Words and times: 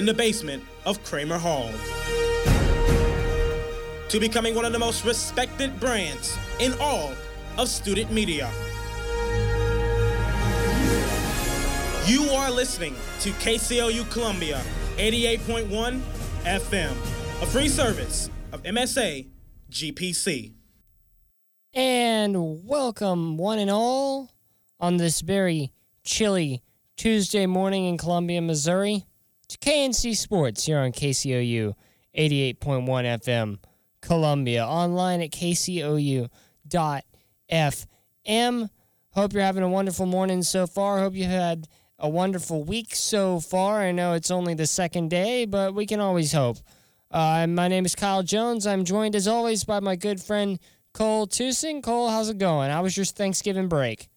in 0.00 0.06
the 0.06 0.14
basement 0.14 0.64
of 0.86 1.04
Kramer 1.04 1.36
Hall. 1.36 1.68
To 4.08 4.18
becoming 4.18 4.54
one 4.54 4.64
of 4.64 4.72
the 4.72 4.78
most 4.78 5.04
respected 5.04 5.78
brands 5.78 6.38
in 6.58 6.72
all 6.80 7.12
of 7.58 7.68
student 7.68 8.10
media. 8.10 8.50
You 12.06 12.30
are 12.30 12.50
listening 12.50 12.94
to 13.20 13.28
KCOU 13.32 14.10
Columbia 14.10 14.62
88.1 14.96 16.00
FM, 16.44 16.92
a 17.42 17.46
free 17.46 17.68
service 17.68 18.30
of 18.52 18.62
MSA 18.62 19.28
GPC. 19.70 20.54
And 21.74 22.64
welcome, 22.64 23.36
one 23.36 23.58
and 23.58 23.70
all, 23.70 24.30
on 24.80 24.96
this 24.96 25.20
very 25.20 25.72
chilly 26.04 26.62
Tuesday 26.96 27.44
morning 27.44 27.84
in 27.84 27.98
Columbia, 27.98 28.40
Missouri, 28.40 29.04
to 29.50 29.58
KNC 29.58 30.16
Sports 30.16 30.64
here 30.64 30.78
on 30.78 30.92
KCOU 30.92 31.74
88.1 32.16 32.84
FM, 32.84 33.58
Columbia, 34.00 34.64
online 34.64 35.20
at 35.20 35.30
kcou.fm. 35.30 36.30
Hope 39.12 39.32
you're 39.32 39.42
having 39.42 39.64
a 39.64 39.68
wonderful 39.68 40.06
morning 40.06 40.44
so 40.44 40.68
far. 40.68 41.00
Hope 41.00 41.14
you 41.14 41.24
had 41.24 41.66
a 41.98 42.08
wonderful 42.08 42.62
week 42.62 42.94
so 42.94 43.40
far. 43.40 43.80
I 43.80 43.90
know 43.90 44.12
it's 44.12 44.30
only 44.30 44.54
the 44.54 44.68
second 44.68 45.10
day, 45.10 45.46
but 45.46 45.74
we 45.74 45.84
can 45.84 45.98
always 45.98 46.32
hope. 46.32 46.58
Uh, 47.10 47.48
my 47.48 47.66
name 47.66 47.84
is 47.84 47.96
Kyle 47.96 48.22
Jones. 48.22 48.68
I'm 48.68 48.84
joined 48.84 49.16
as 49.16 49.26
always 49.26 49.64
by 49.64 49.80
my 49.80 49.96
good 49.96 50.22
friend 50.22 50.60
Cole 50.94 51.26
Tusing. 51.26 51.82
Cole, 51.82 52.08
how's 52.08 52.28
it 52.28 52.38
going? 52.38 52.70
How 52.70 52.84
was 52.84 52.96
your 52.96 53.04
Thanksgiving 53.04 53.66
break? 53.66 54.08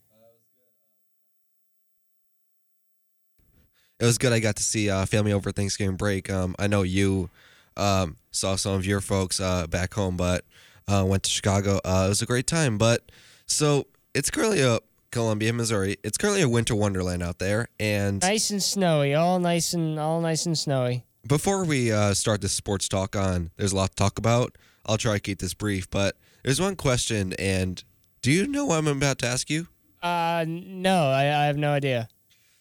It 4.04 4.08
was 4.08 4.18
good. 4.18 4.34
I 4.34 4.40
got 4.40 4.58
to 4.58 4.64
see 4.64 4.90
uh, 4.90 5.06
family 5.06 5.32
over 5.32 5.54
Thanksgiving 5.54 5.96
break. 5.96 6.30
Um, 6.30 6.58
I 6.60 6.68
know 6.68 6.82
you 6.82 7.30
um, 7.78 8.18
saw 8.32 8.58
some 8.58 8.74
of 8.74 8.86
your 8.86 9.00
folks 9.00 9.40
uh, 9.40 9.66
back 9.68 9.94
home, 9.94 10.18
but 10.18 10.44
uh, 10.90 11.06
went 11.08 11.24
to 11.24 11.30
Chicago. 11.30 11.80
Uh, 11.86 12.04
it 12.08 12.10
was 12.10 12.22
a 12.22 12.26
great 12.26 12.46
time. 12.46 12.78
But 12.78 13.10
so 13.46 13.88
it's 14.14 14.30
currently 14.30 14.60
a 14.60 14.80
Columbia, 15.12 15.54
Missouri. 15.54 15.96
It's 16.04 16.18
currently 16.18 16.42
a 16.42 16.50
winter 16.50 16.76
wonderland 16.76 17.24
out 17.24 17.40
there, 17.40 17.70
and 17.80 18.22
Nice 18.22 18.50
and 18.50 18.62
snowy, 18.62 19.14
all 19.16 19.40
nice 19.40 19.74
and 19.74 19.98
all 19.98 20.20
nice 20.20 20.46
and 20.46 20.58
snowy. 20.60 21.06
before 21.26 21.64
we 21.64 21.94
uh, 21.94 22.14
start 22.14 22.42
this 22.42 22.52
sports 22.52 22.90
talk 22.90 23.16
on, 23.16 23.52
there's 23.56 23.72
a 23.72 23.78
lot 23.78 23.92
to 23.92 23.96
talk 23.96 24.18
about. 24.18 24.58
I'll 24.86 24.98
try 24.98 25.14
to 25.14 25.20
keep 25.22 25.40
this 25.40 25.54
brief, 25.54 25.90
but 25.90 26.18
there's 26.44 26.60
one 26.60 26.76
question, 26.76 27.32
and 27.40 27.82
do 28.22 28.34
you 28.34 28.48
know 28.48 28.66
what 28.66 28.80
I'm 28.80 28.88
about 28.88 29.20
to 29.20 29.28
ask 29.28 29.50
you? 29.50 29.68
Uh, 30.02 30.44
no, 30.46 31.06
I, 31.06 31.22
I 31.22 31.46
have 31.46 31.56
no 31.56 31.72
idea. 31.72 32.10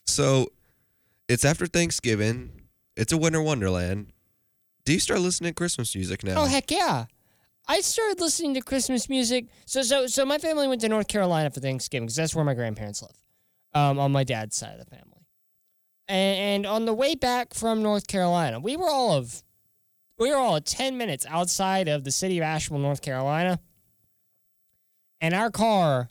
So 0.06 0.52
it's 1.32 1.44
after 1.44 1.66
Thanksgiving. 1.66 2.50
It's 2.96 3.12
a 3.12 3.16
winter 3.16 3.40
wonderland. 3.40 4.12
Do 4.84 4.92
you 4.92 5.00
start 5.00 5.20
listening 5.20 5.50
to 5.50 5.54
Christmas 5.54 5.94
music 5.94 6.22
now? 6.24 6.42
Oh 6.42 6.46
heck 6.46 6.70
yeah! 6.70 7.06
I 7.66 7.80
started 7.80 8.20
listening 8.20 8.54
to 8.54 8.60
Christmas 8.60 9.08
music. 9.08 9.46
So 9.64 9.82
so 9.82 10.06
so 10.06 10.26
my 10.26 10.38
family 10.38 10.68
went 10.68 10.82
to 10.82 10.88
North 10.88 11.08
Carolina 11.08 11.50
for 11.50 11.60
Thanksgiving 11.60 12.06
because 12.06 12.16
that's 12.16 12.34
where 12.34 12.44
my 12.44 12.54
grandparents 12.54 13.02
live, 13.02 13.16
um, 13.74 13.98
on 13.98 14.12
my 14.12 14.24
dad's 14.24 14.56
side 14.56 14.78
of 14.78 14.84
the 14.84 14.90
family. 14.90 15.26
And, 16.08 16.38
and 16.38 16.66
on 16.66 16.84
the 16.84 16.92
way 16.92 17.14
back 17.14 17.54
from 17.54 17.82
North 17.82 18.06
Carolina, 18.06 18.60
we 18.60 18.76
were 18.76 18.90
all 18.90 19.12
of 19.12 19.42
we 20.18 20.30
were 20.30 20.36
all 20.36 20.60
ten 20.60 20.98
minutes 20.98 21.24
outside 21.28 21.88
of 21.88 22.04
the 22.04 22.12
city 22.12 22.36
of 22.36 22.44
Asheville, 22.44 22.78
North 22.78 23.00
Carolina, 23.00 23.58
and 25.20 25.32
our 25.32 25.50
car 25.50 26.10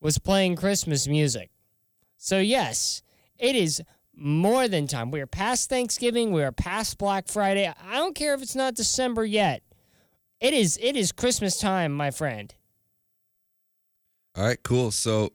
was 0.00 0.18
playing 0.18 0.56
Christmas 0.56 1.06
music. 1.06 1.50
So 2.16 2.40
yes, 2.40 3.02
it 3.38 3.54
is 3.54 3.82
more 4.18 4.68
than 4.68 4.86
time. 4.86 5.10
We 5.10 5.20
are 5.20 5.26
past 5.26 5.68
Thanksgiving. 5.68 6.32
We 6.32 6.42
are 6.42 6.52
past 6.52 6.98
Black 6.98 7.28
Friday. 7.28 7.66
I 7.66 7.94
don't 7.96 8.14
care 8.14 8.34
if 8.34 8.42
it's 8.42 8.56
not 8.56 8.74
December 8.74 9.24
yet. 9.24 9.62
It 10.40 10.54
is 10.54 10.78
it 10.82 10.96
is 10.96 11.12
Christmas 11.12 11.58
time, 11.58 11.92
my 11.92 12.10
friend. 12.10 12.54
All 14.36 14.44
right, 14.44 14.62
cool. 14.62 14.92
So, 14.92 15.32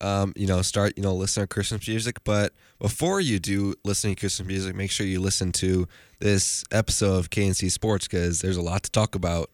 um, 0.00 0.32
you 0.34 0.46
know, 0.46 0.60
start, 0.62 0.94
you 0.96 1.04
know, 1.04 1.14
listen 1.14 1.42
to 1.42 1.46
Christmas 1.46 1.86
music. 1.86 2.24
But 2.24 2.52
before 2.80 3.20
you 3.20 3.38
do 3.38 3.74
listening 3.84 4.16
to 4.16 4.20
Christmas 4.20 4.48
music, 4.48 4.74
make 4.74 4.90
sure 4.90 5.06
you 5.06 5.20
listen 5.20 5.52
to 5.52 5.86
this 6.18 6.64
episode 6.72 7.16
of 7.18 7.30
KNC 7.30 7.70
Sports 7.70 8.08
because 8.08 8.40
there's 8.40 8.56
a 8.56 8.62
lot 8.62 8.82
to 8.82 8.90
talk 8.90 9.14
about. 9.14 9.50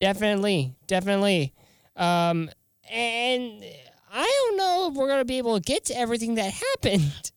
Definitely, 0.00 0.74
definitely. 0.86 1.52
Um, 1.96 2.50
and 2.90 3.64
I 4.12 4.22
don't 4.22 4.56
know 4.56 4.88
if 4.90 4.96
we're 4.96 5.08
gonna 5.08 5.24
be 5.24 5.38
able 5.38 5.56
to 5.56 5.62
get 5.62 5.86
to 5.86 5.98
everything 5.98 6.36
that 6.36 6.52
happened. 6.82 7.32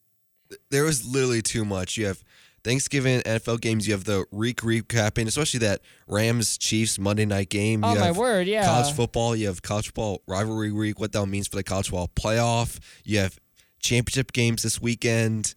There 0.70 0.84
was 0.84 1.06
literally 1.06 1.42
too 1.42 1.66
much. 1.66 1.98
You 1.98 2.08
have 2.08 2.24
Thanksgiving 2.64 3.22
NFL 3.22 3.62
games. 3.62 3.88
You 3.88 3.94
have 3.94 4.04
the 4.04 4.26
week 4.32 4.62
recapping, 4.62 5.28
especially 5.28 5.60
that 5.62 5.82
Rams 6.08 6.58
Chiefs 6.58 7.00
Monday 7.00 7.26
night 7.26 7.50
game. 7.50 7.84
Oh 7.84 7.94
you 7.94 8.00
my 8.00 8.12
word, 8.12 8.48
yeah. 8.48 8.66
College 8.66 8.94
football. 8.94 9.36
You 9.36 9.48
have 9.48 9.62
college 9.62 9.88
football 9.88 10.22
rivalry 10.28 10.72
week. 10.72 11.00
What 11.00 11.12
that 11.14 11.26
means 11.28 11.48
for 11.48 11.56
the 11.56 11.64
college 11.64 11.90
football 11.90 12.10
playoff. 12.16 12.80
You 13.04 13.20
have 13.20 13.40
championship 13.80 14.34
games 14.34 14.64
this 14.64 14.82
weekend. 14.82 15.56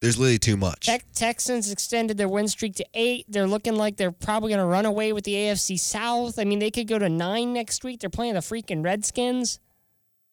There's 0.00 0.16
literally 0.16 0.38
too 0.38 0.56
much. 0.56 0.86
Tex- 0.86 1.04
Texans 1.14 1.70
extended 1.70 2.16
their 2.16 2.28
win 2.28 2.48
streak 2.48 2.74
to 2.76 2.86
eight. 2.94 3.26
They're 3.28 3.46
looking 3.46 3.76
like 3.76 3.98
they're 3.98 4.10
probably 4.12 4.50
gonna 4.50 4.66
run 4.66 4.86
away 4.86 5.12
with 5.12 5.24
the 5.24 5.34
AFC 5.34 5.78
South. 5.78 6.38
I 6.38 6.44
mean, 6.44 6.58
they 6.58 6.70
could 6.70 6.88
go 6.88 6.98
to 6.98 7.08
nine 7.10 7.52
next 7.52 7.84
week. 7.84 8.00
They're 8.00 8.08
playing 8.08 8.34
the 8.34 8.40
freaking 8.40 8.82
Redskins. 8.82 9.60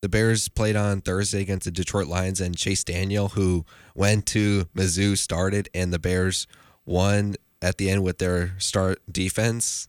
The 0.02 0.10
Bears 0.10 0.48
played 0.48 0.76
on 0.76 1.02
Thursday 1.02 1.42
against 1.42 1.66
the 1.66 1.72
Detroit 1.72 2.08
Lions, 2.08 2.40
and 2.40 2.56
Chase 2.56 2.84
Daniel, 2.84 3.30
who 3.30 3.66
went 3.96 4.26
to 4.28 4.66
Mizzou, 4.76 5.18
started, 5.18 5.70
and 5.74 5.92
the 5.92 6.00
Bears 6.00 6.46
won 6.86 7.36
at 7.62 7.78
the 7.78 7.90
end 7.90 8.04
with 8.04 8.20
their 8.20 8.54
start 8.60 9.02
defense. 9.12 9.88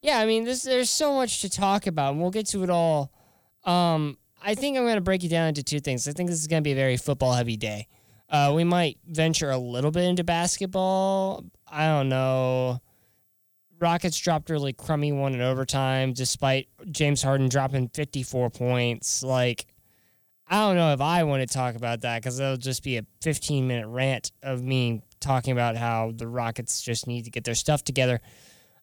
Yeah, 0.00 0.18
I 0.18 0.26
mean, 0.26 0.44
this, 0.44 0.62
there's 0.62 0.90
so 0.90 1.14
much 1.14 1.42
to 1.42 1.50
talk 1.50 1.86
about, 1.86 2.12
and 2.12 2.22
we'll 2.22 2.30
get 2.30 2.46
to 2.46 2.62
it 2.64 2.70
all. 2.70 3.12
Um, 3.64 4.16
I 4.42 4.54
think 4.54 4.76
I'm 4.76 4.84
going 4.84 4.96
to 4.96 5.02
break 5.02 5.22
it 5.22 5.28
down 5.28 5.48
into 5.48 5.62
two 5.62 5.80
things. 5.80 6.08
I 6.08 6.12
think 6.12 6.30
this 6.30 6.40
is 6.40 6.46
going 6.46 6.62
to 6.62 6.66
be 6.66 6.72
a 6.72 6.76
very 6.76 6.96
football 6.96 7.34
heavy 7.34 7.56
day. 7.56 7.86
Uh, 8.28 8.52
we 8.54 8.64
might 8.64 8.98
venture 9.06 9.50
a 9.50 9.58
little 9.58 9.90
bit 9.90 10.04
into 10.04 10.24
basketball. 10.24 11.44
I 11.68 11.86
don't 11.86 12.08
know. 12.08 12.80
Rockets 13.82 14.16
dropped 14.16 14.48
a 14.48 14.52
really 14.52 14.72
crummy 14.72 15.12
one 15.12 15.34
in 15.34 15.40
overtime, 15.40 16.12
despite 16.12 16.68
James 16.90 17.22
Harden 17.22 17.48
dropping 17.48 17.88
54 17.88 18.48
points. 18.50 19.22
Like, 19.22 19.66
I 20.46 20.60
don't 20.60 20.76
know 20.76 20.92
if 20.92 21.00
I 21.00 21.24
want 21.24 21.46
to 21.46 21.52
talk 21.52 21.74
about 21.74 22.02
that 22.02 22.22
because 22.22 22.38
it'll 22.38 22.56
just 22.56 22.82
be 22.82 22.96
a 22.96 23.06
15 23.22 23.66
minute 23.66 23.88
rant 23.88 24.32
of 24.42 24.62
me 24.62 25.02
talking 25.20 25.52
about 25.52 25.76
how 25.76 26.12
the 26.14 26.28
Rockets 26.28 26.80
just 26.80 27.06
need 27.06 27.24
to 27.24 27.30
get 27.30 27.44
their 27.44 27.54
stuff 27.54 27.82
together. 27.84 28.20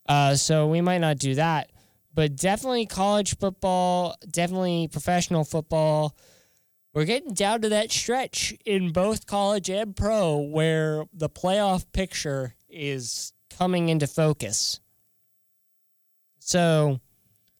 Uh, 0.07 0.35
so 0.35 0.67
we 0.67 0.81
might 0.81 0.97
not 0.97 1.17
do 1.17 1.35
that, 1.35 1.71
but 2.13 2.35
definitely 2.35 2.85
college 2.85 3.37
football, 3.37 4.15
definitely 4.29 4.89
professional 4.91 5.43
football. 5.43 6.15
We're 6.93 7.05
getting 7.05 7.33
down 7.33 7.61
to 7.61 7.69
that 7.69 7.91
stretch 7.91 8.53
in 8.65 8.91
both 8.91 9.27
college 9.27 9.69
and 9.69 9.95
pro 9.95 10.37
where 10.37 11.05
the 11.13 11.29
playoff 11.29 11.85
picture 11.93 12.55
is 12.67 13.31
coming 13.57 13.89
into 13.89 14.07
focus. 14.07 14.79
So 16.49 16.99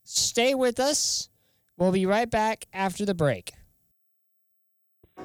stay 0.04 0.56
with 0.56 0.80
us. 0.80 1.30
We'll 1.78 1.92
be 1.92 2.08
right 2.08 2.28
back 2.28 2.66
after 2.74 3.06
the 3.06 3.14
break. 3.14 3.54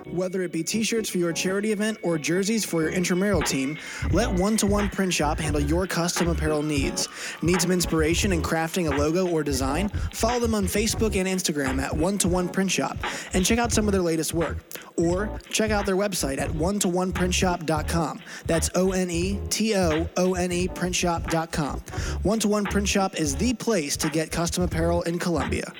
Whether 0.06 0.42
it 0.42 0.52
be 0.52 0.62
t-shirts 0.62 1.08
for 1.08 1.18
your 1.18 1.32
charity 1.32 1.72
event 1.72 1.98
or 2.02 2.18
jerseys 2.18 2.64
for 2.64 2.82
your 2.82 2.90
intramural 2.90 3.40
team, 3.40 3.78
let 4.12 4.30
One 4.30 4.56
to 4.58 4.66
One 4.66 4.90
Print 4.90 5.12
Shop 5.12 5.38
handle 5.38 5.60
your 5.60 5.86
custom 5.86 6.28
apparel 6.28 6.62
needs. 6.62 7.08
Need 7.42 7.62
some 7.62 7.70
inspiration 7.70 8.32
in 8.32 8.42
crafting 8.42 8.92
a 8.92 8.96
logo 8.96 9.26
or 9.26 9.42
design? 9.42 9.88
Follow 10.12 10.40
them 10.40 10.54
on 10.54 10.66
Facebook 10.66 11.16
and 11.16 11.26
Instagram 11.26 11.80
at 11.80 11.94
One 11.96 12.18
to 12.18 12.28
One 12.28 12.48
Print 12.48 12.70
Shop 12.70 12.98
and 13.32 13.46
check 13.46 13.58
out 13.58 13.72
some 13.72 13.86
of 13.86 13.92
their 13.92 14.02
latest 14.02 14.34
work. 14.34 14.58
Or 14.96 15.40
check 15.50 15.70
out 15.70 15.86
their 15.86 15.96
website 15.96 16.38
at 16.38 16.54
one 16.54 16.78
to 16.80 16.88
one 16.88 17.12
printshop.com. 17.12 18.20
That's 18.46 18.70
O 18.74 18.92
N 18.92 19.10
E 19.10 19.40
T 19.50 19.74
O 19.74 20.08
O 20.16 20.34
N 20.34 20.52
E 20.52 20.68
printshop.com. 20.68 21.80
One 22.22 22.38
to 22.40 22.48
One 22.48 22.64
Print 22.64 22.88
Shop 22.88 23.16
is 23.18 23.34
the 23.34 23.54
place 23.54 23.96
to 23.96 24.08
get 24.08 24.30
custom 24.30 24.62
apparel 24.62 25.02
in 25.02 25.18
Columbia. 25.18 25.72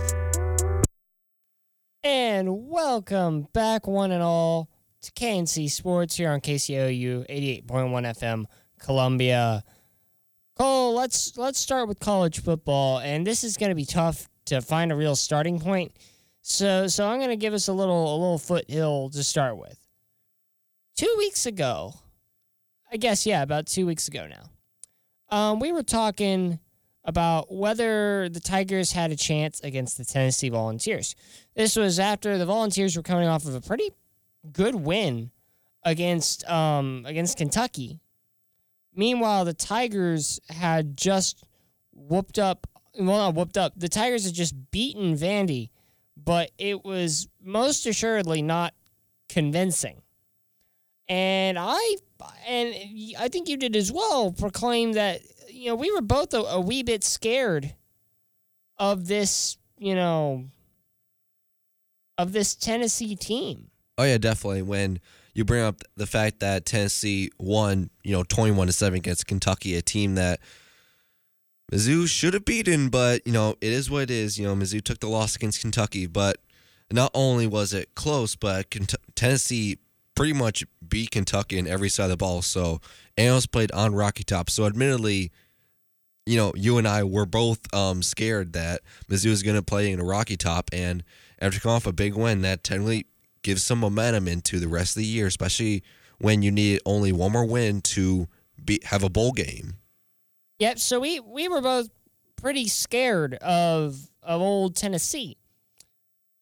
And 2.05 2.69
welcome 2.69 3.49
back, 3.51 3.85
one 3.85 4.13
and 4.13 4.23
all, 4.23 4.69
to 5.01 5.11
KNC 5.11 5.69
Sports 5.71 6.15
here 6.15 6.29
on 6.29 6.39
KCOU 6.39 7.29
88.1 7.29 7.67
FM, 7.67 8.45
Columbia. 8.79 9.65
Cole, 10.57 10.95
let's 10.95 11.37
let's 11.37 11.59
start 11.59 11.89
with 11.89 11.99
college 11.99 12.41
football, 12.41 12.99
and 12.99 13.27
this 13.27 13.43
is 13.43 13.57
going 13.57 13.71
to 13.71 13.75
be 13.75 13.83
tough 13.83 14.29
to 14.45 14.61
find 14.61 14.89
a 14.89 14.95
real 14.95 15.17
starting 15.17 15.59
point. 15.59 15.91
So, 16.45 16.87
so 16.87 17.07
I'm 17.07 17.19
going 17.19 17.29
to 17.29 17.37
give 17.37 17.53
us 17.53 17.69
a 17.69 17.73
little 17.73 18.13
a 18.13 18.17
little 18.17 18.37
foothill 18.37 19.09
to 19.11 19.23
start 19.23 19.57
with. 19.57 19.79
Two 20.95 21.15
weeks 21.17 21.45
ago, 21.45 21.93
I 22.91 22.97
guess, 22.97 23.25
yeah, 23.25 23.41
about 23.41 23.65
two 23.65 23.85
weeks 23.85 24.09
ago 24.09 24.27
now, 24.27 25.35
um, 25.35 25.59
we 25.59 25.71
were 25.71 25.83
talking 25.83 26.59
about 27.05 27.51
whether 27.51 28.27
the 28.27 28.41
Tigers 28.41 28.91
had 28.91 29.11
a 29.11 29.15
chance 29.15 29.61
against 29.61 29.97
the 29.97 30.03
Tennessee 30.03 30.49
Volunteers. 30.49 31.15
This 31.55 31.77
was 31.77 31.97
after 31.97 32.37
the 32.37 32.45
Volunteers 32.45 32.97
were 32.97 33.03
coming 33.03 33.27
off 33.27 33.45
of 33.45 33.55
a 33.55 33.61
pretty 33.61 33.91
good 34.51 34.75
win 34.75 35.31
against 35.83 36.47
um, 36.49 37.05
against 37.07 37.37
Kentucky. 37.37 38.01
Meanwhile, 38.93 39.45
the 39.45 39.53
Tigers 39.53 40.41
had 40.49 40.97
just 40.97 41.45
whooped 41.93 42.37
up. 42.37 42.67
Well, 42.99 43.17
not 43.17 43.33
whooped 43.33 43.57
up. 43.57 43.73
The 43.77 43.89
Tigers 43.89 44.25
had 44.25 44.33
just 44.33 44.71
beaten 44.71 45.15
Vandy, 45.15 45.69
but 46.23 46.51
it 46.57 46.83
was 46.83 47.27
most 47.43 47.85
assuredly 47.85 48.41
not 48.41 48.73
convincing. 49.29 50.01
And 51.09 51.57
I 51.59 51.97
and 52.47 52.73
I 53.19 53.27
think 53.27 53.49
you 53.49 53.57
did 53.57 53.75
as 53.75 53.91
well. 53.91 54.31
Proclaim 54.31 54.93
that 54.93 55.21
you 55.49 55.67
know 55.67 55.75
we 55.75 55.91
were 55.91 56.01
both 56.01 56.33
a, 56.33 56.39
a 56.39 56.61
wee 56.61 56.83
bit 56.83 57.03
scared 57.03 57.73
of 58.77 59.07
this. 59.07 59.57
You 59.77 59.95
know 59.95 60.45
of 62.17 62.31
this 62.31 62.55
Tennessee 62.55 63.15
team. 63.15 63.69
Oh 63.97 64.03
yeah, 64.03 64.17
definitely. 64.17 64.61
When 64.61 64.99
you 65.33 65.43
bring 65.43 65.63
up 65.63 65.83
the 65.97 66.07
fact 66.07 66.39
that 66.39 66.65
Tennessee 66.65 67.31
won, 67.37 67.89
you 68.03 68.13
know, 68.13 68.23
twenty-one 68.23 68.67
to 68.67 68.73
seven 68.73 68.97
against 68.97 69.27
Kentucky, 69.27 69.75
a 69.75 69.81
team 69.81 70.15
that 70.15 70.39
Mizzou 71.73 72.07
should 72.07 72.35
have 72.35 72.45
beaten, 72.45 72.89
but 72.89 73.25
you 73.25 73.33
know, 73.33 73.55
it 73.59 73.73
is 73.73 73.89
what 73.89 74.03
it 74.03 74.11
is. 74.11 74.37
You 74.37 74.45
know, 74.45 74.55
Mizzou 74.55 74.83
took 74.83 74.99
the 74.99 75.07
loss 75.07 75.35
against 75.35 75.59
Kentucky, 75.59 76.05
but 76.05 76.37
not 76.91 77.09
only 77.15 77.47
was 77.47 77.73
it 77.73 77.95
close, 77.95 78.35
but 78.35 78.69
Kent- 78.69 78.93
Tennessee 79.15 79.79
pretty 80.13 80.33
much 80.33 80.63
beat 80.87 81.09
Kentucky 81.09 81.57
in 81.57 81.67
every 81.67 81.89
side 81.89 82.05
of 82.05 82.09
the 82.11 82.17
ball. 82.17 82.43
So 82.43 82.79
Amos 83.17 83.47
played 83.47 83.71
on 83.71 83.95
Rocky 83.95 84.23
Top. 84.23 84.51
So 84.51 84.67
admittedly, 84.67 85.31
you 86.27 86.37
know, 86.37 86.53
you 86.55 86.77
and 86.77 86.87
I 86.87 87.03
were 87.03 87.25
both 87.25 87.61
um, 87.73 88.03
scared 88.03 88.53
that 88.53 88.81
Mizzou 89.09 89.31
was 89.31 89.41
going 89.41 89.55
to 89.57 89.63
play 89.63 89.91
in 89.91 89.99
a 89.99 90.05
Rocky 90.05 90.37
Top, 90.37 90.69
and 90.71 91.03
after 91.39 91.59
coming 91.59 91.75
off 91.75 91.87
a 91.87 91.91
big 91.91 92.13
win, 92.13 92.43
that 92.43 92.63
technically 92.63 93.07
gives 93.41 93.63
some 93.63 93.79
momentum 93.79 94.27
into 94.27 94.59
the 94.59 94.67
rest 94.67 94.95
of 94.95 95.01
the 95.01 95.07
year, 95.07 95.25
especially 95.25 95.83
when 96.19 96.43
you 96.43 96.51
need 96.51 96.81
only 96.85 97.11
one 97.11 97.31
more 97.31 97.45
win 97.45 97.81
to 97.81 98.27
be 98.63 98.79
have 98.83 99.03
a 99.03 99.09
bowl 99.09 99.31
game. 99.31 99.77
Yep. 100.63 100.79
So 100.79 101.01
we 101.01 101.19
we 101.19 101.49
were 101.49 101.59
both 101.59 101.89
pretty 102.37 102.69
scared 102.69 103.33
of 103.35 103.97
of 104.23 104.39
old 104.39 104.77
Tennessee. 104.77 105.35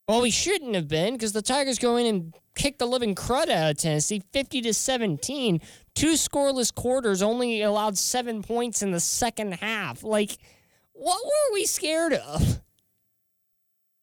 Well, 0.07 0.21
we 0.21 0.29
shouldn't 0.29 0.75
have 0.75 0.87
been 0.87 1.13
because 1.13 1.33
the 1.33 1.41
Tigers 1.41 1.79
go 1.79 1.95
in 1.95 2.05
and 2.05 2.35
kick 2.55 2.77
the 2.77 2.85
living 2.85 3.15
crud 3.15 3.49
out 3.49 3.71
of 3.71 3.77
Tennessee, 3.77 4.21
fifty 4.31 4.61
to 4.61 4.75
seventeen. 4.75 5.59
Two 5.95 6.13
scoreless 6.13 6.71
quarters, 6.71 7.23
only 7.23 7.63
allowed 7.63 7.97
seven 7.97 8.43
points 8.43 8.83
in 8.83 8.91
the 8.91 8.99
second 8.99 9.53
half. 9.53 10.03
Like, 10.03 10.37
what 10.93 11.19
were 11.25 11.53
we 11.55 11.65
scared 11.65 12.13
of? 12.13 12.61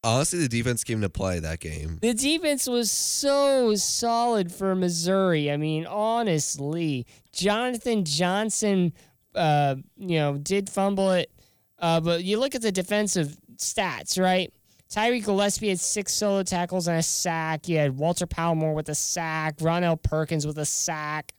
Honestly, 0.02 0.40
the 0.40 0.48
defense 0.48 0.82
came 0.82 1.00
to 1.00 1.08
play 1.08 1.38
that 1.38 1.60
game. 1.60 1.98
The 2.02 2.14
defense 2.14 2.68
was 2.68 2.90
so 2.90 3.76
solid 3.76 4.50
for 4.50 4.74
Missouri. 4.74 5.50
I 5.50 5.56
mean, 5.56 5.86
honestly, 5.86 7.06
Johnathon 7.32 8.04
Johnson, 8.04 8.92
uh, 9.34 9.76
you 9.96 10.18
know, 10.18 10.38
did 10.38 10.68
fumble 10.68 11.12
it, 11.12 11.30
uh, 11.78 12.00
but 12.00 12.24
you 12.24 12.38
look 12.38 12.54
at 12.54 12.62
the 12.62 12.72
defensive 12.72 13.36
stats, 13.56 14.20
right? 14.20 14.52
Tyree 14.88 15.20
Gillespie 15.20 15.68
had 15.68 15.80
six 15.80 16.14
solo 16.14 16.42
tackles 16.42 16.88
and 16.88 16.98
a 16.98 17.02
sack. 17.02 17.68
You 17.68 17.76
had 17.76 17.96
Walter 17.96 18.26
Palmore 18.26 18.74
with 18.74 18.88
a 18.88 18.94
sack, 18.94 19.58
Ronnell 19.58 20.02
Perkins 20.02 20.46
with 20.46 20.58
a 20.58 20.64
sack, 20.64 21.34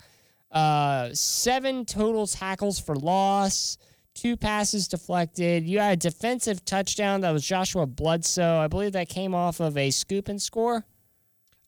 uh, 0.52 1.10
seven 1.14 1.86
total 1.86 2.28
tackles 2.28 2.80
for 2.80 2.96
loss 2.96 3.78
two 4.20 4.38
passes 4.38 4.88
deflected. 4.88 5.66
You 5.66 5.80
had 5.80 5.94
a 5.94 5.98
defensive 5.98 6.66
touchdown 6.66 7.22
that 7.22 7.32
was 7.32 7.46
Joshua 7.46 7.86
Bledsoe. 7.86 8.60
I 8.60 8.68
believe 8.68 8.92
that 8.94 9.10
came 9.10 9.34
off 9.34 9.60
of 9.60 9.78
a 9.78 9.92
scoop 9.92 10.28
and 10.28 10.42
score. 10.42 10.86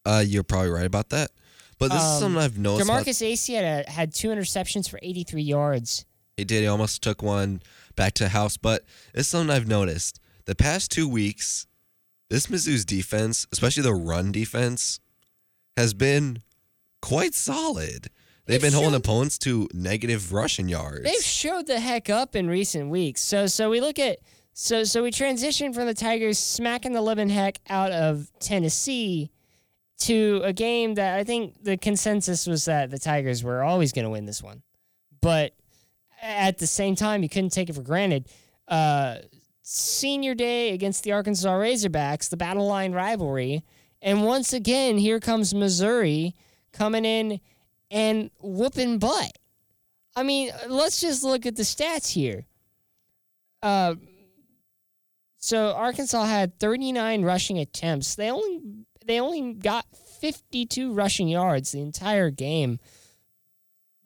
Uh, 0.05 0.23
you're 0.25 0.43
probably 0.43 0.69
right 0.69 0.85
about 0.85 1.09
that. 1.09 1.31
But 1.79 1.91
this 1.91 2.01
um, 2.01 2.13
is 2.13 2.19
something 2.19 2.41
I've 2.41 2.57
noticed. 2.57 2.89
DeMarkus 2.89 3.31
Acy 3.31 3.55
had, 3.55 3.87
a, 3.87 3.89
had 3.89 4.13
two 4.13 4.29
interceptions 4.29 4.89
for 4.89 4.99
83 5.01 5.41
yards. 5.41 6.05
He 6.41 6.45
did. 6.45 6.61
He 6.61 6.67
almost 6.67 7.03
took 7.03 7.21
one 7.21 7.61
back 7.95 8.13
to 8.13 8.23
the 8.23 8.29
house. 8.29 8.57
But 8.57 8.83
it's 9.13 9.29
something 9.29 9.55
I've 9.55 9.67
noticed. 9.67 10.19
The 10.45 10.55
past 10.55 10.89
two 10.89 11.07
weeks, 11.07 11.67
this 12.31 12.47
Mizzou's 12.47 12.83
defense, 12.83 13.45
especially 13.51 13.83
the 13.83 13.93
run 13.93 14.31
defense, 14.31 14.99
has 15.77 15.93
been 15.93 16.41
quite 16.99 17.35
solid. 17.35 18.07
They've, 18.47 18.59
been 18.59 18.73
holding 18.73 18.95
opponents 18.95 19.37
to 19.39 19.69
negative 19.71 20.33
rushing 20.33 20.67
yards. 20.67 21.03
They've 21.03 21.21
showed 21.21 21.67
the 21.67 21.79
heck 21.79 22.09
up 22.09 22.35
in 22.35 22.47
recent 22.47 22.89
weeks. 22.89 23.21
So 23.21 23.45
so 23.45 23.69
we 23.69 23.79
look 23.79 23.99
at 23.99 24.17
so 24.53 24.83
so 24.83 25.03
we 25.03 25.11
transition 25.11 25.73
from 25.73 25.85
the 25.85 25.93
Tigers 25.93 26.39
smacking 26.39 26.93
the 26.93 27.01
living 27.01 27.29
heck 27.29 27.59
out 27.69 27.91
of 27.91 28.31
Tennessee 28.39 29.29
to 29.99 30.41
a 30.43 30.53
game 30.53 30.95
that 30.95 31.19
I 31.19 31.23
think 31.23 31.63
the 31.63 31.77
consensus 31.77 32.47
was 32.47 32.65
that 32.65 32.89
the 32.89 32.97
Tigers 32.97 33.43
were 33.43 33.61
always 33.61 33.93
going 33.93 34.05
to 34.05 34.09
win 34.09 34.25
this 34.25 34.41
one. 34.41 34.63
But 35.21 35.53
at 36.21 36.57
the 36.59 36.67
same 36.67 36.95
time, 36.95 37.23
you 37.23 37.29
couldn't 37.29 37.49
take 37.49 37.69
it 37.69 37.73
for 37.73 37.81
granted. 37.81 38.27
Uh, 38.67 39.17
senior 39.63 40.35
day 40.35 40.73
against 40.73 41.03
the 41.03 41.11
Arkansas 41.11 41.51
Razorbacks, 41.51 42.29
the 42.29 42.37
battle 42.37 42.67
line 42.67 42.93
rivalry. 42.93 43.63
And 44.01 44.23
once 44.23 44.53
again, 44.53 44.97
here 44.97 45.19
comes 45.19 45.53
Missouri 45.53 46.35
coming 46.73 47.05
in 47.05 47.39
and 47.89 48.31
whooping 48.39 48.99
butt. 48.99 49.37
I 50.15 50.23
mean, 50.23 50.51
let's 50.67 50.99
just 50.99 51.23
look 51.23 51.45
at 51.45 51.55
the 51.55 51.63
stats 51.63 52.11
here. 52.11 52.45
Uh, 53.61 53.95
so 55.37 55.71
Arkansas 55.73 56.25
had 56.25 56.59
39 56.59 57.23
rushing 57.23 57.59
attempts. 57.59 58.15
They 58.15 58.29
only 58.29 58.61
they 59.05 59.19
only 59.19 59.53
got 59.53 59.85
52 60.19 60.93
rushing 60.93 61.27
yards 61.27 61.71
the 61.71 61.81
entire 61.81 62.29
game. 62.29 62.79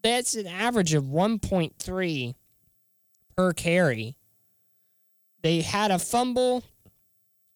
That's 0.06 0.36
an 0.36 0.48
average 0.48 0.94
of 0.94 1.06
1.3 1.06 2.36
per 3.36 3.54
carry. 3.54 4.16
They 5.42 5.62
had 5.62 5.92
a 5.92 6.00
fumble 6.00 6.64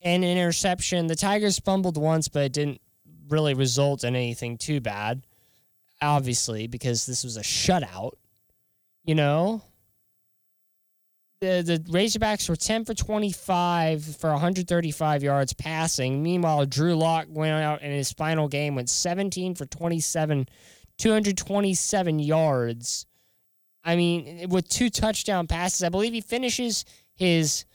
and 0.01 0.23
an 0.23 0.29
interception. 0.37 1.07
The 1.07 1.15
Tigers 1.15 1.59
fumbled 1.59 1.97
once, 1.97 2.27
but 2.27 2.43
it 2.43 2.53
didn't 2.53 2.81
really 3.29 3.53
result 3.53 4.03
in 4.03 4.15
anything 4.15 4.57
too 4.57 4.81
bad 4.81 5.23
obviously, 6.01 6.67
because 6.67 7.05
this 7.05 7.23
was 7.23 7.37
a 7.37 7.41
shutout. 7.41 8.13
You 9.03 9.15
know, 9.15 9.61
the 11.41 11.63
the 11.65 11.79
Razorbacks 11.89 12.49
were 12.49 12.55
10 12.55 12.85
for 12.85 12.93
25 12.93 14.03
for 14.17 14.31
135 14.31 15.23
yards 15.23 15.53
passing. 15.53 16.21
Meanwhile, 16.21 16.65
Drew 16.67 16.95
Lock 16.95 17.27
went 17.29 17.63
out 17.63 17.81
in 17.81 17.91
his 17.91 18.11
final 18.11 18.47
game 18.47 18.75
went 18.75 18.89
17 18.89 19.55
for 19.55 19.65
27, 19.65 20.47
227 20.99 22.19
yards. 22.19 23.05
I 23.83 23.95
mean, 23.95 24.49
with 24.49 24.69
two 24.69 24.89
touchdown 24.89 25.47
passes, 25.47 25.83
I 25.83 25.89
believe 25.89 26.13
he 26.13 26.21
finishes 26.21 26.85
his 27.15 27.65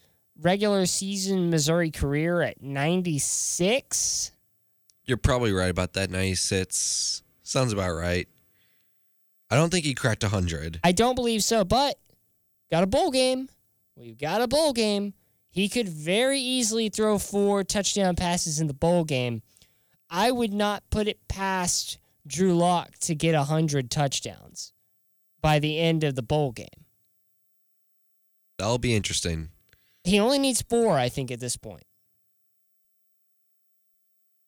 regular 0.40 0.86
season 0.86 1.50
Missouri 1.50 1.90
career 1.90 2.42
at 2.42 2.62
96. 2.62 4.30
you're 5.06 5.16
probably 5.16 5.52
right 5.52 5.70
about 5.70 5.94
that. 5.94 6.10
96 6.10 7.22
sounds 7.42 7.72
about 7.72 7.94
right. 7.94 8.28
I 9.50 9.56
don't 9.56 9.70
think 9.70 9.84
he 9.84 9.94
cracked 9.94 10.22
100. 10.22 10.80
I 10.82 10.92
don't 10.92 11.14
believe 11.14 11.44
so, 11.44 11.64
but 11.64 11.98
got 12.70 12.82
a 12.82 12.86
bowl 12.86 13.10
game. 13.10 13.48
We've 13.96 14.18
got 14.18 14.40
a 14.40 14.48
bowl 14.48 14.72
game. 14.72 15.14
He 15.50 15.68
could 15.68 15.88
very 15.88 16.40
easily 16.40 16.88
throw 16.88 17.18
four 17.18 17.62
touchdown 17.62 18.16
passes 18.16 18.60
in 18.60 18.66
the 18.66 18.74
bowl 18.74 19.04
game. 19.04 19.42
I 20.10 20.30
would 20.32 20.52
not 20.52 20.82
put 20.90 21.06
it 21.06 21.28
past 21.28 21.98
Drew 22.26 22.54
Lock 22.54 22.98
to 23.00 23.14
get 23.14 23.34
100 23.34 23.90
touchdowns 23.90 24.72
by 25.40 25.58
the 25.58 25.78
end 25.78 26.04
of 26.04 26.14
the 26.14 26.22
bowl 26.22 26.52
game. 26.52 26.66
That'll 28.58 28.78
be 28.78 28.94
interesting. 28.94 29.50
He 30.04 30.18
only 30.18 30.38
needs 30.38 30.62
four, 30.62 30.98
I 30.98 31.08
think, 31.08 31.30
at 31.30 31.40
this 31.40 31.56
point. 31.56 31.84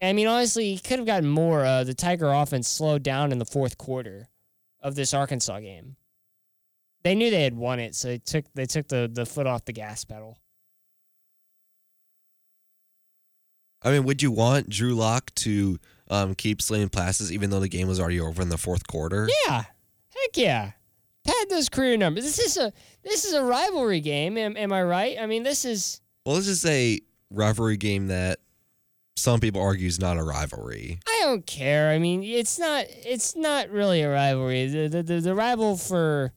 I 0.03 0.13
mean, 0.13 0.27
honestly, 0.27 0.75
he 0.75 0.79
could 0.79 0.99
have 0.99 1.07
gotten 1.07 1.29
more. 1.29 1.65
Uh, 1.65 1.85
the 1.85 1.95
Tiger 1.95 2.31
offense 2.31 2.69
slowed 2.69 3.03
down 3.03 3.33
in 3.33 3.39
the 3.39 3.47
fourth 3.47 3.79
quarter 3.79 4.29
of 4.81 4.95
this 4.95 5.15
Arkansas 5.15 5.61
game. 5.61 5.97
They 7.03 7.15
knew 7.15 7.31
they 7.31 7.45
had 7.45 7.57
won 7.57 7.79
it, 7.79 7.95
so 7.95 8.09
they 8.09 8.19
took 8.19 8.45
they 8.55 8.67
took 8.67 8.89
the, 8.89 9.11
the 9.13 9.25
foot 9.25 9.47
off 9.47 9.65
the 9.65 9.73
gas 9.73 10.05
pedal. 10.05 10.39
I 13.83 13.93
mean, 13.93 14.05
would 14.05 14.23
you 14.23 14.33
want 14.33 14.69
Drew 14.69 14.95
Lock 14.95 15.33
to 15.37 15.79
um, 16.09 16.35
keep 16.35 16.63
slaying 16.63 16.89
passes 16.89 17.33
even 17.33 17.51
though 17.51 17.61
the 17.61 17.69
game 17.69 17.89
was 17.89 18.01
already 18.01 18.21
over 18.21 18.43
in 18.43 18.49
the 18.49 18.59
fourth 18.59 18.87
quarter? 18.87 19.29
Yeah, 19.47 19.65
heck 20.15 20.37
yeah. 20.37 20.73
Pad 21.27 21.51
those 21.51 21.69
career 21.69 21.97
numbers. 21.97 22.25
This 22.25 22.39
is 22.39 22.57
a 22.57 22.73
this 23.03 23.25
is 23.25 23.35
a 23.35 23.43
rivalry 23.43 24.01
game. 24.01 24.39
Am, 24.39 24.57
am 24.57 24.73
I 24.73 24.83
right? 24.83 25.17
I 25.21 25.27
mean, 25.27 25.43
this 25.43 25.65
is 25.65 26.01
Well, 26.25 26.37
this 26.37 26.47
is 26.47 26.65
a 26.67 27.01
rivalry 27.31 27.77
game 27.77 28.09
that 28.09 28.39
some 29.17 29.41
people 29.41 29.61
argue 29.61 29.89
is 29.89 29.99
not 29.99 30.19
a 30.19 30.23
rivalry. 30.23 31.01
I 31.09 31.21
don't 31.25 31.47
care. 31.47 31.91
I 31.91 31.99
mean, 31.99 32.23
it's 32.23 32.59
not 32.59 32.85
it's 32.89 33.35
not 33.35 33.71
really 33.71 34.03
a 34.03 34.11
rivalry. 34.11 34.67
The 34.69 34.89
the, 34.89 35.03
the, 35.03 35.21
the 35.21 35.35
rival 35.35 35.77
for 35.77 36.33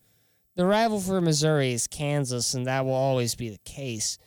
the 0.56 0.66
rival 0.66 1.00
for 1.00 1.22
Missouri 1.22 1.74
is 1.74 1.88
Kansas, 1.88 2.54
and 2.54 2.66
that 2.66 2.86
will 2.86 2.94
always 2.94 3.36
be 3.36 3.50
the 3.50 3.60
case. 3.66 4.18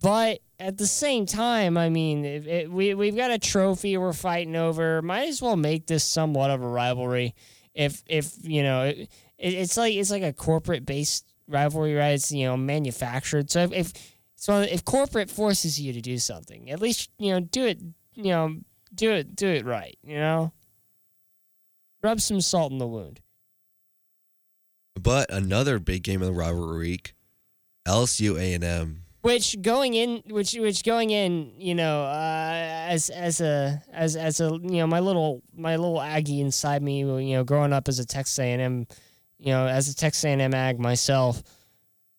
But 0.00 0.40
at 0.58 0.78
the 0.78 0.86
same 0.86 1.26
time, 1.26 1.76
I 1.76 1.88
mean, 1.88 2.24
if 2.24 2.46
it, 2.46 2.70
we 2.70 2.94
we've 2.94 3.16
got 3.16 3.30
a 3.30 3.38
trophy 3.38 3.96
we're 3.96 4.12
fighting 4.12 4.56
over. 4.56 5.02
Might 5.02 5.28
as 5.28 5.42
well 5.42 5.56
make 5.56 5.86
this 5.86 6.04
somewhat 6.04 6.50
of 6.50 6.62
a 6.62 6.68
rivalry. 6.68 7.34
If 7.74 8.02
if 8.06 8.34
you 8.42 8.62
know, 8.62 8.84
it, 8.84 9.08
it's 9.38 9.76
like 9.76 9.94
it's 9.94 10.10
like 10.10 10.22
a 10.22 10.32
corporate 10.32 10.84
based 10.84 11.26
rivalry, 11.48 11.94
right? 11.94 12.10
It's 12.10 12.30
you 12.30 12.46
know 12.46 12.56
manufactured. 12.56 13.50
So 13.50 13.60
if, 13.62 13.72
if 13.72 13.92
so, 14.36 14.60
if 14.60 14.84
corporate 14.84 15.30
forces 15.30 15.80
you 15.80 15.92
to 15.92 16.00
do 16.00 16.18
something, 16.18 16.70
at 16.70 16.80
least 16.80 17.10
you 17.18 17.32
know 17.32 17.40
do 17.40 17.66
it. 17.66 17.80
You 18.14 18.24
know, 18.24 18.56
do 18.94 19.12
it 19.12 19.34
do 19.34 19.48
it 19.48 19.64
right. 19.64 19.96
You 20.02 20.16
know, 20.16 20.52
rub 22.02 22.20
some 22.20 22.40
salt 22.40 22.70
in 22.70 22.78
the 22.78 22.86
wound. 22.86 23.20
But 25.00 25.32
another 25.32 25.78
big 25.78 26.02
game 26.02 26.20
of 26.20 26.28
the 26.28 26.34
rivalry 26.34 26.78
week, 26.78 27.14
LSU 27.86 28.38
A&M. 28.38 28.99
Which 29.22 29.60
going 29.60 29.92
in, 29.94 30.22
which 30.30 30.54
which 30.54 30.82
going 30.82 31.10
in, 31.10 31.52
you 31.58 31.74
know, 31.74 32.04
uh, 32.04 32.52
as 32.88 33.10
as 33.10 33.42
a 33.42 33.82
as 33.92 34.16
as 34.16 34.40
a 34.40 34.44
you 34.62 34.78
know 34.78 34.86
my 34.86 35.00
little 35.00 35.42
my 35.54 35.76
little 35.76 36.00
Aggie 36.00 36.40
inside 36.40 36.82
me, 36.82 37.00
you 37.00 37.36
know, 37.36 37.44
growing 37.44 37.74
up 37.74 37.86
as 37.86 37.98
a 37.98 38.06
Texas 38.06 38.38
A&M, 38.38 38.86
you 39.38 39.52
know, 39.52 39.66
as 39.66 39.90
a 39.90 39.94
Texas 39.94 40.24
A&M 40.24 40.54
Ag 40.54 40.78
myself, 40.80 41.42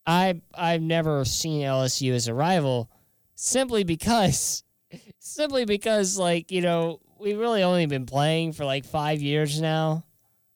I 0.05 0.41
I've 0.53 0.83
never 0.83 1.25
seen 1.25 1.63
LSU 1.63 2.13
as 2.13 2.27
a 2.27 2.35
rival, 2.35 2.91
simply 3.33 3.83
because, 3.83 4.63
simply 5.19 5.65
because 5.65 6.19
like 6.19 6.51
you 6.51 6.61
know 6.61 6.99
we've 7.19 7.39
really 7.39 7.63
only 7.63 7.87
been 7.87 8.05
playing 8.05 8.53
for 8.53 8.65
like 8.65 8.85
five 8.85 9.21
years 9.21 9.59
now. 9.59 10.05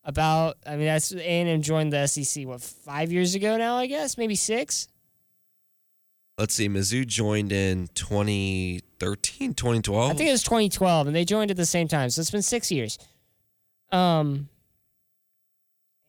About 0.03 0.57
I 0.63 0.75
mean 0.75 0.85
that's 0.85 1.11
A&M 1.11 1.63
joined 1.63 1.91
the 1.91 2.05
SEC 2.05 2.45
what 2.45 2.61
five 2.61 3.11
years 3.11 3.33
ago 3.33 3.57
now 3.57 3.77
I 3.77 3.87
guess 3.87 4.15
maybe 4.15 4.35
six. 4.35 4.87
Let's 6.37 6.53
see, 6.53 6.67
Mizzou 6.67 7.07
joined 7.07 7.53
in 7.53 7.87
2013, 7.93 9.53
2012. 9.53 10.11
I 10.11 10.13
think 10.13 10.27
it 10.27 10.31
was 10.33 10.43
2012, 10.43 11.07
and 11.07 11.15
they 11.15 11.23
joined 11.23 11.49
at 11.49 11.55
the 11.55 11.65
same 11.65 11.87
time, 11.87 12.09
so 12.09 12.19
it's 12.19 12.31
been 12.31 12.41
six 12.41 12.71
years. 12.71 12.97
Um, 13.91 14.49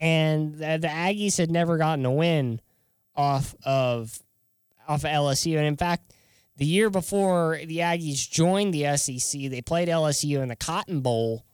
and 0.01 0.55
the, 0.55 0.79
the 0.81 0.89
Aggies 0.89 1.39
had 1.39 1.51
never 1.51 1.79
gotten 1.79 2.05
a 2.05 2.13
win 2.13 2.61
off 3.15 3.55
of 3.65 4.19
off 4.89 5.05
of 5.05 5.11
LSU, 5.11 5.57
and 5.57 5.67
in 5.67 5.77
fact, 5.77 6.13
the 6.57 6.67
year 6.67 6.91
before 6.91 7.61
the 7.65 7.79
Aggies 7.79 8.29
joined 8.29 8.75
the 8.75 8.97
SEC, 8.97 9.43
they 9.51 9.63
played 9.63 9.89
LSU 9.89 10.43
in 10.43 10.49
the 10.49 10.57
Cotton 10.57 11.01
Bowl 11.01 11.45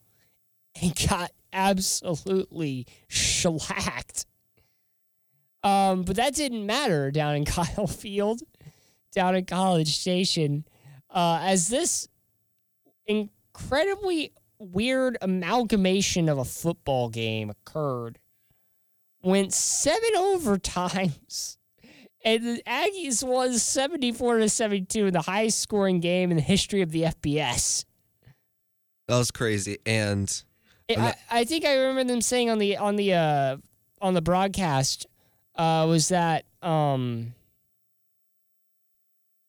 and 0.81 0.95
got 1.09 1.31
absolutely 1.51 2.87
shellacked. 3.07 4.25
Um, 5.63 6.03
but 6.03 6.17
that 6.17 6.35
didn't 6.35 6.65
matter 6.65 7.11
down 7.11 7.35
in 7.35 7.45
Kyle 7.45 7.87
Field, 7.87 8.41
down 9.13 9.35
in 9.35 9.45
College 9.45 9.97
Station, 9.97 10.65
uh, 11.09 11.39
as 11.41 11.67
this 11.69 12.07
incredibly 13.05 14.33
weird 14.59 15.17
amalgamation 15.21 16.29
of 16.29 16.37
a 16.37 16.45
football 16.45 17.09
game 17.09 17.49
occurred. 17.49 18.19
Went 19.21 19.53
seven 19.53 20.09
overtimes, 20.17 21.57
and 22.25 22.43
the 22.43 22.63
Aggies 22.67 23.23
won 23.25 23.57
seventy-four 23.57 24.39
to 24.39 24.49
seventy-two 24.49 25.07
in 25.07 25.13
the 25.13 25.21
highest 25.21 25.59
scoring 25.59 25.99
game 26.01 26.29
in 26.31 26.37
the 26.37 26.43
history 26.43 26.81
of 26.81 26.91
the 26.91 27.03
FBS. 27.03 27.85
that 29.07 29.17
was 29.17 29.31
crazy. 29.31 29.77
And 29.85 30.29
It- 30.89 30.97
I'm 30.97 31.05
I, 31.05 31.15
I 31.31 31.43
think 31.45 31.63
I 31.65 31.75
remember 31.75 32.11
them 32.11 32.21
saying 32.21 32.49
on 32.49 32.57
the 32.59 32.75
on 32.77 32.97
the 32.97 33.13
uh, 33.13 33.57
on 34.01 34.13
the 34.13 34.21
broadcast 34.21 35.05
uh, 35.55 35.85
was 35.87 36.09
that 36.09 36.43
um, 36.61 37.33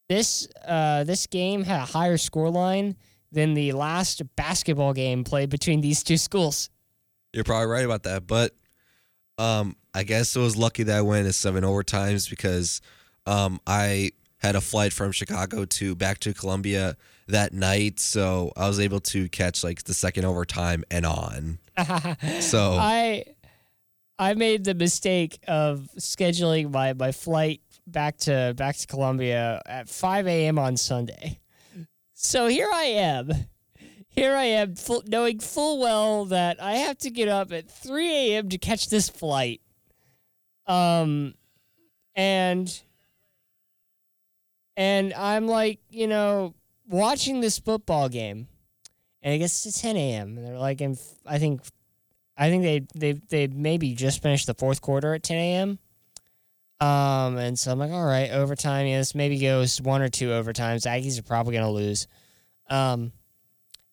this 0.08 0.48
uh, 0.66 1.04
this 1.04 1.26
game 1.26 1.64
had 1.64 1.80
a 1.80 1.84
higher 1.84 2.16
score 2.16 2.50
line 2.50 2.96
than 3.32 3.54
the 3.54 3.72
last 3.72 4.22
basketball 4.36 4.92
game 4.92 5.24
played 5.24 5.50
between 5.50 5.80
these 5.80 6.02
two 6.02 6.16
schools. 6.16 6.70
You're 7.32 7.44
probably 7.44 7.66
right 7.66 7.84
about 7.84 8.04
that, 8.04 8.26
but 8.26 8.54
um, 9.38 9.76
I 9.92 10.04
guess 10.04 10.36
it 10.36 10.40
was 10.40 10.56
lucky 10.56 10.84
that 10.84 10.98
I 10.98 11.02
went 11.02 11.26
in 11.26 11.32
seven 11.32 11.64
overtimes 11.64 12.30
because 12.30 12.80
um, 13.26 13.60
I 13.66 14.12
had 14.38 14.54
a 14.54 14.60
flight 14.60 14.92
from 14.92 15.10
Chicago 15.10 15.64
to 15.64 15.94
back 15.96 16.20
to 16.20 16.34
Columbia 16.34 16.96
that 17.26 17.52
night, 17.52 17.98
so 17.98 18.52
I 18.56 18.68
was 18.68 18.78
able 18.78 19.00
to 19.00 19.28
catch 19.30 19.64
like 19.64 19.84
the 19.84 19.94
second 19.94 20.24
overtime 20.24 20.84
and 20.90 21.06
on. 21.06 21.58
So 22.40 22.76
I 22.78 23.24
I 24.18 24.34
made 24.34 24.64
the 24.64 24.74
mistake 24.74 25.40
of 25.48 25.88
scheduling 25.98 26.70
my, 26.70 26.92
my 26.92 27.10
flight 27.10 27.62
back 27.86 28.16
to 28.18 28.54
back 28.56 28.76
to 28.76 28.86
Columbia 28.86 29.60
at 29.66 29.88
5 29.88 30.26
a.m. 30.26 30.58
on 30.58 30.76
Sunday. 30.76 31.40
So 32.14 32.46
here 32.46 32.70
I 32.72 32.84
am. 32.84 33.30
Here 34.08 34.36
I 34.36 34.44
am, 34.44 34.76
full, 34.76 35.02
knowing 35.08 35.40
full 35.40 35.80
well 35.80 36.24
that 36.26 36.62
I 36.62 36.74
have 36.74 36.96
to 36.98 37.10
get 37.10 37.26
up 37.26 37.52
at 37.52 37.68
3 37.68 38.08
a.m. 38.08 38.48
to 38.50 38.58
catch 38.58 38.88
this 38.88 39.08
flight. 39.08 39.60
Um, 40.68 41.34
and 42.14 42.80
and 44.76 45.12
I'm 45.14 45.48
like, 45.48 45.80
you 45.90 46.06
know, 46.06 46.54
watching 46.88 47.40
this 47.40 47.58
football 47.58 48.08
game, 48.08 48.46
and 49.22 49.34
it 49.34 49.38
gets 49.38 49.62
to 49.64 49.72
10 49.72 49.96
a.m. 49.96 50.38
and 50.38 50.46
they're 50.46 50.58
like, 50.58 50.80
in, 50.80 50.96
I 51.26 51.38
think 51.38 51.62
I 52.36 52.50
think 52.50 52.62
they 52.62 52.86
they 52.94 53.20
they 53.28 53.46
maybe 53.48 53.94
just 53.94 54.22
finished 54.22 54.46
the 54.46 54.54
fourth 54.54 54.80
quarter 54.80 55.14
at 55.14 55.22
10 55.22 55.36
a.m. 55.36 55.78
Um, 56.80 57.38
and 57.38 57.58
so 57.58 57.72
I'm 57.72 57.78
like, 57.78 57.92
all 57.92 58.04
right, 58.04 58.30
overtime. 58.30 58.86
Yeah, 58.86 58.98
this 58.98 59.14
maybe 59.14 59.38
goes 59.38 59.80
one 59.80 60.02
or 60.02 60.08
two 60.08 60.28
overtimes. 60.28 60.86
Aggies 60.86 61.18
are 61.18 61.22
probably 61.22 61.54
gonna 61.54 61.70
lose. 61.70 62.06
Um, 62.68 63.12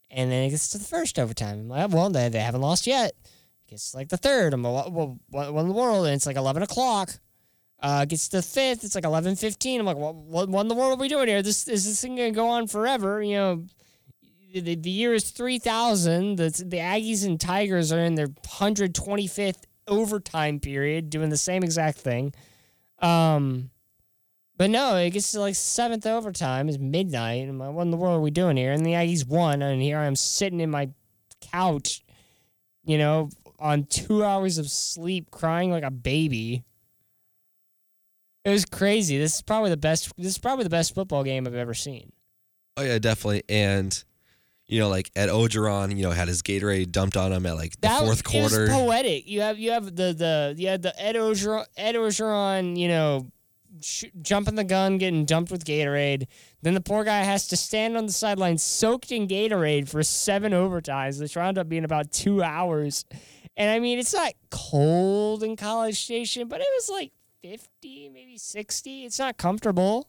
and 0.09 0.31
then 0.31 0.43
it 0.43 0.49
gets 0.49 0.69
to 0.69 0.77
the 0.77 0.83
first 0.83 1.17
overtime. 1.19 1.59
I'm 1.59 1.69
like, 1.69 1.91
well, 1.91 2.09
they, 2.09 2.29
they 2.29 2.39
haven't 2.39 2.61
lost 2.61 2.87
yet. 2.87 3.13
It 3.65 3.71
gets 3.71 3.91
to 3.91 3.97
like 3.97 4.09
the 4.09 4.17
third. 4.17 4.53
I'm 4.53 4.63
like, 4.63 4.75
well, 4.75 5.19
what, 5.29 5.53
what 5.53 5.61
in 5.61 5.67
the 5.67 5.73
world? 5.73 6.05
And 6.05 6.15
it's 6.15 6.25
like 6.25 6.35
11 6.35 6.63
o'clock. 6.63 7.11
Uh, 7.79 8.05
gets 8.05 8.29
to 8.29 8.37
the 8.37 8.43
fifth. 8.43 8.83
It's 8.83 8.93
like 8.93 9.05
11:15. 9.05 9.79
I'm 9.79 9.85
like, 9.85 9.97
what, 9.97 10.13
what, 10.13 10.49
what 10.49 10.61
in 10.61 10.67
the 10.67 10.75
world 10.75 10.99
are 10.99 11.01
we 11.01 11.07
doing 11.07 11.27
here? 11.27 11.41
This 11.41 11.67
is 11.67 11.85
this 11.85 11.99
thing 11.99 12.15
gonna 12.15 12.29
go 12.29 12.47
on 12.47 12.67
forever? 12.67 13.23
You 13.23 13.35
know, 13.35 13.65
the, 14.53 14.75
the 14.75 14.89
year 14.89 15.13
is 15.13 15.31
3000 15.31 16.35
the, 16.35 16.49
the 16.65 16.77
aggies 16.77 17.25
and 17.25 17.39
tigers 17.39 17.91
are 17.91 17.99
in 17.99 18.15
their 18.15 18.27
125th 18.27 19.63
overtime 19.87 20.59
period 20.59 21.09
doing 21.09 21.29
the 21.29 21.37
same 21.37 21.63
exact 21.63 21.97
thing 21.97 22.33
um 23.01 23.69
but 24.57 24.69
no 24.69 24.95
it 24.95 25.09
gets 25.11 25.31
to 25.31 25.39
like 25.39 25.55
seventh 25.55 26.05
overtime. 26.05 26.69
Is 26.69 26.77
midnight. 26.77 27.49
I'm 27.49 27.57
like, 27.57 27.73
what 27.73 27.83
in 27.83 27.91
the 27.91 27.97
world 27.97 28.17
are 28.17 28.21
we 28.21 28.31
doing 28.31 28.57
here? 28.57 28.71
And 28.71 28.85
the 28.85 28.91
aggies 28.91 29.27
won 29.27 29.61
and 29.61 29.81
here 29.81 29.97
i'm 29.97 30.15
sitting 30.15 30.59
in 30.59 30.69
my 30.69 30.89
couch 31.51 32.03
you 32.83 32.97
know 32.97 33.29
on 33.59 33.83
two 33.85 34.23
hours 34.23 34.57
of 34.57 34.69
sleep 34.69 35.31
crying 35.31 35.71
like 35.71 35.83
a 35.83 35.91
baby. 35.91 36.63
It 38.43 38.49
was 38.49 38.65
crazy. 38.65 39.19
This 39.19 39.35
is 39.35 39.41
probably 39.43 39.69
the 39.69 39.77
best 39.77 40.11
this 40.17 40.27
is 40.27 40.37
probably 40.39 40.63
the 40.63 40.69
best 40.69 40.95
football 40.95 41.23
game 41.23 41.47
i've 41.47 41.55
ever 41.55 41.73
seen. 41.73 42.11
Oh 42.77 42.83
yeah, 42.83 42.99
definitely. 42.99 43.43
And 43.49 44.03
you 44.71 44.79
know, 44.79 44.87
like 44.87 45.11
Ed 45.17 45.27
Orgeron, 45.27 45.97
you 45.97 46.03
know, 46.03 46.11
had 46.11 46.29
his 46.29 46.41
Gatorade 46.41 46.93
dumped 46.93 47.17
on 47.17 47.33
him 47.33 47.45
at 47.45 47.55
like 47.55 47.73
the 47.73 47.89
that 47.89 47.99
fourth 47.99 48.23
quarter. 48.23 48.61
was 48.61 48.69
poetic. 48.69 49.27
You 49.27 49.41
have 49.41 49.59
you 49.59 49.71
have 49.71 49.85
the 49.85 50.13
the 50.13 50.55
you 50.57 50.69
had 50.69 50.81
the 50.81 50.99
Ed 50.99 51.15
Orgeron, 51.15 51.65
Ed 51.75 51.95
Orgeron 51.95 52.77
you 52.77 52.87
know, 52.87 53.27
sh- 53.81 54.05
jumping 54.21 54.55
the 54.55 54.63
gun, 54.63 54.97
getting 54.97 55.25
dumped 55.25 55.51
with 55.51 55.65
Gatorade. 55.65 56.27
Then 56.61 56.73
the 56.73 56.79
poor 56.79 57.03
guy 57.03 57.19
has 57.19 57.49
to 57.49 57.57
stand 57.57 57.97
on 57.97 58.05
the 58.05 58.13
sideline 58.13 58.57
soaked 58.57 59.11
in 59.11 59.27
Gatorade 59.27 59.89
for 59.89 60.03
seven 60.03 60.53
overtimes, 60.53 61.19
which 61.19 61.35
wound 61.35 61.57
up 61.57 61.67
being 61.67 61.83
about 61.83 62.13
two 62.13 62.41
hours. 62.41 63.03
And 63.57 63.69
I 63.69 63.79
mean, 63.79 63.99
it's 63.99 64.13
not 64.13 64.31
cold 64.51 65.43
in 65.43 65.57
College 65.57 66.01
Station, 66.01 66.47
but 66.47 66.61
it 66.61 66.67
was 66.75 66.89
like 66.89 67.11
fifty, 67.41 68.07
maybe 68.07 68.37
sixty. 68.37 69.03
It's 69.03 69.19
not 69.19 69.37
comfortable. 69.37 70.07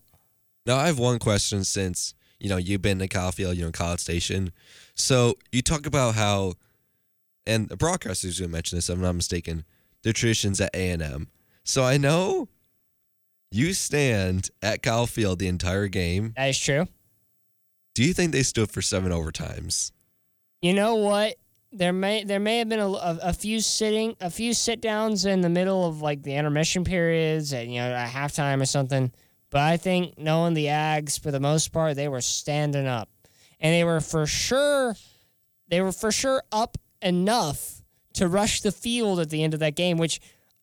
Now 0.64 0.76
I 0.76 0.87
have 0.87 1.00
one 1.00 1.19
question 1.19 1.64
since 1.64 2.14
you 2.43 2.49
know 2.49 2.57
you've 2.57 2.83
been 2.83 2.99
to 2.99 3.07
Kyle 3.09 3.31
Field, 3.31 3.57
you 3.57 3.65
know, 3.65 3.71
College 3.71 4.01
Station. 4.01 4.53
So 4.95 5.39
you 5.53 5.63
talk 5.63 5.87
about 5.87 6.17
how, 6.17 6.55
and 7.47 7.69
the 7.69 7.77
broadcasters 7.77 8.39
who 8.39 8.49
mention 8.49 8.77
this, 8.77 8.91
if 8.91 8.97
I'm 8.97 9.03
not 9.03 9.15
mistaken, 9.15 9.65
the 10.03 10.13
traditions 10.13 10.61
at 10.61 10.75
A 10.75 10.91
and 10.91 11.01
M. 11.01 11.29
So 11.63 11.85
I 11.85 11.99
know 11.99 12.49
you 13.53 13.73
stand 13.73 14.51
at 14.61 14.83
Kyle 14.83 15.07
Field 15.07 15.39
the 15.39 15.47
entire 15.47 15.87
game. 15.87 16.33
That 16.37 16.49
is 16.49 16.59
true. 16.59 16.89
Do 17.95 18.03
you 18.03 18.13
think 18.13 18.33
they 18.33 18.43
stood 18.43 18.71
for 18.71 18.83
seven 18.83 19.13
overtimes? 19.13 19.93
You 20.63 20.75
know 20.75 20.97
what? 20.97 21.37
There 21.71 21.93
may 21.93 22.25
there 22.25 22.41
may 22.41 22.59
have 22.59 22.69
been 22.69 22.81
a, 22.81 22.89
a, 22.89 23.19
a 23.23 23.33
few 23.33 23.61
sitting 23.61 24.17
a 24.21 24.31
few 24.31 24.53
sit 24.53 24.81
downs 24.81 25.25
in 25.27 25.43
the 25.43 25.49
middle 25.49 25.87
of 25.87 26.03
like 26.03 26.23
the 26.23 26.35
intermission 26.35 26.83
periods 26.85 27.53
and 27.53 27.73
you 27.73 27.81
know 27.81 27.93
at 27.93 28.11
halftime 28.11 28.61
or 28.61 28.67
something. 28.67 29.13
But 29.53 29.61
I 29.61 29.77
think 29.77 30.19
knowing 30.19 30.55
the 30.55 30.67
Ags 30.67 31.21
for 31.21 31.31
the 31.31 31.39
most 31.39 31.73
part, 31.73 31.95
they 31.95 32.09
were 32.09 32.23
standing 32.23 32.87
up, 32.87 33.11
and 33.61 33.75
they 33.75 33.85
were 33.85 34.01
for 34.01 34.27
sure 34.27 34.97
they 35.69 35.83
were 35.83 35.93
for 35.93 36.11
sure 36.11 36.43
up 36.51 36.79
enough 37.03 37.83
to 38.15 38.29
rush 38.29 38.63
the 38.63 38.73
field 38.73 39.21
at 39.21 39.29
the 39.29 39.45
end 39.45 39.53
of 39.53 39.61
that 39.61 39.77
game. 39.77 39.99
Which 39.99 40.21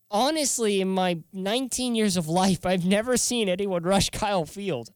honestly, 0.09 0.81
in 0.81 0.87
my 0.89 1.19
19 1.31 1.93
years 1.93 2.17
of 2.17 2.27
life, 2.27 2.65
I've 2.65 2.83
never 2.83 3.15
seen 3.15 3.47
anyone 3.47 3.83
rush 3.83 4.09
Kyle 4.11 4.45
Field. 4.45 4.89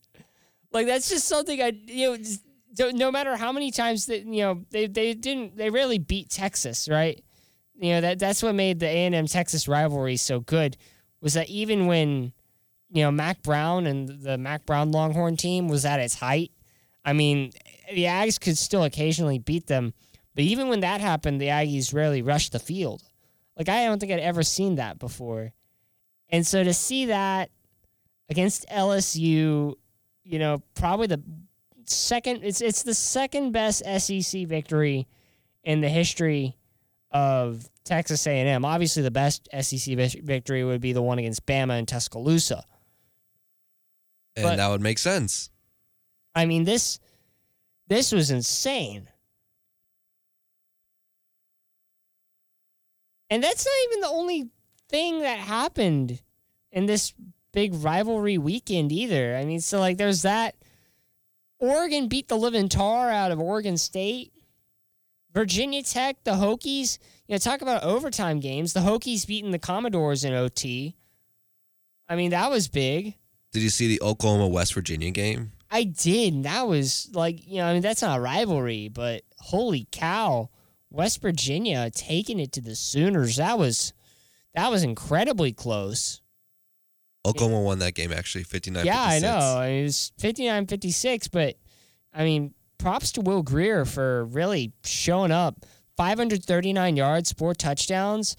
Like 0.72 0.88
that's 0.88 1.08
just 1.08 1.28
something 1.28 1.62
I 1.62 1.74
you 1.86 2.18
know. 2.80 2.90
no 2.90 3.12
matter 3.12 3.36
how 3.36 3.52
many 3.52 3.70
times 3.70 4.08
that 4.08 4.26
you 4.26 4.42
know 4.42 4.66
they 4.72 4.88
they 4.88 5.14
didn't 5.14 5.56
they 5.56 5.70
rarely 5.70 6.00
beat 6.00 6.32
Texas, 6.32 6.90
right? 6.90 7.24
You 7.76 7.92
know 7.94 8.02
that 8.02 8.18
that's 8.18 8.42
what 8.42 8.56
made 8.56 8.80
the 8.80 8.88
A 8.88 9.06
and 9.06 9.14
M 9.14 9.28
Texas 9.28 9.68
rivalry 9.68 10.18
so 10.18 10.40
good 10.40 10.78
was 11.22 11.36
that 11.36 11.48
even 11.48 11.86
when 11.86 12.34
you 12.94 13.04
know 13.04 13.12
Mack 13.12 13.42
Brown 13.42 13.88
and 13.88 14.08
the 14.08 14.38
Mack 14.38 14.66
Brown 14.66 14.92
Longhorn 14.92 15.36
team 15.36 15.68
was 15.68 15.84
at 15.84 16.00
its 16.00 16.16
height, 16.16 16.52
I 17.04 17.14
mean 17.14 17.52
the 17.92 18.04
Aggies 18.04 18.40
could 18.40 18.58
still 18.58 18.84
occasionally 18.84 19.40
beat 19.40 19.68
them, 19.68 19.94
but 20.36 20.44
even 20.44 20.70
when 20.70 20.82
that 20.82 21.02
happened, 21.02 21.42
the 21.42 21.48
Aggies 21.48 21.94
rarely 21.94 22.22
rushed 22.22 22.52
the 22.52 22.60
field. 22.60 23.02
Like 23.58 23.68
I 23.68 23.86
don't 23.86 24.00
think 24.00 24.12
I'd 24.12 24.20
ever 24.20 24.44
seen 24.44 24.76
that 24.76 25.00
before, 25.00 25.54
and 26.30 26.46
so 26.46 26.64
to 26.64 26.74
see 26.74 27.08
that 27.08 27.50
against 28.30 28.70
LSU, 28.70 29.74
you 30.24 30.40
know, 30.40 30.62
probably 30.76 31.08
the 31.08 31.22
second 31.86 32.42
it's 32.44 32.62
it's 32.62 32.84
the 32.84 32.94
second 32.94 33.52
best 33.52 33.84
SEC 34.00 34.46
victory 34.48 35.08
in 35.64 35.82
the 35.82 35.90
history 35.90 36.56
of 37.12 37.68
Texas 37.84 38.26
A&M. 38.28 38.66
Obviously 38.66 39.02
the 39.02 39.12
best 39.12 39.50
SEC 39.62 39.96
victory 39.96 40.64
would 40.64 40.82
be 40.82 40.94
the 40.94 41.02
one 41.02 41.20
against 41.20 41.46
Bama 41.46 41.78
and 41.78 41.88
Tuscaloosa. 41.88 42.64
And 44.36 44.44
But- 44.44 44.56
that 44.58 44.68
would 44.70 44.82
make 44.82 44.98
sense. 45.00 45.50
I 46.36 46.46
mean 46.46 46.64
this 46.64 47.00
this 47.88 48.12
was 48.12 48.32
insane. 48.32 49.10
And 53.30 53.44
that's 53.44 53.66
not 53.66 53.74
even 53.90 54.02
the 54.02 54.08
only 54.08 54.50
thing 54.90 55.20
that 55.22 55.40
happened 55.40 56.22
in 56.72 56.86
this 56.86 57.14
big 57.52 57.74
rivalry 57.74 58.38
weekend 58.38 58.92
either. 58.92 59.36
I 59.36 59.46
mean, 59.46 59.60
so 59.60 59.80
like 59.80 59.98
there's 59.98 60.22
that 60.24 60.56
Oregon 61.60 62.08
beat 62.08 62.28
the 62.28 62.36
living 62.38 62.70
tar 62.70 63.10
out 63.10 63.32
of 63.32 63.40
Oregon 63.40 63.78
State. 63.78 64.32
Virginia 65.34 65.82
Tech, 65.82 66.24
the 66.26 66.34
Hokies, 66.34 67.00
you 67.28 67.34
know, 67.34 67.40
talk 67.40 67.62
about 67.64 67.84
overtime 67.84 68.40
games. 68.40 68.74
The 68.74 68.82
Hokies 68.82 69.26
beating 69.26 69.50
the 69.50 69.58
Commodores 69.58 70.24
in 70.24 70.32
OT. 70.34 70.96
I 72.08 72.16
mean, 72.16 72.30
that 72.32 72.52
was 72.52 72.68
big. 72.68 73.16
Did 73.54 73.62
you 73.62 73.70
see 73.70 73.88
the 73.88 74.02
Oklahoma 74.02 74.48
West 74.48 74.74
Virginia 74.74 75.12
game? 75.12 75.52
I 75.72 75.86
did. 75.86 76.34
and 76.34 76.46
That 76.46 76.68
was 76.68 77.10
like, 77.14 77.48
you 77.48 77.58
know, 77.58 77.66
I 77.68 77.74
mean, 77.74 77.82
that's 77.82 78.02
not 78.02 78.18
a 78.18 78.22
rivalry, 78.22 78.90
but 78.90 79.24
holy 79.40 79.88
cow, 79.92 80.50
West 80.90 81.22
Virginia 81.22 81.90
taking 81.90 82.40
it 82.40 82.52
to 82.54 82.62
the 82.62 82.76
Sooners. 82.76 83.38
That 83.38 83.58
was 83.58 83.94
that 84.56 84.70
was 84.70 84.84
incredibly 84.84 85.52
close. 85.52 86.22
Oklahoma 87.26 87.62
won 87.62 87.80
that 87.80 87.96
game 87.96 88.12
actually, 88.12 88.44
59 88.44 88.86
yeah, 88.86 89.02
I 89.02 89.20
56. 89.20 89.24
know. 89.24 89.58
I 89.58 89.68
mean, 89.70 89.80
it 89.80 89.84
was 89.84 90.12
59 90.20 90.68
56, 90.68 91.28
but 91.30 91.56
I 92.14 92.24
mean, 92.24 92.54
props 92.78 93.12
to 93.14 93.22
Will 93.22 93.44
Grier 93.44 93.86
for 93.86 94.26
really 94.26 94.74
showing 94.84 95.32
up. 95.32 95.66
539 95.96 96.98
yards, 96.98 97.32
four 97.34 97.54
touchdowns. 97.54 98.36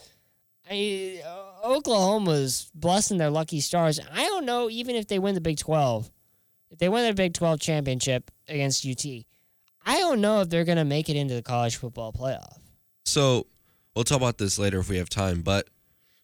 I, 0.68 1.22
uh, 1.24 1.43
Oklahoma's 1.64 2.70
blessing 2.74 3.18
their 3.18 3.30
lucky 3.30 3.60
stars. 3.60 3.98
I 4.12 4.24
don't 4.24 4.44
know 4.44 4.68
even 4.68 4.96
if 4.96 5.08
they 5.08 5.18
win 5.18 5.34
the 5.34 5.40
Big 5.40 5.58
12. 5.58 6.10
If 6.70 6.78
they 6.78 6.88
win 6.88 7.02
their 7.02 7.14
Big 7.14 7.34
12 7.34 7.60
championship 7.60 8.30
against 8.48 8.86
UT, 8.86 9.04
I 9.86 9.98
don't 9.98 10.20
know 10.20 10.40
if 10.40 10.50
they're 10.50 10.64
going 10.64 10.78
to 10.78 10.84
make 10.84 11.08
it 11.08 11.16
into 11.16 11.34
the 11.34 11.42
college 11.42 11.76
football 11.76 12.12
playoff. 12.12 12.58
So 13.04 13.46
we'll 13.94 14.04
talk 14.04 14.18
about 14.18 14.38
this 14.38 14.58
later 14.58 14.80
if 14.80 14.88
we 14.88 14.98
have 14.98 15.08
time. 15.08 15.42
But 15.42 15.68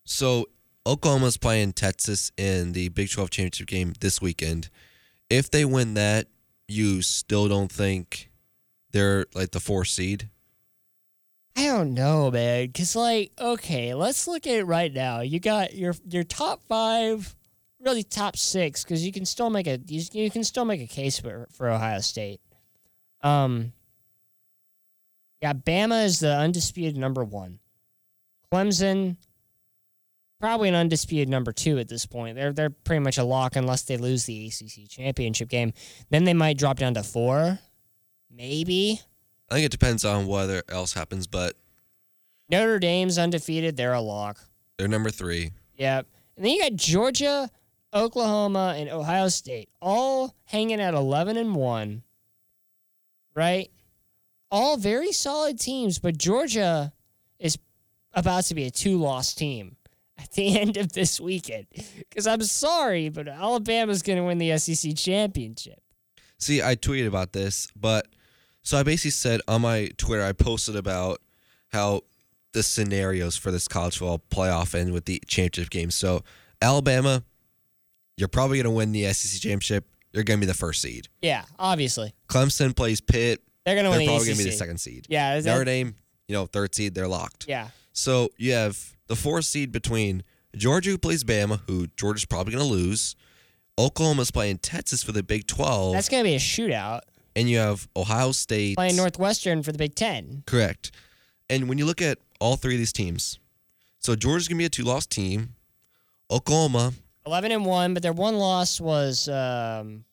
so 0.05 0.47
Oklahoma's 0.87 1.37
playing 1.37 1.73
Texas 1.73 2.33
in 2.37 2.73
the 2.73 2.89
Big 2.89 3.11
12 3.11 3.31
championship 3.31 3.67
game 3.67 3.95
this 4.01 4.21
weekend. 4.21 4.69
If 5.29 5.51
they 5.51 5.65
win 5.65 5.95
that, 5.95 6.27
you 6.69 7.03
still 7.03 7.49
don't 7.49 7.71
think 7.71 8.31
they're 8.93 9.27
like 9.35 9.53
the 9.53 9.61
four 9.61 9.85
seed? 9.85 10.29
I 11.61 11.67
don't 11.67 11.93
know, 11.93 12.31
man. 12.31 12.73
Cause 12.73 12.97
like, 12.97 13.33
okay, 13.39 13.93
let's 13.93 14.27
look 14.27 14.47
at 14.47 14.55
it 14.55 14.65
right 14.65 14.91
now. 14.91 15.21
You 15.21 15.39
got 15.41 15.75
your 15.75 15.95
your 16.09 16.25
top 16.25 16.63
five, 16.71 17.37
really 17.79 18.03
top 18.03 18.39
six, 18.39 18.83
because 18.83 19.05
you 19.05 19.13
can 19.13 19.27
still 19.27 19.51
make 19.51 19.67
a 19.67 19.79
you, 19.87 20.03
you 20.13 20.31
can 20.31 20.43
still 20.43 20.65
make 20.65 20.81
a 20.81 20.87
case 20.87 21.19
for 21.21 21.47
for 21.53 21.69
Ohio 21.69 22.01
State. 22.01 22.41
Um, 23.21 23.75
yeah, 25.43 25.53
Bama 25.53 26.07
is 26.07 26.21
the 26.21 26.35
undisputed 26.35 26.97
number 26.97 27.25
one. 27.25 27.59
Clemson, 28.51 29.19
probably 30.41 30.71
an 30.71 30.75
undisputed 30.75 31.29
number 31.29 31.53
two 31.53 31.79
at 31.79 31.89
this 31.89 32.07
point. 32.07 32.37
They're 32.37 32.55
they're 32.55 32.71
pretty 32.71 33.01
much 33.01 33.19
a 33.19 33.25
lock 33.25 33.57
unless 33.57 33.83
they 33.83 33.99
lose 33.99 34.25
the 34.25 34.47
ACC 34.47 34.89
championship 34.89 35.51
game. 35.51 35.75
Then 36.09 36.25
they 36.25 36.33
might 36.33 36.57
drop 36.57 36.79
down 36.79 36.95
to 36.95 37.03
four, 37.03 37.59
maybe. 38.35 39.03
I 39.51 39.55
think 39.55 39.67
it 39.67 39.73
depends 39.73 40.05
on 40.05 40.27
whether 40.27 40.63
else 40.69 40.93
happens, 40.93 41.27
but 41.27 41.57
Notre 42.49 42.79
Dame's 42.79 43.19
undefeated. 43.19 43.77
They're 43.77 43.93
a 43.93 44.01
lock. 44.01 44.39
they're 44.79 44.89
number 44.89 45.11
three. 45.11 45.51
Yep. 45.77 46.07
And 46.37 46.45
then 46.45 46.53
you 46.53 46.63
got 46.63 46.75
Georgia, 46.75 47.51
Oklahoma, 47.93 48.75
and 48.77 48.89
Ohio 48.89 49.29
State 49.29 49.69
all 49.81 50.35
hanging 50.45 50.81
at 50.81 50.95
11 50.95 51.37
and 51.37 51.55
1. 51.55 52.03
Right? 53.35 53.71
All 54.51 54.77
very 54.77 55.13
solid 55.13 55.59
teams, 55.61 55.99
but 55.99 56.19
Georgia 56.19 56.93
is 57.39 57.57
about 58.13 58.45
to 58.45 58.55
be 58.55 58.65
a 58.67 58.71
two 58.71 58.99
loss 58.99 59.35
team 59.35 59.77
at 60.19 60.33
the 60.33 60.59
end 60.61 60.77
of 60.77 60.93
this 60.93 61.21
weekend. 61.21 61.67
Because 61.99 62.27
I'm 62.27 62.43
sorry, 62.43 63.09
but 63.09 63.29
Alabama's 63.29 64.03
going 64.03 64.19
to 64.19 64.25
win 64.25 64.39
the 64.39 64.57
SEC 64.59 64.97
championship. 64.97 65.81
See, 66.39 66.63
I 66.63 66.75
tweeted 66.75 67.07
about 67.07 67.33
this, 67.33 67.69
but 67.77 68.07
so 68.63 68.79
I 68.79 68.83
basically 68.83 69.11
said 69.13 69.41
on 69.49 69.63
my 69.63 69.91
Twitter, 69.97 70.23
I 70.25 70.33
posted 70.33 70.77
about 70.77 71.21
how 71.69 72.03
the 72.53 72.63
scenarios 72.63 73.37
for 73.37 73.51
this 73.51 73.69
college 73.69 73.99
football 73.99 74.21
playoff 74.31 74.75
and 74.75 74.93
with 74.93 75.05
the 75.05 75.23
championship 75.27 75.71
game. 75.71 75.91
So 75.91 76.23
Alabama, 76.61 77.23
you're 78.17 78.29
probably 78.29 78.59
going 78.59 78.65
to 78.65 78.71
win 78.77 78.93
the 78.93 79.05
SEC 79.13 79.41
championship. 79.41 79.87
You're 80.13 80.25
going 80.25 80.41
to 80.41 80.47
be 80.47 80.51
the 80.51 80.59
first 80.59 80.83
seed. 80.83 81.09
Yeah, 81.23 81.45
obviously. 81.59 82.13
Clemson 82.29 82.75
plays 82.75 83.01
Pitt. 83.01 83.41
They're 83.65 83.77
going 83.77 83.85
to 83.85 83.97
They're 83.97 84.07
probably 84.07 84.27
going 84.27 84.39
to 84.39 84.45
be 84.45 84.51
the 84.51 84.57
second 84.57 84.79
seed. 84.79 85.07
Yeah, 85.09 85.37
is 85.37 85.45
that- 85.45 85.53
Notre 85.53 85.65
Dame, 85.65 85.95
you 86.27 86.35
know, 86.35 86.47
third 86.47 86.75
seed. 86.75 86.95
They're 86.95 87.09
locked. 87.09 87.47
yeah. 87.49 87.69
So 87.93 88.31
you 88.37 88.53
have 88.53 88.97
the 89.09 89.17
fourth 89.17 89.45
seed 89.45 89.73
between 89.73 90.23
Georgia, 90.57 90.91
who 90.91 90.99
plays 90.99 91.23
Bama, 91.25 91.61
who 91.69 91.87
Georgia's 91.97 92.25
probably 92.25 92.55
going 92.55 92.65
to 92.65 92.71
lose. 92.71 93.15
Oklahoma's 93.79 94.31
playing 94.31 94.59
Texas 94.59 95.03
for 95.03 95.13
the 95.13 95.23
Big 95.23 95.47
12. 95.47 95.93
That's 95.95 96.09
going 96.09 96.23
to 96.23 96.29
be 96.29 96.35
a 96.35 96.39
shootout. 96.39 97.01
And 97.37 97.49
you 97.49 97.59
have 97.59 97.89
Ohio 97.97 98.33
State. 98.33 98.77
Playing 98.77 98.97
Northwestern 98.97 99.63
for 99.63 99.73
the 99.73 99.79
Big 99.79 99.95
Ten. 99.95 100.43
Correct. 100.47 100.91
And 101.49 101.69
when 101.69 101.79
you 101.79 101.87
look 101.87 102.01
at 102.03 102.19
all 102.41 102.57
three 102.57 102.75
of 102.75 102.79
these 102.79 102.93
teams, 102.93 103.39
so 103.99 104.15
Georgia's 104.17 104.49
going 104.49 104.57
to 104.57 104.63
be 104.63 104.67
a 104.67 104.71
two 104.71 104.85
loss 104.85 105.07
team. 105.07 105.55
Oklahoma, 106.31 106.93
11 107.27 107.53
and 107.53 107.65
1, 107.65 107.95
but 107.95 108.03
their 108.03 108.13
one 108.13 108.37
loss 108.37 108.81
was 108.81 109.29
um, 109.29 110.05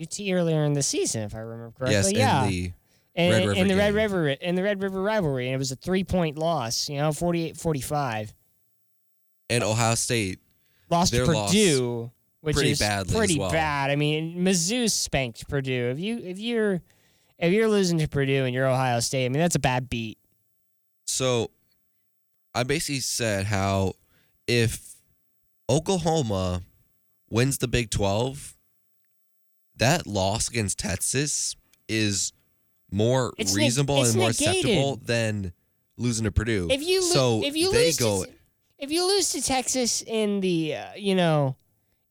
UT 0.00 0.18
earlier 0.30 0.64
in 0.64 0.72
the 0.72 0.82
season, 0.82 1.22
if 1.22 1.34
I 1.34 1.40
remember 1.40 1.72
correctly. 1.78 2.14
yes, 2.16 2.50
yeah. 2.50 2.70
and 3.14 3.34
the 3.34 3.34
in, 3.34 3.34
Red 3.38 3.46
River 3.46 3.60
in 3.60 3.68
the 3.68 3.76
Red. 3.76 3.94
River 3.94 4.28
in 4.28 4.54
the 4.54 4.62
Red 4.62 4.82
River 4.82 5.02
rivalry, 5.02 5.46
and 5.48 5.54
it 5.54 5.58
was 5.58 5.72
a 5.72 5.76
three 5.76 6.04
point 6.04 6.38
loss. 6.38 6.88
You 6.88 6.98
know, 6.98 7.10
48-45. 7.10 8.32
And 9.50 9.62
Ohio 9.62 9.94
State, 9.94 10.40
Lost 10.88 11.12
to 11.12 11.18
Their 11.18 11.26
loss 11.26 11.50
Purdue, 11.50 12.10
which 12.42 12.54
pretty 12.54 12.72
is 12.72 12.78
badly 12.78 13.16
pretty 13.16 13.38
well. 13.38 13.50
bad. 13.50 13.90
I 13.90 13.96
mean, 13.96 14.36
Mizzou 14.44 14.90
spanked 14.90 15.48
Purdue. 15.48 15.88
If 15.90 15.98
you 15.98 16.18
if 16.18 16.38
you're 16.38 16.82
if 17.38 17.52
you're 17.52 17.68
losing 17.68 17.98
to 17.98 18.08
Purdue 18.08 18.44
and 18.44 18.54
you're 18.54 18.66
Ohio 18.68 19.00
State, 19.00 19.24
I 19.24 19.28
mean 19.30 19.40
that's 19.40 19.56
a 19.56 19.60
bad 19.60 19.88
beat. 19.88 20.18
So 21.06 21.50
I 22.54 22.62
basically 22.64 23.00
said 23.00 23.46
how 23.46 23.94
if 24.46 24.96
Oklahoma 25.70 26.62
wins 27.30 27.58
the 27.58 27.68
Big 27.68 27.90
12, 27.90 28.56
that 29.76 30.06
loss 30.06 30.48
against 30.48 30.78
Texas 30.78 31.56
is 31.88 32.32
more 32.90 33.32
It's 33.38 33.54
reasonable 33.54 34.04
and 34.04 34.14
more 34.16 34.28
negated. 34.28 34.48
acceptable 34.56 34.96
than 35.02 35.52
losing 35.96 36.24
to 36.24 36.32
Purdue. 36.32 36.68
If 36.70 36.82
you 36.82 37.00
lo- 37.00 37.06
so 37.06 37.42
if 37.44 37.56
you 37.56 37.70
lose 37.72 37.96
go 37.96 38.24
to, 38.24 38.30
if 38.78 38.90
you 38.90 39.06
lose 39.06 39.30
to 39.32 39.40
Texas 39.42 40.02
in 40.02 40.40
the 40.40 40.74
uh, 40.76 40.86
you 40.96 41.14
know 41.14 41.56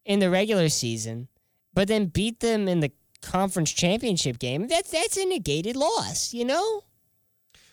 in 0.06 0.20
the 0.20 0.30
regular 0.30 0.70
season, 0.70 1.28
but 1.74 1.88
then 1.88 2.06
beat 2.06 2.40
them 2.40 2.68
in 2.68 2.80
the 2.80 2.92
conference 3.22 3.72
championship 3.72 4.40
game, 4.40 4.68
that's 4.68 4.92
that's 4.92 5.18
a 5.18 5.26
negated 5.26 5.76
loss. 5.76 6.34
You 6.34 6.46
know, 6.46 6.84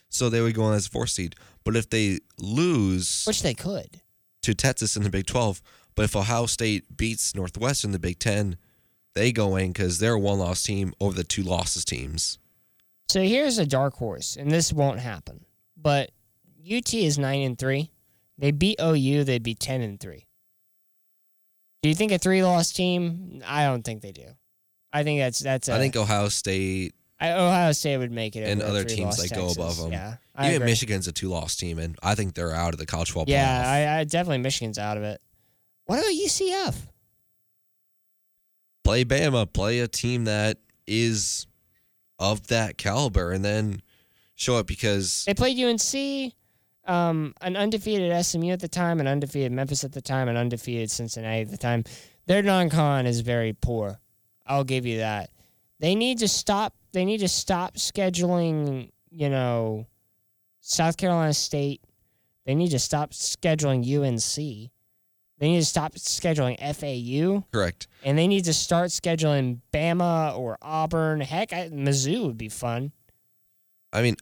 so 0.08 0.28
they 0.28 0.40
would 0.40 0.54
go 0.54 0.64
on 0.64 0.74
as 0.74 0.86
a 0.86 0.90
four 0.90 1.06
seed. 1.06 1.34
But 1.64 1.76
if 1.76 1.90
they 1.90 2.20
lose 2.38 3.24
which 3.26 3.42
they 3.42 3.54
could. 3.54 4.00
to 4.42 4.54
Texas 4.54 4.96
in 4.96 5.02
the 5.02 5.10
Big 5.10 5.26
12, 5.26 5.60
but 5.94 6.04
if 6.04 6.16
Ohio 6.16 6.46
State 6.46 6.96
beats 6.96 7.34
Northwestern 7.34 7.88
in 7.88 7.92
the 7.92 7.98
Big 7.98 8.18
10, 8.18 8.56
they 9.14 9.32
go 9.32 9.56
in 9.56 9.72
because 9.72 9.98
they're 9.98 10.14
a 10.14 10.18
one 10.18 10.38
loss 10.38 10.62
team 10.62 10.94
over 11.00 11.14
the 11.14 11.24
two 11.24 11.42
losses 11.42 11.84
teams. 11.84 12.38
So 13.08 13.22
here's 13.22 13.58
a 13.58 13.66
dark 13.66 13.94
horse, 13.94 14.36
and 14.36 14.50
this 14.50 14.72
won't 14.72 15.00
happen. 15.00 15.44
But 15.76 16.10
UT 16.70 16.92
is 16.94 17.18
nine 17.18 17.40
and 17.40 17.58
three. 17.58 17.90
They 18.36 18.50
beat 18.50 18.78
OU. 18.80 19.24
They'd 19.24 19.42
be 19.42 19.54
ten 19.54 19.80
and 19.80 19.98
three. 19.98 20.27
Do 21.82 21.88
you 21.88 21.94
think 21.94 22.12
a 22.12 22.18
three 22.18 22.42
loss 22.42 22.72
team? 22.72 23.42
I 23.46 23.64
don't 23.64 23.82
think 23.82 24.02
they 24.02 24.12
do. 24.12 24.26
I 24.92 25.04
think 25.04 25.20
that's 25.20 25.38
that's. 25.38 25.68
I 25.68 25.76
I 25.76 25.78
think 25.78 25.96
Ohio 25.96 26.28
State, 26.28 26.94
Ohio 27.22 27.72
State 27.72 27.98
would 27.98 28.10
make 28.12 28.36
it. 28.36 28.40
and 28.48 28.62
a 28.62 28.66
other 28.68 28.84
teams 28.84 29.16
that 29.18 29.34
go 29.34 29.50
above 29.50 29.76
them. 29.76 29.92
Yeah, 29.92 30.16
I 30.34 30.46
even 30.46 30.56
agree. 30.62 30.70
Michigan's 30.72 31.06
a 31.08 31.12
two 31.12 31.28
loss 31.28 31.56
team, 31.56 31.78
and 31.78 31.96
I 32.02 32.14
think 32.14 32.34
they're 32.34 32.54
out 32.54 32.72
of 32.74 32.78
the 32.80 32.86
college 32.86 33.10
football 33.10 33.32
Yeah. 33.32 33.62
I, 33.96 34.00
I 34.00 34.04
definitely 34.04 34.38
Michigan's 34.38 34.78
out 34.78 34.96
of 34.96 35.02
it. 35.02 35.20
What 35.84 35.98
about 36.00 36.10
UCF? 36.10 36.74
play 38.84 39.04
Bama, 39.04 39.50
play 39.52 39.80
a 39.80 39.88
team 39.88 40.24
that 40.24 40.56
is 40.86 41.46
of 42.18 42.46
that 42.46 42.78
caliber, 42.78 43.32
and 43.32 43.44
then 43.44 43.82
show 44.34 44.56
up 44.56 44.66
because 44.66 45.24
They 45.26 45.34
played 45.34 45.58
UNC, 45.62 46.32
um, 46.88 47.34
an 47.40 47.56
undefeated 47.56 48.24
SMU 48.24 48.50
at 48.50 48.60
the 48.60 48.68
time, 48.68 48.98
an 49.00 49.06
undefeated 49.06 49.52
Memphis 49.52 49.84
at 49.84 49.92
the 49.92 50.00
time, 50.00 50.28
an 50.28 50.36
undefeated 50.36 50.90
Cincinnati 50.90 51.42
at 51.42 51.50
the 51.50 51.56
time. 51.58 51.84
Their 52.26 52.42
non-con 52.42 53.06
is 53.06 53.20
very 53.20 53.52
poor. 53.52 54.00
I'll 54.46 54.64
give 54.64 54.86
you 54.86 54.98
that. 54.98 55.30
They 55.80 55.94
need 55.94 56.18
to 56.18 56.28
stop. 56.28 56.74
They 56.92 57.04
need 57.04 57.18
to 57.18 57.28
stop 57.28 57.76
scheduling. 57.76 58.90
You 59.10 59.28
know, 59.28 59.86
South 60.60 60.96
Carolina 60.96 61.34
State. 61.34 61.82
They 62.44 62.54
need 62.54 62.70
to 62.70 62.78
stop 62.78 63.12
scheduling 63.12 63.84
UNC. 63.84 64.70
They 65.38 65.48
need 65.48 65.60
to 65.60 65.64
stop 65.66 65.94
scheduling 65.94 66.58
FAU, 66.58 67.44
correct. 67.52 67.86
and 68.02 68.18
they 68.18 68.26
need 68.26 68.44
to 68.46 68.52
start 68.52 68.88
scheduling 68.88 69.60
Bama 69.72 70.36
or 70.36 70.58
Auburn. 70.60 71.20
Heck, 71.20 71.52
I, 71.52 71.68
Mizzou 71.68 72.26
would 72.26 72.38
be 72.38 72.48
fun. 72.48 72.90
I 73.92 74.02
mean, 74.02 74.16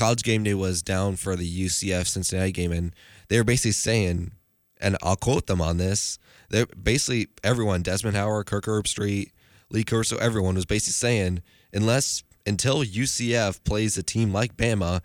college 0.00 0.22
game 0.22 0.42
day 0.42 0.54
was 0.54 0.82
down 0.82 1.16
for 1.16 1.36
the 1.36 1.66
UCF 1.66 2.06
Cincinnati 2.06 2.52
game, 2.52 2.72
and 2.72 2.94
they 3.28 3.36
were 3.36 3.44
basically 3.44 3.72
saying, 3.72 4.32
and 4.80 4.96
I'll 5.02 5.14
quote 5.14 5.46
them 5.46 5.60
on 5.60 5.76
this. 5.76 6.18
They're 6.48 6.64
basically 6.66 7.28
everyone, 7.44 7.82
Desmond 7.82 8.16
Howard, 8.16 8.46
Kirk 8.46 8.64
Herbstreit, 8.64 9.30
Lee 9.70 9.84
Corso, 9.84 10.16
everyone 10.16 10.54
was 10.54 10.64
basically 10.64 10.92
saying, 10.92 11.42
unless 11.72 12.24
until 12.46 12.82
UCF 12.82 13.62
plays 13.62 13.98
a 13.98 14.02
team 14.02 14.32
like 14.32 14.56
Bama, 14.56 15.02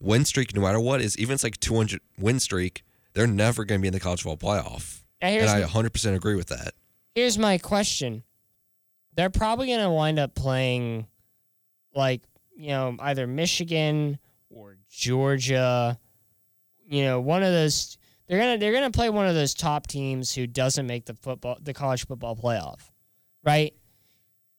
win 0.00 0.24
streak, 0.24 0.56
no 0.56 0.62
matter 0.62 0.80
what, 0.80 1.02
is 1.02 1.16
even 1.18 1.34
if 1.34 1.36
it's 1.36 1.44
like 1.44 1.60
200 1.60 2.00
win 2.18 2.40
streak, 2.40 2.82
they're 3.12 3.26
never 3.26 3.66
going 3.66 3.80
to 3.80 3.82
be 3.82 3.88
in 3.88 3.92
the 3.92 4.00
college 4.00 4.22
football 4.22 4.56
playoff. 4.56 5.02
And 5.20 5.34
here's 5.34 5.50
I 5.50 5.62
100% 5.62 6.14
agree 6.16 6.36
with 6.36 6.48
that. 6.48 6.72
here's 7.14 7.36
my 7.36 7.58
question. 7.58 8.22
They're 9.14 9.30
probably 9.30 9.66
going 9.66 9.80
to 9.80 9.90
wind 9.90 10.18
up 10.18 10.34
playing 10.34 11.06
like, 11.94 12.22
you 12.56 12.68
know, 12.68 12.96
either 13.00 13.26
Michigan 13.26 14.18
or 14.50 14.76
Georgia. 14.90 15.98
You 16.86 17.04
know, 17.04 17.20
one 17.20 17.42
of 17.42 17.52
those 17.52 17.98
they're 18.28 18.56
to 18.56 18.60
they're 18.60 18.80
to 18.80 18.90
play 18.90 19.10
one 19.10 19.26
of 19.26 19.34
those 19.34 19.54
top 19.54 19.86
teams 19.86 20.34
who 20.34 20.46
doesn't 20.46 20.86
make 20.86 21.06
the 21.06 21.14
football 21.14 21.58
the 21.60 21.74
college 21.74 22.06
football 22.06 22.36
playoff. 22.36 22.90
Right? 23.44 23.74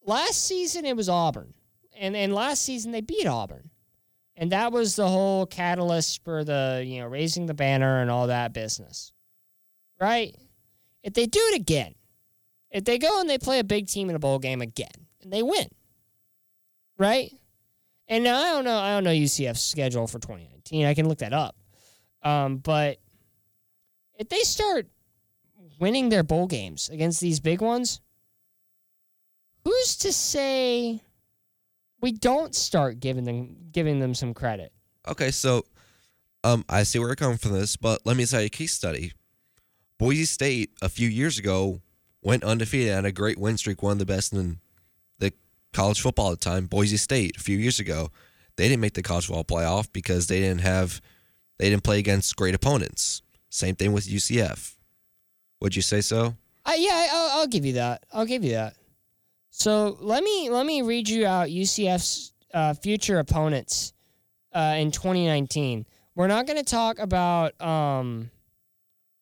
Last 0.06 0.46
season 0.46 0.86
it 0.86 0.96
was 0.96 1.08
Auburn. 1.08 1.54
And 1.98 2.16
and 2.16 2.34
last 2.34 2.64
season 2.64 2.92
they 2.92 3.02
beat 3.02 3.28
Auburn. 3.28 3.70
And 4.36 4.52
that 4.54 4.72
was 4.72 4.96
the 4.96 5.08
whole 5.08 5.46
catalyst 5.46 6.24
for 6.24 6.46
the, 6.46 6.82
you 6.86 7.02
know, 7.02 7.08
raising 7.08 7.46
the 7.46 7.54
banner 7.54 8.02
and 8.02 8.10
all 8.10 8.28
that 8.28 8.54
business. 8.54 9.12
Right? 10.00 10.36
If 11.04 11.14
they 11.14 11.26
do 11.26 11.40
it 11.52 11.60
again, 11.60 11.94
if 12.72 12.86
they 12.86 12.98
go 12.98 13.20
and 13.20 13.30
they 13.30 13.38
play 13.38 13.60
a 13.60 13.64
big 13.64 13.88
team 13.88 14.10
in 14.10 14.16
a 14.16 14.20
bowl 14.20 14.40
game 14.40 14.62
again 14.62 15.08
and 15.22 15.32
they 15.32 15.44
win, 15.44 15.68
right? 16.98 17.32
And 18.10 18.24
now 18.24 18.40
I 18.40 18.50
don't 18.50 18.66
know, 18.66 18.78
I 18.78 18.94
don't 18.96 19.04
know 19.04 19.12
UCF's 19.12 19.62
schedule 19.62 20.08
for 20.08 20.18
2019. 20.20 20.86
I 20.86 20.94
can 20.96 21.08
look 21.08 21.20
that 21.20 21.32
up. 21.32 21.56
Um, 22.24 22.58
but 22.58 22.98
if 24.18 24.28
they 24.30 24.40
start 24.40 24.88
winning 25.80 26.10
their 26.10 26.24
bowl 26.24 26.48
games 26.48 26.90
against 26.90 27.22
these 27.22 27.40
big 27.40 27.62
ones, 27.62 28.02
who's 29.64 29.96
to 29.98 30.12
say 30.12 31.02
we 32.02 32.12
don't 32.12 32.56
start 32.56 33.00
giving 33.00 33.24
them 33.24 33.56
giving 33.72 34.00
them 34.00 34.16
some 34.16 34.34
credit? 34.34 34.74
Okay, 35.08 35.30
so 35.32 35.64
um, 36.44 36.66
I 36.68 36.84
see 36.84 37.00
where 37.00 37.10
you're 37.10 37.16
coming 37.16 37.38
from 37.38 37.54
this, 37.54 37.78
but 37.78 38.02
let 38.06 38.18
me 38.18 38.26
tell 38.26 38.42
you 38.42 38.48
a 38.48 38.50
case 38.50 38.74
study. 38.74 39.14
Boise 40.00 40.26
State 40.26 40.72
a 40.82 40.90
few 40.90 41.08
years 41.08 41.38
ago 41.38 41.82
went 42.22 42.44
undefeated 42.44 42.94
had 42.94 43.06
a 43.06 43.12
great 43.12 43.38
win 43.38 43.58
streak, 43.58 43.84
one 43.84 43.94
of 43.94 44.00
the 44.00 44.06
best 44.06 44.34
in 44.34 44.60
college 45.74 46.02
football 46.02 46.32
at 46.32 46.40
the 46.40 46.50
time. 46.50 46.66
Boise 46.66 46.98
State 46.98 47.38
a 47.38 47.40
few 47.40 47.58
years 47.58 47.80
ago, 47.80 48.12
they 48.58 48.68
didn't 48.68 48.82
make 48.82 48.94
the 48.94 49.04
college 49.04 49.28
football 49.28 49.44
playoff 49.44 49.92
because 49.94 50.28
they 50.28 50.40
didn't 50.40 50.62
have 50.62 51.02
they 51.58 51.70
didn't 51.70 51.84
play 51.84 52.00
against 52.00 52.36
great 52.36 52.56
opponents. 52.56 53.22
Same 53.50 53.76
thing 53.76 53.92
with 53.92 54.08
UCF. 54.08 54.76
Would 55.62 55.76
you 55.76 55.82
say 55.82 56.02
so? 56.02 56.36
Uh, 56.66 56.74
yeah, 56.78 57.08
I'll, 57.12 57.40
I'll 57.40 57.48
give 57.48 57.66
you 57.66 57.74
that. 57.74 58.06
I'll 58.14 58.26
give 58.26 58.44
you 58.44 58.52
that. 58.52 58.76
So 59.50 59.98
let 60.00 60.24
me 60.24 60.50
let 60.50 60.66
me 60.66 60.82
read 60.82 61.10
you 61.10 61.26
out 61.26 61.50
UCF's 61.50 62.34
uh, 62.54 62.74
future 62.74 63.20
opponents 63.20 63.94
uh, 64.54 64.76
in 64.78 64.92
2019. 64.92 65.86
We're 66.16 66.28
not 66.28 66.46
going 66.46 66.58
to 66.58 66.64
talk 66.64 67.00
about 67.00 67.60
um, 67.62 68.30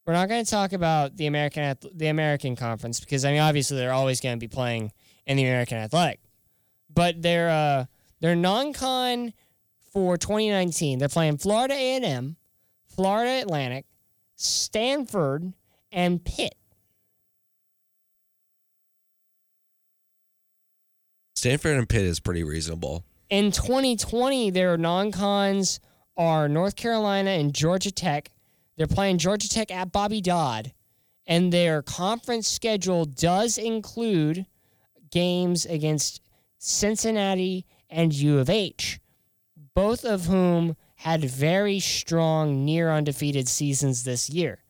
we're 0.05 0.13
not 0.13 0.29
going 0.29 0.43
to 0.43 0.49
talk 0.49 0.73
about 0.73 1.15
the 1.17 1.27
American 1.27 1.75
the 1.93 2.07
American 2.07 2.55
Conference 2.55 2.99
because 2.99 3.25
I 3.25 3.31
mean 3.31 3.41
obviously 3.41 3.77
they're 3.77 3.93
always 3.93 4.19
going 4.19 4.35
to 4.35 4.39
be 4.39 4.47
playing 4.47 4.91
in 5.25 5.37
the 5.37 5.43
American 5.43 5.77
Athletic, 5.77 6.19
but 6.97 7.21
they're 7.21 7.49
uh, 7.49 7.85
they're 8.21 8.35
non-con 8.35 9.31
for 9.93 10.17
2019. 10.17 10.97
They're 10.97 11.07
playing 11.07 11.37
Florida 11.37 11.75
A&M, 11.75 12.37
Florida 12.87 13.43
Atlantic, 13.43 13.85
Stanford, 14.35 15.53
and 15.91 16.25
Pitt. 16.25 16.55
Stanford 21.35 21.77
and 21.77 21.87
Pitt 21.87 22.01
is 22.01 22.19
pretty 22.19 22.43
reasonable. 22.43 23.05
In 23.29 23.51
2020, 23.51 24.49
their 24.49 24.75
non-cons 24.75 25.79
are 26.17 26.49
North 26.49 26.75
Carolina 26.75 27.29
and 27.29 27.53
Georgia 27.53 27.91
Tech. 27.91 28.31
They're 28.75 28.87
playing 28.87 29.19
Georgia 29.19 29.47
Tech 29.47 29.69
at 29.69 29.91
Bobby 29.91 30.19
Dodd, 30.19 30.73
and 31.27 31.53
their 31.53 31.83
conference 31.83 32.47
schedule 32.47 33.05
does 33.05 33.59
include 33.59 34.47
games 35.11 35.63
against 35.67 36.21
Cincinnati 36.57 37.65
and 37.89 38.13
U 38.13 38.39
of 38.39 38.49
H, 38.49 38.99
both 39.73 40.03
of 40.03 40.25
whom 40.25 40.75
had 40.95 41.23
very 41.23 41.79
strong 41.79 42.65
near 42.65 42.91
undefeated 42.91 43.47
seasons 43.47 44.03
this 44.03 44.29
year. 44.29 44.63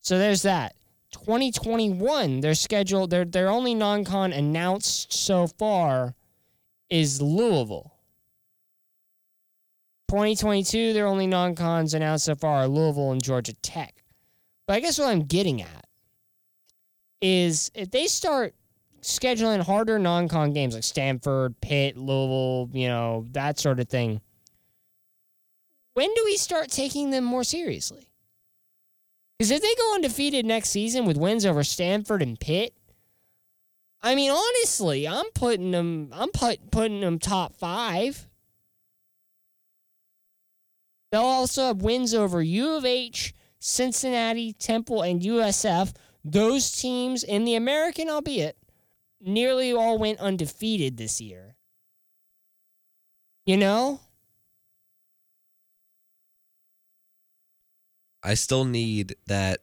So 0.00 0.18
there's 0.18 0.42
that. 0.42 0.74
2021, 1.12 2.40
their 2.40 2.54
schedule, 2.54 3.06
their 3.06 3.24
their 3.24 3.50
only 3.50 3.74
non-con 3.74 4.32
announced 4.32 5.12
so 5.12 5.46
far 5.46 6.14
is 6.88 7.20
Louisville. 7.20 7.92
2022, 10.08 10.92
their 10.92 11.06
only 11.06 11.26
non-cons 11.26 11.94
announced 11.94 12.26
so 12.26 12.34
far 12.34 12.62
are 12.62 12.68
Louisville 12.68 13.12
and 13.12 13.22
Georgia 13.22 13.54
Tech. 13.54 14.02
But 14.66 14.74
I 14.74 14.80
guess 14.80 14.98
what 14.98 15.08
I'm 15.08 15.24
getting 15.24 15.62
at 15.62 15.86
is 17.20 17.70
if 17.74 17.90
they 17.90 18.06
start 18.06 18.54
scheduling 19.02 19.60
harder 19.60 19.98
non-con 19.98 20.52
games 20.52 20.74
like 20.74 20.84
Stanford, 20.84 21.60
Pitt, 21.60 21.96
Louisville, 21.96 22.70
you 22.72 22.88
know 22.88 23.26
that 23.32 23.58
sort 23.58 23.80
of 23.80 23.88
thing. 23.88 24.20
When 25.94 26.12
do 26.14 26.22
we 26.24 26.36
start 26.36 26.70
taking 26.70 27.10
them 27.10 27.24
more 27.24 27.44
seriously? 27.44 28.08
Because 29.38 29.50
if 29.50 29.60
they 29.60 29.74
go 29.74 29.94
undefeated 29.94 30.46
next 30.46 30.70
season 30.70 31.04
with 31.04 31.16
wins 31.16 31.44
over 31.44 31.64
Stanford 31.64 32.22
and 32.22 32.38
Pitt, 32.38 32.74
I 34.00 34.14
mean, 34.14 34.30
honestly, 34.30 35.06
I'm 35.06 35.30
putting 35.34 35.70
them. 35.70 36.10
I'm 36.12 36.30
put, 36.30 36.70
putting 36.70 37.00
them 37.00 37.18
top 37.18 37.56
five. 37.56 38.26
They'll 41.10 41.22
also 41.22 41.66
have 41.66 41.82
wins 41.82 42.14
over 42.14 42.42
U 42.42 42.76
of 42.76 42.84
H, 42.84 43.34
Cincinnati, 43.58 44.54
Temple, 44.54 45.02
and 45.02 45.20
USF. 45.20 45.92
Those 46.24 46.72
teams 46.72 47.22
in 47.22 47.44
the 47.44 47.54
American, 47.54 48.08
albeit, 48.08 48.56
nearly 49.22 49.72
all 49.72 49.98
went 49.98 50.18
undefeated 50.20 50.96
this 50.96 51.20
year. 51.20 51.56
You 53.44 53.56
know? 53.56 54.00
I 58.22 58.34
still 58.34 58.64
need 58.64 59.16
that 59.26 59.60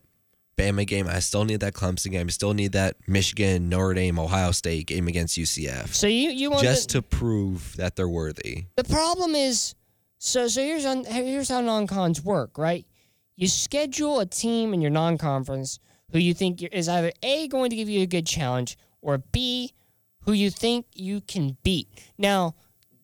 Bama 0.57 0.85
game. 0.85 1.07
I 1.07 1.19
still 1.19 1.45
need 1.45 1.61
that 1.61 1.73
Clemson 1.73 2.11
game. 2.11 2.27
I 2.27 2.29
still 2.29 2.53
need 2.53 2.73
that 2.73 2.97
Michigan, 3.07 3.69
Notre 3.69 3.93
Dame, 3.93 4.19
Ohio 4.19 4.51
State 4.51 4.87
game 4.87 5.07
against 5.07 5.37
UCF. 5.37 5.93
So 5.93 6.07
you 6.07 6.29
you 6.31 6.51
want 6.51 6.63
just 6.63 6.89
the, 6.89 6.95
to 6.95 7.01
prove 7.01 7.75
that 7.77 7.95
they're 7.95 8.09
worthy. 8.09 8.65
the 8.75 8.83
problem 8.83 9.35
is 9.35 9.75
so 10.17 10.49
so 10.49 10.61
here's 10.61 10.85
on 10.85 11.05
here's 11.05 11.47
how 11.47 11.61
non-cons 11.61 12.21
work, 12.23 12.57
right? 12.57 12.85
You 13.37 13.47
schedule 13.47 14.19
a 14.19 14.25
team 14.25 14.73
in 14.73 14.81
your 14.81 14.91
non-conference 14.91 15.79
who 16.11 16.19
you 16.19 16.33
think 16.33 16.61
is 16.61 16.89
either 16.89 17.13
A 17.23 17.47
going 17.47 17.69
to 17.69 17.77
give 17.77 17.87
you 17.87 18.01
a 18.01 18.07
good 18.07 18.27
challenge 18.27 18.77
or 19.01 19.17
B 19.17 19.73
who 20.21 20.33
you 20.33 20.49
think 20.49 20.85
you 20.93 21.21
can 21.21 21.57
beat. 21.63 21.87
Now, 22.17 22.55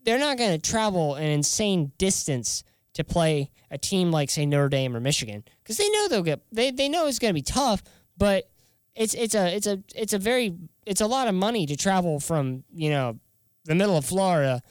they're 0.03 0.19
not 0.19 0.37
going 0.37 0.59
to 0.59 0.71
travel 0.71 1.15
an 1.15 1.25
insane 1.25 1.91
distance 1.97 2.63
to 2.93 3.03
play 3.03 3.49
a 3.71 3.77
team 3.77 4.11
like 4.11 4.29
say 4.29 4.45
Notre 4.45 4.69
Dame 4.69 4.95
or 4.95 4.99
Michigan 4.99 5.43
because 5.63 5.77
they 5.77 5.89
know 5.89 6.07
they'll 6.07 6.23
get 6.23 6.41
they, 6.51 6.71
they 6.71 6.87
know 6.87 7.07
it's 7.07 7.19
going 7.19 7.31
to 7.31 7.33
be 7.33 7.41
tough, 7.41 7.83
but 8.17 8.49
it's 8.95 9.13
it's 9.13 9.35
a 9.35 9.55
it's 9.55 9.67
a 9.67 9.83
it's 9.95 10.13
a 10.13 10.19
very 10.19 10.55
it's 10.85 11.01
a 11.01 11.07
lot 11.07 11.27
of 11.27 11.35
money 11.35 11.65
to 11.65 11.75
travel 11.75 12.19
from 12.19 12.63
you 12.73 12.89
know 12.89 13.19
the 13.65 13.75
middle 13.75 13.97
of 13.97 14.05
Florida 14.05 14.61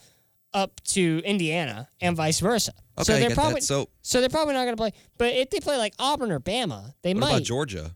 up 0.53 0.81
to 0.85 1.21
Indiana 1.25 1.89
and 2.01 2.15
vice 2.15 2.39
versa. 2.39 2.71
Okay, 2.97 3.03
so 3.03 3.19
they're 3.19 3.29
get 3.29 3.35
probably 3.35 3.55
that. 3.55 3.63
So 3.63 3.89
so 4.01 4.21
they're 4.21 4.29
probably 4.29 4.53
not 4.53 4.63
going 4.63 4.75
to 4.75 4.81
play. 4.81 4.93
But 5.17 5.33
if 5.33 5.49
they 5.49 5.59
play 5.59 5.77
like 5.77 5.93
Auburn 5.99 6.31
or 6.31 6.39
Bama, 6.39 6.93
they 7.01 7.13
what 7.13 7.19
might. 7.19 7.29
about 7.31 7.43
Georgia? 7.43 7.95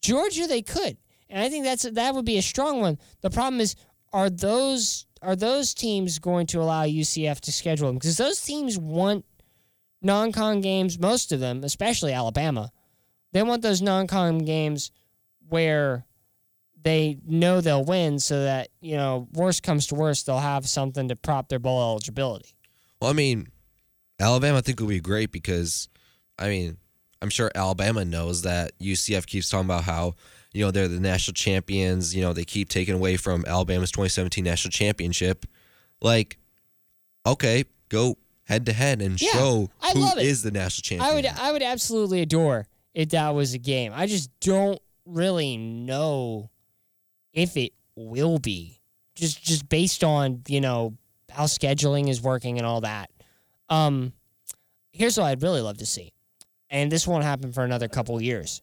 Georgia, 0.00 0.46
they 0.46 0.62
could, 0.62 0.98
and 1.34 1.42
I 1.42 1.48
think 1.48 1.64
that's 1.64 1.82
that 1.82 2.14
would 2.14 2.24
be 2.24 2.38
a 2.38 2.42
strong 2.42 2.80
one. 2.80 2.96
The 3.20 3.28
problem 3.28 3.60
is, 3.60 3.74
are 4.12 4.30
those 4.30 5.04
are 5.20 5.34
those 5.34 5.74
teams 5.74 6.20
going 6.20 6.46
to 6.48 6.60
allow 6.62 6.84
UCF 6.84 7.40
to 7.40 7.52
schedule 7.52 7.88
them? 7.88 7.96
Because 7.96 8.16
those 8.16 8.40
teams 8.40 8.78
want 8.78 9.24
non-con 10.00 10.60
games. 10.60 10.96
Most 10.96 11.32
of 11.32 11.40
them, 11.40 11.64
especially 11.64 12.12
Alabama, 12.12 12.70
they 13.32 13.42
want 13.42 13.62
those 13.62 13.82
non-con 13.82 14.38
games 14.38 14.92
where 15.48 16.06
they 16.80 17.18
know 17.26 17.60
they'll 17.60 17.84
win, 17.84 18.20
so 18.20 18.44
that 18.44 18.68
you 18.80 18.96
know, 18.96 19.26
worst 19.32 19.64
comes 19.64 19.88
to 19.88 19.96
worst, 19.96 20.26
they'll 20.26 20.38
have 20.38 20.68
something 20.68 21.08
to 21.08 21.16
prop 21.16 21.48
their 21.48 21.58
bowl 21.58 21.80
eligibility. 21.80 22.54
Well, 23.02 23.10
I 23.10 23.14
mean, 23.14 23.48
Alabama 24.20 24.58
I 24.58 24.60
think 24.60 24.78
will 24.78 24.86
be 24.86 25.00
great 25.00 25.32
because, 25.32 25.88
I 26.38 26.48
mean, 26.48 26.76
I'm 27.20 27.30
sure 27.30 27.50
Alabama 27.56 28.04
knows 28.04 28.42
that 28.42 28.78
UCF 28.78 29.26
keeps 29.26 29.48
talking 29.48 29.64
about 29.64 29.82
how 29.82 30.14
you 30.54 30.64
know 30.64 30.70
they're 30.70 30.88
the 30.88 31.00
national 31.00 31.34
champions. 31.34 32.14
You 32.14 32.22
know 32.22 32.32
they 32.32 32.44
keep 32.44 32.68
taking 32.68 32.94
away 32.94 33.16
from 33.16 33.44
Alabama's 33.46 33.90
2017 33.90 34.42
national 34.42 34.70
championship. 34.70 35.44
Like, 36.00 36.38
okay, 37.26 37.64
go 37.88 38.16
head 38.44 38.66
to 38.66 38.72
head 38.72 39.02
and 39.02 39.20
Yeah, 39.20 39.32
show 39.32 39.70
I 39.82 39.90
who 39.90 40.18
is 40.18 40.42
the 40.42 40.50
national 40.50 40.82
champion. 40.82 41.10
I 41.10 41.14
would 41.14 41.26
I 41.26 41.52
would 41.52 41.62
absolutely 41.62 42.22
adore 42.22 42.66
if 42.94 43.10
that 43.10 43.30
was 43.30 43.54
a 43.54 43.58
game. 43.58 43.92
I 43.94 44.06
just 44.06 44.30
don't 44.40 44.80
really 45.04 45.56
know 45.56 46.50
if 47.32 47.56
it 47.56 47.72
will 47.96 48.38
be. 48.38 48.80
Just 49.16 49.42
just 49.42 49.68
based 49.68 50.04
on, 50.04 50.42
you 50.48 50.60
know, 50.60 50.94
how 51.30 51.44
scheduling 51.44 52.08
is 52.08 52.22
working 52.22 52.58
and 52.58 52.66
all 52.66 52.80
that. 52.82 53.10
Um 53.68 54.12
here's 54.92 55.18
what 55.18 55.26
I'd 55.26 55.42
really 55.42 55.60
love 55.60 55.78
to 55.78 55.86
see. 55.86 56.12
And 56.70 56.90
this 56.90 57.06
won't 57.06 57.24
happen 57.24 57.52
for 57.52 57.64
another 57.64 57.88
couple 57.88 58.20
years. 58.20 58.62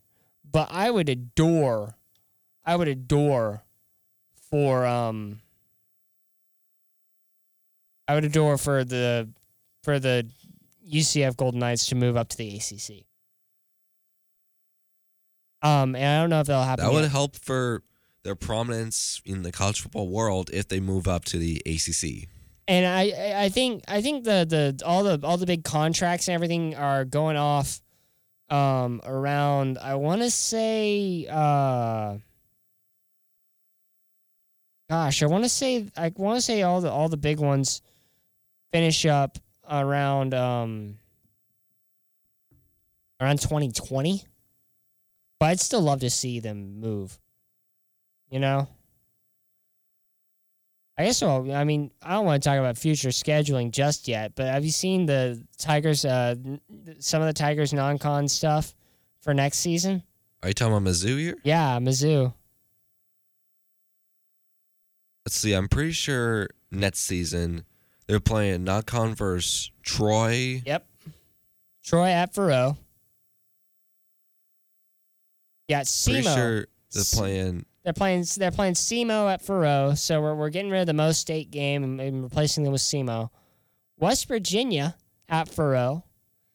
But 0.52 0.70
I 0.72 0.92
would 0.92 1.08
adore 1.10 1.96
I 2.66 2.76
would 2.76 2.88
adore 2.88 3.64
for 4.50 4.86
um 4.86 5.40
I 8.08 8.16
would 8.16 8.26
adore 8.26 8.58
for 8.58 8.84
the 8.84 9.30
for 9.84 10.00
the 10.00 10.30
UCF 10.92 11.38
Golden 11.38 11.60
Knights 11.62 11.86
to 11.88 11.96
move 11.96 12.18
up 12.18 12.28
to 12.30 12.38
the 12.38 12.56
ACC. 12.58 13.06
Um, 15.64 15.96
and 15.96 16.06
I 16.06 16.22
don't 16.22 16.30
know 16.32 16.40
if 16.42 16.48
that'll 16.48 16.64
happen. 16.64 16.86
that 16.86 16.92
would 16.92 17.04
yet. 17.04 17.12
help 17.12 17.36
for 17.36 17.84
their 18.24 18.36
prominence 18.36 19.22
in 19.26 19.44
the 19.44 19.52
college 19.52 19.80
football 19.82 20.08
world 20.10 20.50
if 20.54 20.68
they 20.68 20.80
move 20.80 21.08
up 21.08 21.24
to 21.26 21.38
the 21.38 21.62
ACC. 21.66 22.28
and 22.68 22.86
I, 22.86 23.02
I- 23.16 23.44
I 23.46 23.50
think 23.50 23.84
I 23.88 24.02
think 24.02 24.24
the, 24.24 24.46
the 24.78 24.86
all 24.86 25.04
the 25.04 25.20
all 25.26 25.38
the 25.38 25.46
big 25.46 25.64
contracts 25.64 26.28
and 26.28 26.36
everything 26.36 26.76
are 26.76 27.06
going 27.06 27.38
off 27.38 27.80
um 28.52 29.02
around 29.06 29.78
I 29.78 29.96
want 29.96 30.22
to 30.22 30.30
say 30.30 31.26
uh 31.30 32.18
gosh 34.90 35.24
I 35.24 35.26
want 35.28 35.46
to 35.46 35.50
say 35.50 35.88
I 35.96 36.12
want 36.16 36.38
to 36.38 36.42
say 36.42 36.62
all 36.62 36.82
the 36.82 36.92
all 36.92 37.08
the 37.08 37.18
big 37.18 37.40
ones 37.40 37.82
finish 38.74 39.06
up 39.06 39.38
around 39.70 40.34
um 40.34 40.98
around 43.22 43.40
2020 43.40 44.22
but 45.40 45.46
I'd 45.46 45.60
still 45.62 45.82
love 45.82 46.02
to 46.02 46.10
see 46.10 46.42
them 46.42 46.82
move 46.82 47.18
you 48.30 48.40
know 48.40 48.68
I 51.02 51.06
guess 51.06 51.18
so. 51.18 51.52
I 51.52 51.64
mean, 51.64 51.90
I 52.04 52.12
don't 52.12 52.26
want 52.26 52.44
to 52.44 52.48
talk 52.48 52.60
about 52.60 52.78
future 52.78 53.10
scheduling 53.10 53.72
just 53.72 54.08
yet, 54.08 54.34
but 54.36 54.46
have 54.46 54.64
you 54.64 54.70
seen 54.70 55.08
the 55.08 55.44
Tigers? 55.58 56.06
Uh, 56.06 56.36
some 57.00 57.24
of 57.24 57.28
the 57.28 57.34
Tigers 57.34 57.74
non-con 57.74 58.28
stuff 58.28 58.76
for 59.20 59.34
next 59.34 59.58
season? 59.58 60.04
Are 60.44 60.50
you 60.50 60.54
talking 60.54 60.76
about 60.76 60.88
Mizzou 60.88 61.18
here? 61.18 61.38
Yeah, 61.44 61.80
Mizzou. 61.80 62.32
Let's 65.26 65.36
see. 65.36 65.54
I'm 65.54 65.68
pretty 65.68 65.94
sure 65.94 66.50
next 66.70 67.00
season 67.00 67.66
they're 68.06 68.20
playing 68.20 68.64
not 68.64 68.88
versus 68.88 69.72
Troy. 69.82 70.62
Yep. 70.68 70.86
Troy 71.84 72.10
at 72.10 72.32
Faurot. 72.32 72.78
Yeah, 75.68 75.84
Pretty 76.06 76.22
sure 76.22 76.68
they're 76.92 77.04
playing. 77.12 77.66
They're 77.84 77.94
playing. 77.94 78.26
They're 78.38 78.52
playing 78.52 78.74
SEMO 78.76 79.32
at 79.34 79.42
Faurot. 79.42 79.98
So 79.98 80.22
we're 80.22 80.36
we're 80.36 80.50
getting 80.50 80.70
rid 80.72 80.82
of 80.82 80.88
the 80.88 80.94
Mo 80.94 81.12
State 81.12 81.50
game 81.52 81.84
and, 81.84 82.00
and 82.02 82.24
replacing 82.24 82.64
them 82.64 82.74
with 82.74 82.82
SEMO. 82.82 83.30
West 83.98 84.28
Virginia 84.28 84.96
at 85.30 85.48
Faurot, 85.50 86.04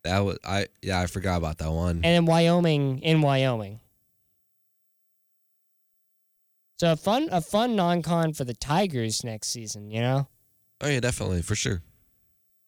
That 0.04 0.20
was 0.20 0.38
I. 0.44 0.66
Yeah, 0.82 1.00
I 1.00 1.06
forgot 1.06 1.38
about 1.38 1.58
that 1.58 1.70
one. 1.72 1.96
and 1.96 2.04
then 2.04 2.26
Wyoming 2.26 2.98
in 3.00 3.22
Wyoming. 3.22 3.80
So 6.78 6.92
a 6.92 6.96
fun 6.96 7.28
a 7.32 7.40
fun 7.40 7.74
non-con 7.74 8.34
for 8.34 8.44
the 8.44 8.54
Tigers 8.54 9.24
next 9.24 9.48
season. 9.48 9.90
You 9.90 10.00
know, 10.00 10.28
oh 10.82 10.88
yeah, 10.88 11.00
definitely 11.00 11.42
for 11.42 11.54
sure. 11.54 11.82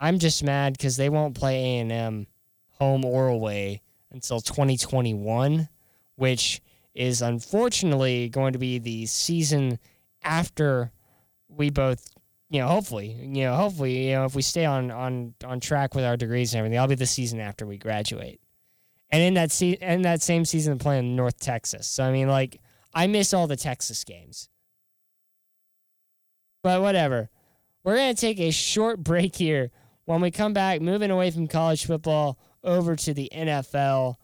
I'm 0.00 0.18
just 0.18 0.42
mad 0.42 0.72
because 0.74 0.96
they 0.96 1.08
won't 1.08 1.34
play 1.34 1.56
A 1.56 1.78
and 1.80 1.92
M 1.92 2.26
home 2.78 3.04
or 3.04 3.26
away 3.28 3.82
until 4.12 4.40
2021, 4.40 5.68
which 6.14 6.62
is 6.98 7.22
unfortunately 7.22 8.28
going 8.28 8.52
to 8.52 8.58
be 8.58 8.80
the 8.80 9.06
season 9.06 9.78
after 10.24 10.90
we 11.48 11.70
both, 11.70 12.12
you 12.50 12.60
know, 12.60 12.66
hopefully, 12.66 13.16
you 13.22 13.44
know, 13.44 13.54
hopefully, 13.54 14.08
you 14.08 14.14
know, 14.16 14.24
if 14.24 14.34
we 14.34 14.42
stay 14.42 14.64
on 14.64 14.90
on 14.90 15.32
on 15.44 15.60
track 15.60 15.94
with 15.94 16.04
our 16.04 16.16
degrees 16.16 16.52
and 16.52 16.58
everything, 16.58 16.74
that'll 16.74 16.88
be 16.88 16.96
the 16.96 17.06
season 17.06 17.38
after 17.38 17.64
we 17.64 17.78
graduate. 17.78 18.40
And 19.10 19.22
in 19.22 19.34
that 19.34 19.52
se- 19.52 19.78
in 19.80 20.02
that 20.02 20.22
same 20.22 20.44
season, 20.44 20.76
playing 20.78 21.14
North 21.14 21.38
Texas. 21.38 21.86
So 21.86 22.02
I 22.02 22.10
mean, 22.10 22.26
like, 22.26 22.60
I 22.92 23.06
miss 23.06 23.32
all 23.32 23.46
the 23.46 23.56
Texas 23.56 24.02
games. 24.02 24.48
But 26.64 26.82
whatever. 26.82 27.30
We're 27.84 27.94
gonna 27.94 28.14
take 28.14 28.40
a 28.40 28.50
short 28.50 28.98
break 29.04 29.36
here. 29.36 29.70
When 30.04 30.20
we 30.20 30.32
come 30.32 30.52
back, 30.52 30.80
moving 30.80 31.12
away 31.12 31.30
from 31.30 31.46
college 31.46 31.86
football 31.86 32.40
over 32.64 32.96
to 32.96 33.14
the 33.14 33.30
NFL, 33.32 34.16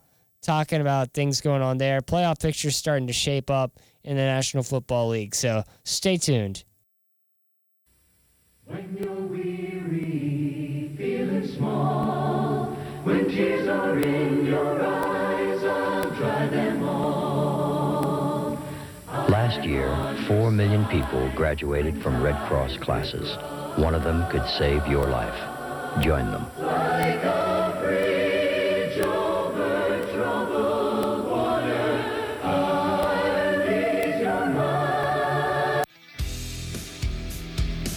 talking 0.45 0.81
about 0.81 1.13
things 1.13 1.41
going 1.41 1.63
on 1.63 1.79
there. 1.79 2.01
Playoff 2.01 2.41
pictures 2.41 2.77
starting 2.77 3.07
to 3.09 3.13
shape 3.13 3.51
up 3.51 3.81
in 4.05 4.17
the 4.17 4.23
National 4.23 4.63
Football 4.63 5.09
League. 5.09 5.35
So 5.35 5.65
stay 5.85 6.17
tuned. 6.17 6.65
When 8.67 8.97
you're 8.99 9.13
weary, 9.15 10.95
feeling 10.97 11.47
small, 11.49 12.77
when 13.03 13.29
tears 13.29 13.69
are 13.69 13.99
in 13.99 14.47
your 14.47 14.83
eyes, 14.83 15.65
I'll 15.65 16.11
dry 16.11 16.47
them 16.47 16.83
all. 16.83 18.59
Last 19.29 19.55
Last 19.55 19.69
year, 19.69 20.17
4 20.27 20.51
million 20.51 20.85
people 20.87 21.31
graduated 21.37 22.03
from 22.03 22.21
Red 22.21 22.37
Cross 22.49 22.79
classes. 22.79 23.37
One 23.79 23.95
of 23.95 24.03
them 24.03 24.29
could 24.29 24.45
save 24.59 24.85
your 24.89 25.07
life. 25.07 25.39
Join 26.03 26.31
them. 26.33 27.54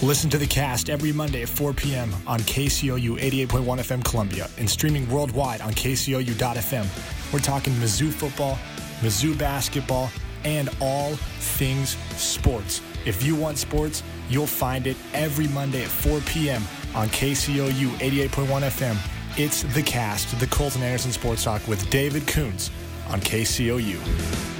Listen 0.08 0.30
to 0.30 0.38
the 0.38 0.48
cast 0.48 0.90
every 0.90 1.12
Monday 1.12 1.42
at 1.42 1.50
4 1.50 1.74
p.m. 1.74 2.16
on 2.26 2.40
KCOU 2.40 3.20
88.1 3.20 3.48
FM 3.48 4.06
Columbia 4.06 4.50
and 4.58 4.70
streaming 4.70 5.06
worldwide 5.10 5.60
on 5.60 5.74
KCOU.FM. 5.74 7.34
We're 7.34 7.40
talking 7.40 7.74
Mizzou 7.74 8.14
football, 8.14 8.58
Mizzou 9.02 9.38
basketball, 9.38 10.10
and 10.46 10.70
all 10.80 11.16
things 11.40 11.98
sports. 12.16 12.82
If 13.06 13.22
you 13.22 13.36
want 13.36 13.58
sports, 13.58 14.02
you'll 14.30 14.48
find 14.48 14.88
it 14.88 14.96
every 15.14 15.50
Monday 15.50 15.84
at 15.84 15.90
4 15.90 16.22
p.m. 16.22 16.64
on 16.96 17.10
KCOU 17.10 17.90
88.1 17.98 18.30
FM. 18.62 18.96
It's 19.38 19.64
The 19.64 19.84
Cast, 19.84 20.40
the 20.40 20.48
Colton 20.48 20.84
Anderson 20.84 21.12
Sports 21.12 21.44
Talk 21.44 21.68
with 21.68 21.90
David 21.90 22.26
Coons 22.28 22.72
on 23.10 23.20
KCOU. 23.20 24.57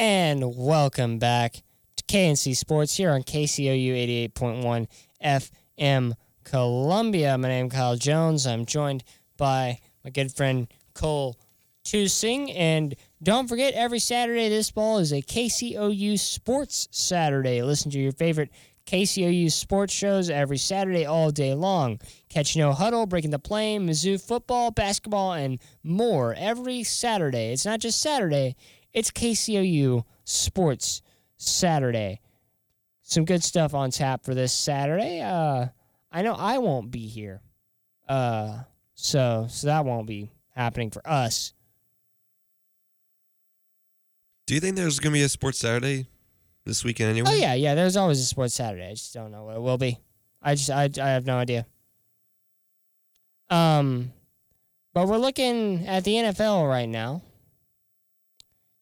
And 0.02 0.56
welcome 0.56 1.20
back 1.20 1.62
KNC 2.10 2.56
Sports 2.56 2.98
here 2.98 3.12
on 3.12 3.22
KCOU 3.22 4.32
88.1 4.34 4.88
FM 5.24 6.14
Columbia. 6.44 7.38
My 7.38 7.50
name 7.50 7.68
is 7.68 7.72
Kyle 7.72 7.96
Jones. 7.98 8.48
I'm 8.48 8.66
joined 8.66 9.04
by 9.38 9.78
my 10.04 10.10
good 10.10 10.32
friend 10.32 10.68
Cole 10.96 11.38
Tusing. 11.84 12.50
And 12.50 12.96
don't 13.22 13.48
forget, 13.48 13.76
every 13.76 14.00
Saturday 14.00 14.50
this 14.50 14.72
fall 14.72 14.98
is 14.98 15.14
a 15.14 15.22
KCOU 15.22 16.18
Sports 16.18 16.88
Saturday. 16.90 17.62
Listen 17.62 17.92
to 17.92 18.00
your 18.00 18.12
favorite 18.14 18.50
KCOU 18.88 19.52
sports 19.52 19.94
shows 19.94 20.32
every 20.32 20.58
Saturday 20.58 21.06
all 21.06 21.30
day 21.30 21.54
long. 21.54 22.00
Catch 22.28 22.58
No 22.58 22.74
Huddle, 22.74 23.06
Breaking 23.06 23.30
the 23.30 23.38
Plane, 23.38 23.88
Mizzou 23.88 24.20
football, 24.20 24.72
basketball, 24.72 25.34
and 25.34 25.60
more 25.84 26.34
every 26.36 26.82
Saturday. 26.82 27.54
It's 27.54 27.68
not 27.68 27.82
just 27.82 28.02
Saturday, 28.02 28.56
it's 28.94 29.12
KCOU 29.12 30.06
Sports 30.24 31.04
Saturday. 31.40 32.20
Some 33.02 33.26
good 33.26 33.44
stuff 33.44 33.74
on 33.74 33.90
tap 33.90 34.24
for 34.24 34.36
this 34.36 34.54
Saturday. 34.54 35.22
Uh, 35.22 35.68
I 36.12 36.22
know 36.22 36.36
I 36.36 36.60
won't 36.60 36.92
be 36.92 37.08
here, 37.08 37.42
uh, 38.08 38.60
so 38.94 39.48
so 39.50 39.68
that 39.68 39.86
won't 39.86 40.06
be 40.06 40.32
happening 40.56 40.92
for 40.92 41.02
us. 41.08 41.54
Do 44.46 44.54
you 44.54 44.60
think 44.60 44.76
there's 44.76 45.00
going 45.00 45.14
to 45.14 45.20
be 45.20 45.24
a 45.24 45.30
sports 45.30 45.60
Saturday 45.60 46.08
this 46.66 46.84
weekend 46.84 47.12
anyway? 47.12 47.30
Oh 47.32 47.36
yeah, 47.36 47.54
yeah. 47.54 47.74
There's 47.74 47.98
always 47.98 48.20
a 48.20 48.26
sports 48.26 48.54
Saturday. 48.54 48.88
I 48.88 48.92
just 48.92 49.14
don't 49.14 49.32
know 49.32 49.46
what 49.46 49.56
it 49.56 49.62
will 49.62 49.78
be. 49.78 50.00
I 50.42 50.56
just 50.56 50.70
I, 50.70 50.90
I 51.02 51.10
have 51.10 51.26
no 51.26 51.38
idea. 51.38 51.66
Um, 53.50 54.12
but 54.94 55.08
we're 55.08 55.18
looking 55.18 55.88
at 55.88 56.04
the 56.04 56.14
NFL 56.14 56.68
right 56.68 56.90
now. 56.90 57.24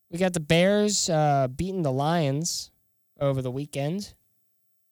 We 0.09 0.17
got 0.17 0.33
the 0.33 0.39
Bears 0.39 1.09
uh, 1.09 1.47
beating 1.53 1.81
the 1.81 1.91
Lions 1.91 2.71
over 3.19 3.41
the 3.41 3.51
weekend, 3.51 4.13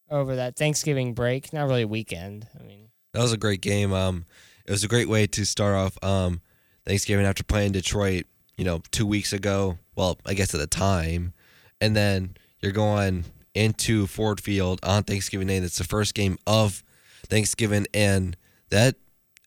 over 0.10 0.36
that 0.36 0.56
Thanksgiving 0.58 1.14
break. 1.14 1.54
Not 1.54 1.68
really 1.68 1.86
weekend. 1.86 2.48
I 2.60 2.64
mean, 2.64 2.90
That 3.14 3.22
was 3.22 3.32
a 3.32 3.38
great 3.38 3.62
game. 3.62 3.94
Um, 3.94 4.26
it 4.66 4.72
was 4.72 4.84
a 4.84 4.88
great 4.90 5.08
way 5.08 5.28
to 5.28 5.46
start 5.46 5.76
off 5.76 5.98
um, 6.04 6.42
Thanksgiving 6.86 7.26
after 7.26 7.44
playing 7.44 7.72
Detroit, 7.72 8.26
you 8.58 8.66
know, 8.66 8.82
two 8.92 9.06
weeks 9.06 9.32
ago. 9.32 9.78
Well, 9.96 10.18
I 10.26 10.34
guess 10.34 10.54
at 10.54 10.60
the 10.60 10.68
time, 10.68 11.34
and 11.80 11.96
then 11.96 12.36
you're 12.60 12.74
going 12.74 13.26
into 13.54 14.08
Ford 14.08 14.42
Field 14.42 14.80
on 14.84 15.04
Thanksgiving 15.04 15.48
Day. 15.48 15.60
That's 15.60 15.78
the 15.78 15.86
first 15.86 16.14
game 16.14 16.38
of 16.46 16.84
Thanksgiving, 17.28 17.88
and 17.94 18.36
that 18.70 18.96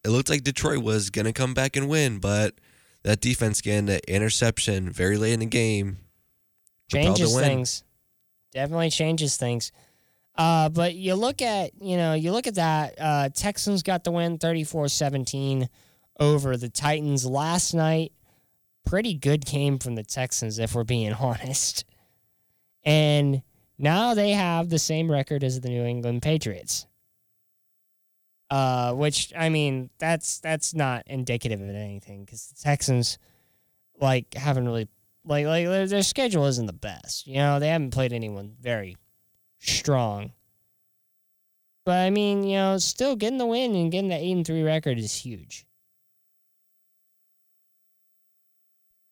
it 0.04 0.08
looked 0.08 0.30
like 0.30 0.44
Detroit 0.44 0.82
was 0.82 1.10
gonna 1.10 1.34
come 1.34 1.52
back 1.52 1.76
and 1.76 1.88
win, 1.88 2.18
but 2.18 2.54
that 3.02 3.20
defense 3.20 3.60
getting 3.60 3.86
the 3.86 4.00
interception 4.12 4.90
very 4.90 5.16
late 5.16 5.32
in 5.32 5.40
the 5.40 5.46
game 5.46 5.98
changes 6.90 7.38
things. 7.38 7.84
Definitely 8.52 8.90
changes 8.90 9.36
things. 9.36 9.72
Uh, 10.36 10.68
but 10.68 10.94
you 10.94 11.14
look 11.14 11.42
at, 11.42 11.72
you 11.82 11.96
know, 11.96 12.14
you 12.14 12.32
look 12.32 12.46
at 12.46 12.54
that. 12.54 12.94
Uh, 12.98 13.28
Texans 13.28 13.82
got 13.82 14.04
the 14.04 14.12
win 14.12 14.38
34 14.38 14.88
17 14.88 15.68
over 16.20 16.56
the 16.56 16.68
Titans 16.68 17.26
last 17.26 17.74
night. 17.74 18.12
Pretty 18.86 19.14
good 19.14 19.44
game 19.44 19.78
from 19.78 19.96
the 19.96 20.04
Texans, 20.04 20.58
if 20.58 20.74
we're 20.74 20.84
being 20.84 21.12
honest. 21.20 21.84
And 22.84 23.42
now 23.78 24.14
they 24.14 24.30
have 24.30 24.70
the 24.70 24.78
same 24.78 25.10
record 25.10 25.44
as 25.44 25.60
the 25.60 25.68
New 25.68 25.84
England 25.84 26.22
Patriots. 26.22 26.86
Uh, 28.50 28.94
which 28.94 29.32
I 29.36 29.50
mean, 29.50 29.90
that's 29.98 30.40
that's 30.40 30.74
not 30.74 31.02
indicative 31.06 31.60
of 31.60 31.68
anything 31.68 32.24
because 32.24 32.46
the 32.48 32.62
Texans 32.62 33.18
like 34.00 34.34
haven't 34.34 34.66
really 34.66 34.88
like 35.24 35.46
like 35.46 35.66
their, 35.66 35.86
their 35.86 36.02
schedule 36.02 36.46
isn't 36.46 36.66
the 36.66 36.72
best. 36.72 37.26
You 37.26 37.36
know, 37.36 37.58
they 37.58 37.68
haven't 37.68 37.90
played 37.90 38.12
anyone 38.12 38.54
very 38.60 38.96
strong. 39.58 40.32
But 41.84 41.98
I 41.98 42.10
mean, 42.10 42.44
you 42.44 42.56
know, 42.56 42.78
still 42.78 43.16
getting 43.16 43.38
the 43.38 43.46
win 43.46 43.74
and 43.74 43.92
getting 43.92 44.08
the 44.10 44.16
eight 44.16 44.32
and 44.32 44.46
three 44.46 44.62
record 44.62 44.98
is 44.98 45.14
huge. 45.14 45.66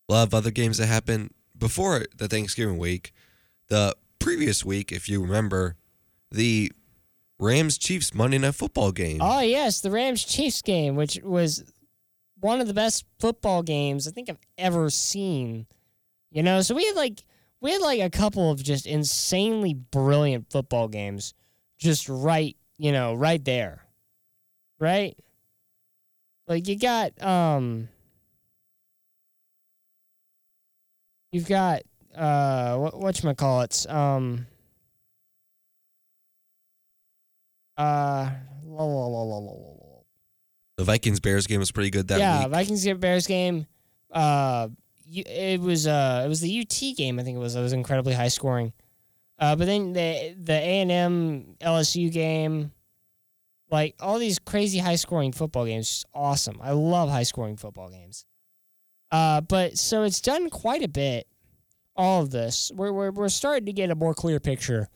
a 0.08 0.12
lot 0.12 0.26
of 0.26 0.34
other 0.34 0.50
games 0.50 0.78
that 0.78 0.86
happened 0.86 1.32
before 1.56 2.04
the 2.16 2.28
Thanksgiving 2.28 2.78
week. 2.78 3.12
The 3.68 3.96
previous 4.18 4.64
week, 4.64 4.92
if 4.92 5.08
you 5.08 5.20
remember, 5.20 5.76
the 6.30 6.72
Rams 7.38 7.76
Chiefs 7.78 8.14
Monday 8.14 8.38
Night 8.38 8.54
Football 8.54 8.92
game. 8.92 9.18
Oh 9.20 9.40
yes, 9.40 9.80
the 9.80 9.90
Rams 9.90 10.24
Chiefs 10.24 10.62
game, 10.62 10.96
which 10.96 11.18
was 11.22 11.64
one 12.40 12.60
of 12.60 12.66
the 12.66 12.74
best 12.74 13.04
football 13.18 13.62
games 13.62 14.06
I 14.08 14.10
think 14.10 14.30
I've 14.30 14.38
ever 14.56 14.90
seen. 14.90 15.66
You 16.30 16.42
know, 16.42 16.62
so 16.62 16.74
we 16.74 16.86
had 16.86 16.96
like 16.96 17.24
we 17.60 17.72
had 17.72 17.80
like 17.80 18.00
a 18.00 18.10
couple 18.10 18.50
of 18.50 18.62
just 18.62 18.86
insanely 18.86 19.74
brilliant 19.74 20.50
football 20.50 20.88
games 20.88 21.34
just 21.78 22.08
right, 22.08 22.56
you 22.78 22.92
know, 22.92 23.14
right 23.14 23.44
there. 23.44 23.82
Right? 24.78 25.16
Like 26.48 26.68
you 26.68 26.78
got 26.78 27.20
um 27.22 27.88
you've 31.32 31.48
got 31.48 31.82
uh 32.14 32.76
what 32.76 32.94
whatchamacallits, 32.94 33.90
um 33.92 34.46
uh 37.76 38.30
la, 38.64 38.84
la, 38.84 39.38
la. 39.38 39.52
The 40.76 40.84
Vikings 40.84 41.20
Bears 41.20 41.46
game 41.46 41.60
was 41.60 41.72
pretty 41.72 41.90
good 41.90 42.08
that 42.08 42.18
yeah, 42.18 42.42
week. 42.42 42.50
Vikings 42.50 42.84
get 42.84 43.00
Bears 43.00 43.26
game. 43.26 43.66
Uh, 44.12 44.68
you, 45.06 45.22
it 45.26 45.60
was 45.60 45.86
uh, 45.86 46.22
it 46.24 46.28
was 46.28 46.40
the 46.40 46.60
UT 46.60 46.96
game. 46.96 47.18
I 47.18 47.22
think 47.22 47.36
it 47.36 47.40
was. 47.40 47.56
It 47.56 47.62
was 47.62 47.72
incredibly 47.72 48.12
high 48.12 48.28
scoring. 48.28 48.72
Uh, 49.38 49.56
but 49.56 49.66
then 49.66 49.94
the 49.94 50.34
the 50.38 50.52
A 50.52 50.80
and 50.80 50.92
M 50.92 51.56
LSU 51.60 52.12
game, 52.12 52.72
like 53.70 53.94
all 54.00 54.18
these 54.18 54.38
crazy 54.38 54.78
high 54.78 54.96
scoring 54.96 55.32
football 55.32 55.64
games, 55.64 55.88
just 55.88 56.06
awesome. 56.14 56.58
I 56.62 56.72
love 56.72 57.08
high 57.08 57.22
scoring 57.22 57.56
football 57.56 57.88
games. 57.88 58.26
Uh, 59.10 59.40
but 59.40 59.78
so 59.78 60.02
it's 60.02 60.20
done 60.20 60.50
quite 60.50 60.82
a 60.82 60.88
bit. 60.88 61.26
All 61.94 62.20
of 62.20 62.30
this, 62.30 62.70
we're 62.74 62.92
we're 62.92 63.10
we're 63.12 63.28
starting 63.30 63.64
to 63.64 63.72
get 63.72 63.90
a 63.90 63.94
more 63.94 64.12
clear 64.12 64.40
picture 64.40 64.90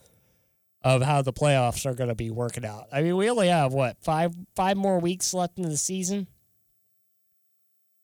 of 0.83 1.03
how 1.03 1.23
the 1.23 1.33
playoffs 1.33 1.85
are 1.85 1.95
going 1.95 2.09
to 2.09 2.15
be 2.15 2.31
working 2.31 2.65
out. 2.65 2.87
I 2.93 3.03
mean, 3.03 3.17
we 3.17 3.29
only 3.29 3.49
have 3.49 3.73
what 3.73 3.97
five 4.03 4.35
five 4.57 4.77
more 4.77 4.99
weeks 4.99 5.35
left 5.35 5.59
in 5.59 5.69
the 5.69 5.77
season. 5.77 6.27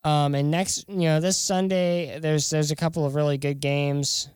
Um, 0.05 0.35
and 0.35 0.51
next, 0.51 0.89
you 0.89 1.09
know, 1.09 1.21
this 1.21 1.39
Sunday 1.39 2.19
there's 2.21 2.51
there's 2.51 2.71
a 2.71 2.77
couple 2.77 3.07
of 3.07 3.15
really 3.15 3.39
good 3.39 3.61
games. 3.61 4.29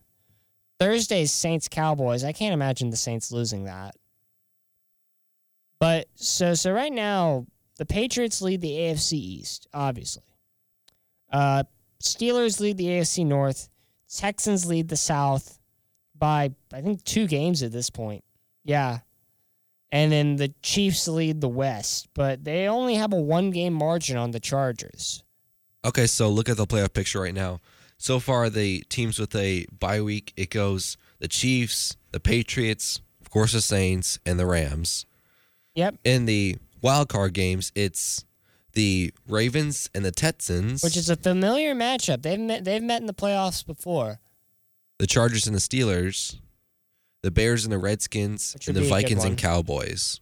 Thursday's 0.79 1.31
Saints 1.31 1.69
Cowboys. 1.69 2.25
I 2.25 2.33
can't 2.33 2.55
imagine 2.55 2.91
the 2.91 2.97
Saints 2.97 3.31
losing 3.31 3.65
that. 3.65 3.95
But 5.79 6.07
so 6.15 6.55
so 6.55 6.73
right 6.73 6.93
now 6.93 7.47
the 7.77 7.87
Patriots 7.87 8.43
lead 8.43 8.61
the 8.63 8.73
AFC 8.73 9.13
East, 9.13 9.67
obviously. 9.73 10.25
Uh, 11.31 11.65
Steelers 12.03 12.59
lead 12.61 12.77
the 12.77 12.87
AFC 12.87 13.25
North. 13.25 13.69
Texans 14.13 14.67
lead 14.67 14.89
the 14.89 14.97
South 14.97 15.59
by 16.17 16.51
I 16.73 16.81
think 16.81 17.05
two 17.05 17.27
games 17.27 17.63
at 17.63 17.73
this 17.73 17.91
point. 17.91 18.25
Yeah. 18.65 19.01
And 19.93 20.13
then 20.13 20.37
the 20.37 20.55
Chiefs 20.63 21.09
lead 21.09 21.41
the 21.41 21.49
West, 21.49 22.09
but 22.15 22.45
they 22.45 22.69
only 22.69 22.95
have 22.95 23.13
a 23.13 23.21
one 23.21 23.51
game 23.51 23.73
margin 23.75 24.17
on 24.17 24.31
the 24.31 24.41
Chargers. 24.41 25.25
Okay, 25.85 26.07
so 26.07 26.29
look 26.29 26.49
at 26.49 26.57
the 26.57 26.67
playoff 26.67 26.93
picture 26.93 27.21
right 27.21 27.35
now. 27.35 27.61
So 27.99 28.21
far, 28.21 28.49
the 28.51 28.81
teams 28.89 29.19
with 29.19 29.35
a 29.35 29.67
bye 29.79 30.01
week, 30.01 30.33
it 30.37 30.51
goes 30.51 30.97
the 31.19 31.29
Chiefs, 31.29 31.97
the 32.13 32.21
Patriots, 32.21 33.01
of 33.21 33.31
course, 33.31 33.53
the 33.53 33.61
Saints, 33.61 34.19
and 34.25 34.39
the 34.39 34.47
Rams. 34.47 35.07
Yep. 35.75 35.97
In 36.05 36.27
the 36.27 36.57
wild 36.81 37.09
card 37.09 37.33
games, 37.35 37.73
it's 37.75 38.25
the 38.73 39.13
Ravens 39.27 39.91
and 39.95 40.05
the 40.05 40.13
Texans, 40.13 40.83
Which 40.83 40.97
is 40.97 41.11
a 41.11 41.17
familiar 41.17 41.75
matchup. 41.75 42.23
They've 42.23 42.39
met 42.39 42.65
they've 42.65 42.83
met 42.83 43.01
in 43.01 43.07
the 43.07 43.15
playoffs 43.15 43.67
before. 43.67 44.21
the 44.99 45.07
Chargers 45.07 45.47
and 45.47 45.57
the 45.57 45.61
Steelers, 45.61 46.39
the 47.23 47.31
Bears 47.31 47.65
and 47.65 47.73
the 47.73 47.79
Redskins, 47.79 48.57
and 48.67 48.77
the 48.77 48.81
be 48.81 48.87
a 48.87 48.91
good 48.91 49.03
Vikings 49.03 49.25
and 49.25 49.37
Cowboys. 49.39 50.21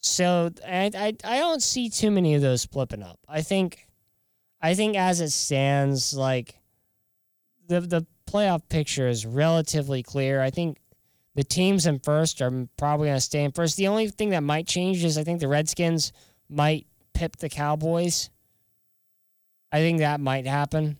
So 0.00 0.50
I, 0.66 0.90
I 0.94 1.16
I 1.24 1.38
don't 1.38 1.62
see 1.62 1.88
too 1.90 2.10
many 2.10 2.34
of 2.34 2.42
those 2.42 2.64
flipping 2.64 3.02
up. 3.02 3.18
I 3.28 3.42
think 3.42 3.86
I 4.60 4.74
think 4.74 4.96
as 4.96 5.20
it 5.20 5.30
stands, 5.30 6.14
like 6.14 6.56
the 7.68 7.80
the 7.80 8.06
playoff 8.26 8.68
picture 8.68 9.08
is 9.08 9.26
relatively 9.26 10.02
clear. 10.02 10.40
I 10.40 10.50
think 10.50 10.78
the 11.34 11.44
teams 11.44 11.86
in 11.86 11.98
first 12.00 12.42
are 12.42 12.68
probably 12.76 13.08
going 13.08 13.16
to 13.16 13.20
stay 13.20 13.44
in 13.44 13.52
first. 13.52 13.76
The 13.76 13.88
only 13.88 14.08
thing 14.08 14.30
that 14.30 14.42
might 14.42 14.66
change 14.66 15.04
is 15.04 15.16
I 15.16 15.24
think 15.24 15.40
the 15.40 15.48
Redskins 15.48 16.12
might 16.48 16.86
pip 17.14 17.36
the 17.36 17.48
Cowboys. 17.48 18.30
I 19.72 19.78
think 19.78 19.98
that 19.98 20.20
might 20.20 20.46
happen. 20.46 20.98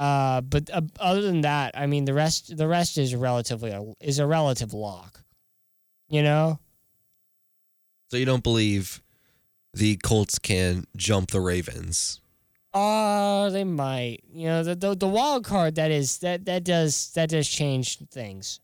Uh, 0.00 0.40
but 0.40 0.70
uh, 0.72 0.80
other 0.98 1.20
than 1.20 1.42
that, 1.42 1.76
I 1.76 1.84
mean 1.84 2.06
the 2.06 2.14
rest 2.14 2.56
the 2.56 2.66
rest 2.66 2.96
is 2.96 3.14
relatively 3.14 3.70
a, 3.70 3.84
is 4.00 4.18
a 4.18 4.26
relative 4.26 4.72
lock. 4.72 5.22
You 6.08 6.22
know. 6.22 6.58
So 8.08 8.16
you 8.16 8.24
don't 8.24 8.42
believe 8.42 9.02
the 9.74 9.96
Colts 9.96 10.38
can 10.38 10.86
jump 10.96 11.32
the 11.32 11.40
Ravens? 11.40 12.22
Uh, 12.72 13.50
they 13.50 13.62
might. 13.62 14.22
You 14.32 14.46
know, 14.46 14.64
the, 14.64 14.74
the 14.74 14.96
the 14.96 15.06
wild 15.06 15.44
card 15.44 15.74
that 15.74 15.90
is 15.90 16.16
that 16.20 16.46
that 16.46 16.64
does 16.64 17.12
that 17.12 17.28
does 17.28 17.46
change 17.46 17.98
things. 18.08 18.58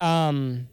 Um 0.00 0.66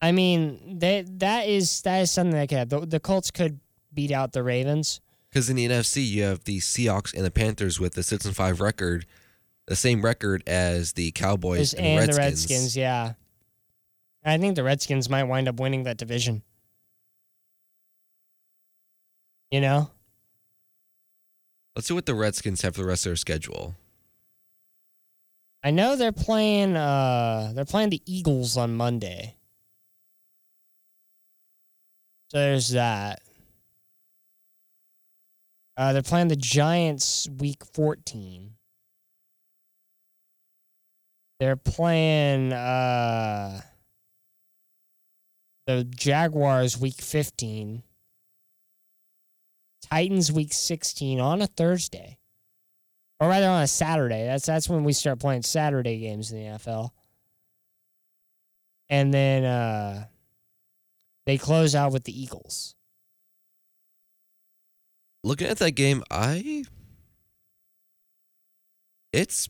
I 0.00 0.12
mean, 0.12 0.78
that 0.78 1.18
that 1.18 1.46
is 1.46 1.82
that 1.82 1.98
is 1.98 2.10
something 2.10 2.38
that 2.38 2.48
could. 2.48 2.70
The, 2.70 2.86
the 2.86 3.00
Colts 3.00 3.30
could 3.30 3.60
beat 3.92 4.12
out 4.12 4.32
the 4.32 4.42
Ravens. 4.42 5.02
Because 5.38 5.50
in 5.50 5.54
the 5.54 5.68
NFC, 5.68 6.04
you 6.04 6.24
have 6.24 6.42
the 6.42 6.58
Seahawks 6.58 7.14
and 7.14 7.24
the 7.24 7.30
Panthers 7.30 7.78
with 7.78 7.94
the 7.94 8.02
six 8.02 8.24
and 8.24 8.34
five 8.34 8.60
record, 8.60 9.06
the 9.68 9.76
same 9.76 10.02
record 10.02 10.42
as 10.48 10.94
the 10.94 11.12
Cowboys 11.12 11.74
and, 11.74 11.86
and 11.86 12.08
the 12.08 12.12
the 12.12 12.18
Redskins. 12.18 12.50
Redskins, 12.50 12.76
yeah. 12.76 13.12
I 14.24 14.36
think 14.38 14.56
the 14.56 14.64
Redskins 14.64 15.08
might 15.08 15.22
wind 15.22 15.46
up 15.46 15.60
winning 15.60 15.84
that 15.84 15.96
division. 15.96 16.42
You 19.52 19.60
know? 19.60 19.92
Let's 21.76 21.86
see 21.86 21.94
what 21.94 22.06
the 22.06 22.16
Redskins 22.16 22.62
have 22.62 22.74
for 22.74 22.82
the 22.82 22.88
rest 22.88 23.06
of 23.06 23.10
their 23.10 23.16
schedule. 23.16 23.76
I 25.62 25.70
know 25.70 25.94
they're 25.94 26.10
playing 26.10 26.74
uh 26.74 27.52
they're 27.54 27.64
playing 27.64 27.90
the 27.90 28.02
Eagles 28.06 28.56
on 28.56 28.74
Monday. 28.74 29.36
So 32.32 32.38
there's 32.38 32.70
that. 32.70 33.22
Uh 35.78 35.94
they're 35.94 36.02
playing 36.02 36.28
the 36.28 36.36
Giants 36.36 37.28
week 37.38 37.64
14. 37.72 38.50
They're 41.40 41.56
playing 41.56 42.52
uh 42.52 43.62
the 45.66 45.84
Jaguars 45.84 46.76
week 46.78 47.00
15. 47.00 47.82
Titans 49.90 50.32
week 50.32 50.52
16 50.52 51.20
on 51.20 51.40
a 51.40 51.46
Thursday 51.46 52.18
or 53.20 53.28
rather 53.28 53.48
on 53.48 53.62
a 53.62 53.66
Saturday. 53.66 54.26
That's 54.26 54.46
that's 54.46 54.68
when 54.68 54.84
we 54.84 54.92
start 54.92 55.18
playing 55.18 55.42
Saturday 55.42 55.98
games 55.98 56.30
in 56.32 56.38
the 56.38 56.58
NFL. 56.58 56.90
And 58.90 59.12
then 59.12 59.44
uh, 59.44 60.06
they 61.26 61.36
close 61.36 61.74
out 61.74 61.92
with 61.92 62.04
the 62.04 62.20
Eagles. 62.22 62.74
Looking 65.24 65.48
at 65.48 65.58
that 65.58 65.72
game, 65.72 66.02
I 66.10 66.64
it's 69.12 69.48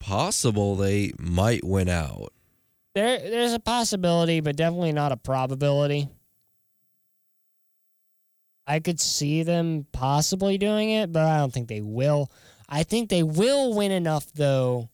possible 0.00 0.76
they 0.76 1.12
might 1.18 1.64
win 1.64 1.88
out. 1.88 2.32
There, 2.94 3.18
there's 3.18 3.52
a 3.52 3.58
possibility, 3.58 4.40
but 4.40 4.56
definitely 4.56 4.92
not 4.92 5.12
a 5.12 5.16
probability. 5.16 6.08
I 8.66 8.80
could 8.80 9.00
see 9.00 9.42
them 9.42 9.86
possibly 9.92 10.58
doing 10.58 10.90
it, 10.90 11.12
but 11.12 11.22
I 11.22 11.38
don't 11.38 11.52
think 11.52 11.68
they 11.68 11.82
will. 11.82 12.30
I 12.68 12.82
think 12.82 13.10
they 13.10 13.22
will 13.22 13.74
win 13.74 13.92
enough 13.92 14.32
though 14.32 14.88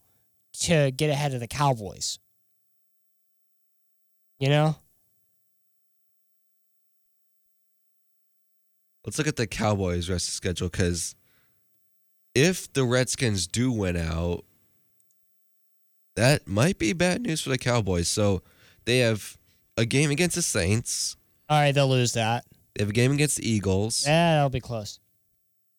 to 0.60 0.90
get 0.90 1.10
ahead 1.10 1.32
of 1.32 1.40
the 1.40 1.46
Cowboys. 1.46 2.18
You 4.38 4.48
know? 4.48 4.76
Let's 9.04 9.18
look 9.18 9.26
at 9.26 9.36
the 9.36 9.46
Cowboys' 9.46 10.08
rest 10.08 10.28
of 10.28 10.34
schedule 10.34 10.68
because 10.68 11.14
if 12.34 12.72
the 12.72 12.84
Redskins 12.84 13.46
do 13.46 13.72
win 13.72 13.96
out, 13.96 14.44
that 16.16 16.46
might 16.46 16.78
be 16.78 16.92
bad 16.92 17.22
news 17.22 17.40
for 17.42 17.50
the 17.50 17.58
Cowboys. 17.58 18.08
So 18.08 18.42
they 18.84 18.98
have 18.98 19.36
a 19.76 19.84
game 19.84 20.10
against 20.10 20.36
the 20.36 20.42
Saints. 20.42 21.16
All 21.48 21.58
right, 21.58 21.72
they'll 21.72 21.88
lose 21.88 22.12
that. 22.12 22.44
They 22.74 22.82
have 22.82 22.90
a 22.90 22.94
game 22.94 23.12
against 23.12 23.38
the 23.38 23.48
Eagles 23.48 24.04
Yeah, 24.06 24.34
that'll 24.36 24.50
be 24.50 24.60
close. 24.60 24.98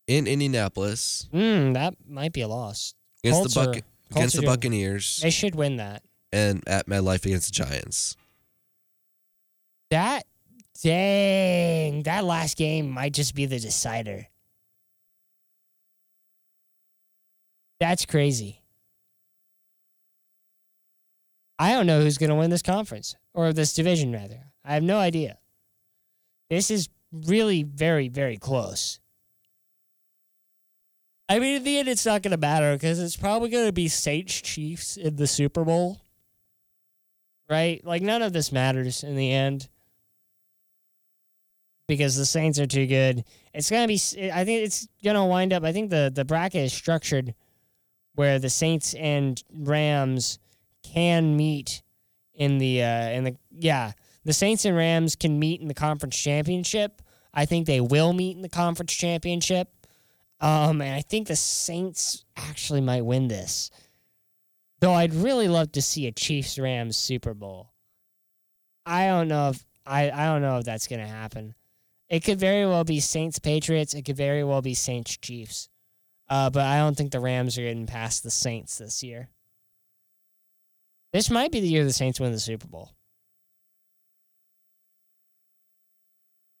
in 0.06 0.26
Indianapolis 0.26 1.26
Hmm, 1.32 1.72
that 1.72 1.94
might 2.06 2.32
be 2.32 2.42
a 2.42 2.48
loss. 2.48 2.94
against 3.24 3.38
Colts 3.40 3.54
the 3.54 3.60
Buc- 3.60 3.64
Colts 3.66 3.82
against 4.10 4.34
the 4.36 4.40
doing- 4.42 4.52
Buccaneers 4.52 5.16
They 5.22 5.30
should 5.30 5.54
win 5.54 5.76
that. 5.76 6.02
and 6.30 6.62
at 6.68 6.86
MetLife 6.86 7.24
against 7.24 7.48
the 7.48 7.52
Giants. 7.64 8.16
That 9.90 10.26
dang, 10.84 12.02
that 12.02 12.24
last 12.24 12.58
game 12.58 12.90
might 12.90 13.14
just 13.14 13.34
be 13.34 13.46
the 13.46 13.58
decider. 13.58 14.26
That's 17.80 18.04
crazy. 18.04 18.60
I 21.58 21.72
don't 21.72 21.86
know 21.86 22.02
who's 22.02 22.18
going 22.18 22.30
to 22.30 22.36
win 22.36 22.50
this 22.50 22.62
conference 22.62 23.16
or 23.32 23.52
this 23.52 23.72
division 23.72 24.12
rather. 24.12 24.40
I 24.62 24.74
have 24.74 24.82
no 24.82 24.98
idea. 24.98 25.38
This 26.50 26.70
is 26.70 26.90
really 27.10 27.62
very 27.62 28.08
very 28.08 28.36
close. 28.36 29.00
I 31.30 31.38
mean, 31.38 31.56
in 31.56 31.64
the 31.64 31.78
end, 31.78 31.88
it's 31.88 32.04
not 32.04 32.22
going 32.22 32.32
to 32.32 32.36
matter 32.36 32.74
because 32.74 33.00
it's 33.00 33.16
probably 33.16 33.48
going 33.48 33.66
to 33.66 33.72
be 33.72 33.88
Saints 33.88 34.42
Chiefs 34.42 34.98
in 34.98 35.16
the 35.16 35.26
Super 35.26 35.64
Bowl. 35.64 36.02
Right? 37.48 37.82
Like, 37.84 38.02
none 38.02 38.20
of 38.20 38.34
this 38.34 38.52
matters 38.52 39.02
in 39.02 39.16
the 39.16 39.32
end 39.32 39.68
because 41.86 42.16
the 42.16 42.26
Saints 42.26 42.58
are 42.58 42.66
too 42.66 42.86
good. 42.86 43.24
It's 43.52 43.68
to 43.68 43.88
be, 43.88 44.30
I 44.30 44.44
think 44.44 44.64
it's 44.64 44.88
to 45.16 45.24
wind 45.24 45.52
up, 45.52 45.64
I 45.64 45.72
think 45.72 45.90
the, 45.90 46.10
the 46.14 46.24
bracket 46.24 46.62
is 46.62 46.72
structured 46.72 47.34
where 48.14 48.38
the 48.38 48.50
Saints 48.50 48.94
and 48.94 49.42
Rams 49.52 50.38
can 50.82 51.36
meet 51.36 51.82
in 52.34 52.58
the, 52.58 52.82
uh, 52.82 53.08
in 53.10 53.24
the, 53.24 53.36
yeah, 53.50 53.92
the 54.24 54.32
Saints 54.32 54.64
and 54.64 54.76
Rams 54.76 55.16
can 55.16 55.38
meet 55.38 55.60
in 55.60 55.68
the 55.68 55.74
conference 55.74 56.16
championship. 56.16 57.02
I 57.32 57.44
think 57.46 57.66
they 57.66 57.80
will 57.80 58.12
meet 58.12 58.36
in 58.36 58.42
the 58.42 58.48
conference 58.48 58.92
championship. 58.92 59.68
Um, 60.40 60.80
and 60.80 60.94
I 60.94 61.00
think 61.00 61.28
the 61.28 61.36
Saints 61.36 62.24
actually 62.36 62.80
might 62.80 63.04
win 63.04 63.28
this. 63.28 63.70
Though 64.80 64.92
I'd 64.92 65.14
really 65.14 65.48
love 65.48 65.72
to 65.72 65.82
see 65.82 66.06
a 66.06 66.12
Chiefs 66.12 66.58
Rams 66.58 66.96
Super 66.96 67.34
Bowl. 67.34 67.72
I 68.84 69.06
don't 69.06 69.28
know 69.28 69.50
if 69.50 69.64
I, 69.86 70.10
I 70.10 70.26
don't 70.26 70.42
know 70.42 70.58
if 70.58 70.64
that's 70.64 70.86
gonna 70.86 71.06
happen. 71.06 71.54
It 72.08 72.20
could 72.24 72.38
very 72.38 72.66
well 72.66 72.84
be 72.84 73.00
Saints 73.00 73.38
Patriots. 73.38 73.94
It 73.94 74.02
could 74.04 74.16
very 74.16 74.44
well 74.44 74.62
be 74.62 74.74
Saints 74.74 75.16
Chiefs. 75.16 75.68
Uh, 76.28 76.50
but 76.50 76.64
I 76.66 76.78
don't 76.78 76.96
think 76.96 77.12
the 77.12 77.20
Rams 77.20 77.58
are 77.58 77.62
getting 77.62 77.86
past 77.86 78.22
the 78.22 78.30
Saints 78.30 78.78
this 78.78 79.02
year. 79.02 79.28
This 81.12 81.30
might 81.30 81.52
be 81.52 81.60
the 81.60 81.68
year 81.68 81.84
the 81.84 81.92
Saints 81.92 82.18
win 82.20 82.32
the 82.32 82.40
Super 82.40 82.66
Bowl. 82.66 82.90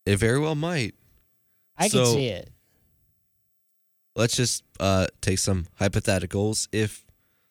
It 0.06 0.16
very 0.16 0.38
well 0.38 0.54
might. 0.54 0.94
I 1.76 1.88
So- 1.88 2.04
can 2.04 2.14
see 2.14 2.28
it. 2.28 2.50
Let's 4.16 4.36
just 4.36 4.62
uh, 4.78 5.08
take 5.20 5.40
some 5.40 5.66
hypotheticals. 5.80 6.68
If 6.70 7.04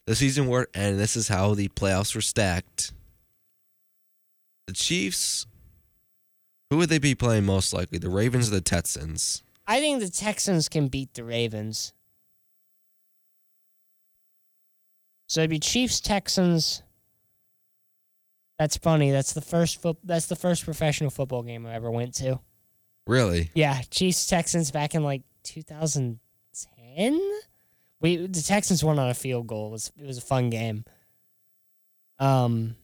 the 0.05 0.15
season 0.15 0.47
were 0.47 0.69
and 0.73 0.97
this 0.97 1.17
is 1.17 1.27
how 1.27 1.55
the 1.55 1.67
playoffs 1.69 2.15
were 2.15 2.21
stacked. 2.21 2.93
The 4.67 4.73
Chiefs, 4.73 5.45
Who 6.73 6.77
would 6.77 6.89
they 6.89 6.97
be 6.97 7.13
playing 7.13 7.45
most 7.45 7.71
likely? 7.71 7.99
The 7.99 8.09
Ravens 8.09 8.47
or 8.47 8.51
the 8.55 8.59
Texans? 8.59 9.43
I 9.67 9.79
think 9.79 9.99
the 9.99 10.09
Texans 10.09 10.67
can 10.67 10.87
beat 10.87 11.13
the 11.13 11.23
Ravens. 11.23 11.93
So 15.27 15.41
it'd 15.41 15.51
be 15.51 15.59
Chiefs 15.59 16.01
Texans. 16.01 16.81
That's 18.57 18.75
funny. 18.75 19.11
That's 19.11 19.33
the 19.33 19.41
first 19.41 19.83
foot. 19.83 19.97
That's 20.03 20.25
the 20.25 20.35
first 20.35 20.65
professional 20.65 21.11
football 21.11 21.43
game 21.43 21.67
I 21.67 21.75
ever 21.75 21.91
went 21.91 22.15
to. 22.15 22.39
Really? 23.05 23.51
Yeah, 23.53 23.79
Chiefs 23.91 24.25
Texans 24.25 24.71
back 24.71 24.95
in 24.95 25.03
like 25.03 25.21
2010. 25.43 27.21
We 27.99 28.15
the 28.25 28.41
Texans 28.41 28.83
won 28.83 28.97
on 28.97 29.11
a 29.11 29.13
field 29.13 29.45
goal. 29.45 29.67
It 29.67 29.73
was 29.73 29.91
it 29.95 30.07
was 30.07 30.17
a 30.17 30.21
fun 30.21 30.49
game. 30.49 30.85
Um, 32.17 32.77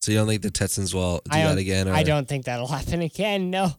So 0.00 0.12
you 0.12 0.18
don't 0.18 0.28
think 0.28 0.42
the 0.42 0.50
Texans 0.50 0.94
will 0.94 1.16
do 1.24 1.30
I 1.32 1.40
that 1.42 1.48
don't- 1.48 1.58
again? 1.58 1.88
Or? 1.88 1.92
I 1.92 2.02
don't 2.04 2.28
think 2.28 2.44
that'll 2.44 2.68
happen 2.68 3.02
again. 3.02 3.50
No, 3.50 3.72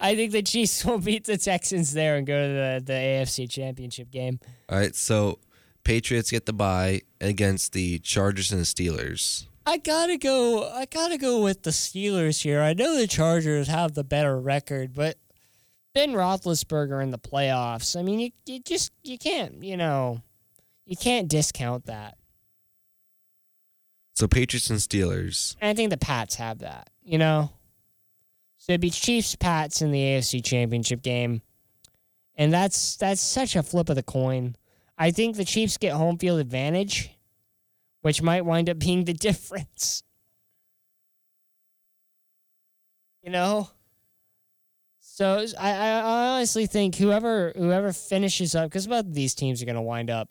I 0.00 0.14
think 0.14 0.32
the 0.32 0.42
Chiefs 0.42 0.84
will 0.84 0.98
beat 0.98 1.24
the 1.24 1.36
Texans 1.38 1.92
there 1.92 2.16
and 2.16 2.26
go 2.26 2.40
to 2.40 2.48
the 2.54 2.82
the 2.84 2.92
AFC 2.92 3.50
Championship 3.50 4.10
game. 4.10 4.38
All 4.68 4.78
right. 4.78 4.94
So 4.94 5.40
Patriots 5.84 6.30
get 6.30 6.46
the 6.46 6.52
bye 6.52 7.02
against 7.20 7.72
the 7.72 7.98
Chargers 7.98 8.52
and 8.52 8.60
the 8.60 8.64
Steelers. 8.64 9.46
I 9.68 9.78
gotta 9.78 10.16
go. 10.16 10.70
I 10.70 10.84
gotta 10.86 11.18
go 11.18 11.42
with 11.42 11.62
the 11.64 11.70
Steelers 11.70 12.42
here. 12.42 12.60
I 12.62 12.72
know 12.72 12.96
the 12.96 13.08
Chargers 13.08 13.66
have 13.66 13.94
the 13.94 14.04
better 14.04 14.40
record, 14.40 14.94
but 14.94 15.16
Ben 15.94 16.12
Roethlisberger 16.12 17.02
in 17.02 17.10
the 17.10 17.18
playoffs. 17.18 17.98
I 17.98 18.02
mean, 18.02 18.20
you 18.20 18.30
you 18.46 18.60
just 18.60 18.92
you 19.02 19.18
can't 19.18 19.64
you 19.64 19.76
know 19.76 20.22
you 20.84 20.96
can't 20.96 21.26
discount 21.26 21.86
that. 21.86 22.16
So 24.16 24.26
Patriots 24.26 24.70
and 24.70 24.78
Steelers. 24.78 25.56
I 25.60 25.74
think 25.74 25.90
the 25.90 25.98
Pats 25.98 26.36
have 26.36 26.60
that. 26.60 26.88
You 27.02 27.18
know, 27.18 27.52
so 28.56 28.72
it'd 28.72 28.80
be 28.80 28.90
Chiefs 28.90 29.36
Pats 29.36 29.82
in 29.82 29.92
the 29.92 30.00
AFC 30.00 30.42
Championship 30.42 31.02
game, 31.02 31.42
and 32.34 32.52
that's 32.52 32.96
that's 32.96 33.20
such 33.20 33.54
a 33.54 33.62
flip 33.62 33.90
of 33.90 33.96
the 33.96 34.02
coin. 34.02 34.56
I 34.96 35.10
think 35.10 35.36
the 35.36 35.44
Chiefs 35.44 35.76
get 35.76 35.92
home 35.92 36.16
field 36.16 36.40
advantage, 36.40 37.10
which 38.00 38.22
might 38.22 38.46
wind 38.46 38.70
up 38.70 38.78
being 38.80 39.04
the 39.04 39.12
difference. 39.12 40.02
You 43.22 43.30
know. 43.30 43.70
So 45.00 45.44
I, 45.58 45.72
I 45.72 45.88
I 45.88 46.28
honestly 46.36 46.66
think 46.66 46.96
whoever 46.96 47.52
whoever 47.54 47.92
finishes 47.92 48.54
up 48.54 48.70
because 48.70 48.86
both 48.86 49.06
of 49.06 49.14
these 49.14 49.34
teams 49.34 49.62
are 49.62 49.66
going 49.66 49.76
to 49.76 49.82
wind 49.82 50.10
up 50.10 50.30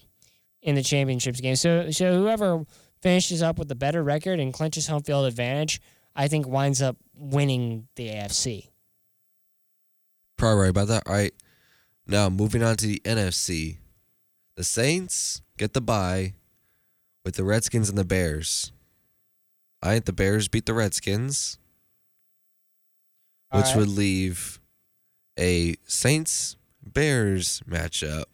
in 0.62 0.74
the 0.74 0.84
championships 0.84 1.40
game. 1.40 1.56
So 1.56 1.92
so 1.92 2.16
whoever 2.18 2.66
finishes 3.02 3.42
up 3.42 3.58
with 3.60 3.72
a 3.72 3.76
better 3.76 4.04
record 4.04 4.40
and 4.40 4.54
clinches 4.54 4.88
home 4.88 5.04
field 5.04 5.26
advantage, 5.26 5.82
I 6.16 6.28
think 6.28 6.48
winds 6.48 6.82
up 6.82 6.98
winning 7.14 7.88
the 7.96 8.10
AFC. 8.10 8.70
Probably 10.38 10.62
right 10.64 10.70
about 10.70 10.88
that. 10.88 11.04
All 11.08 11.14
right. 11.14 11.34
Now 12.08 12.30
moving 12.30 12.64
on 12.64 12.76
to 12.78 12.88
the 12.88 13.02
NFC. 13.06 13.78
The 14.56 14.64
Saints 14.64 15.42
get 15.58 15.74
the 15.74 15.82
bye 15.82 16.34
with 17.24 17.36
the 17.36 17.44
Redskins 17.44 17.90
and 17.90 17.98
the 17.98 18.06
Bears. 18.06 18.72
I 19.82 19.94
think 19.94 20.06
the 20.06 20.14
Bears 20.14 20.48
beat 20.48 20.66
the 20.66 20.74
Redskins, 20.74 21.58
All 23.52 23.60
which 23.60 23.68
right. 23.70 23.78
would 23.78 23.90
leave 23.90 24.60
a 25.38 25.76
Saints 25.86 26.56
Bears 26.84 27.62
matchup. 27.70 28.26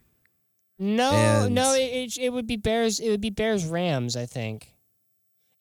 No, 0.83 1.11
And- 1.45 1.53
no, 1.53 1.75
it, 1.75 2.17
it 2.17 2.33
would 2.33 2.47
be 2.47 2.55
Bears. 2.55 2.99
It 2.99 3.09
would 3.11 3.21
be 3.21 3.29
Bears 3.29 3.65
Rams, 3.65 4.15
I 4.17 4.25
think. 4.25 4.73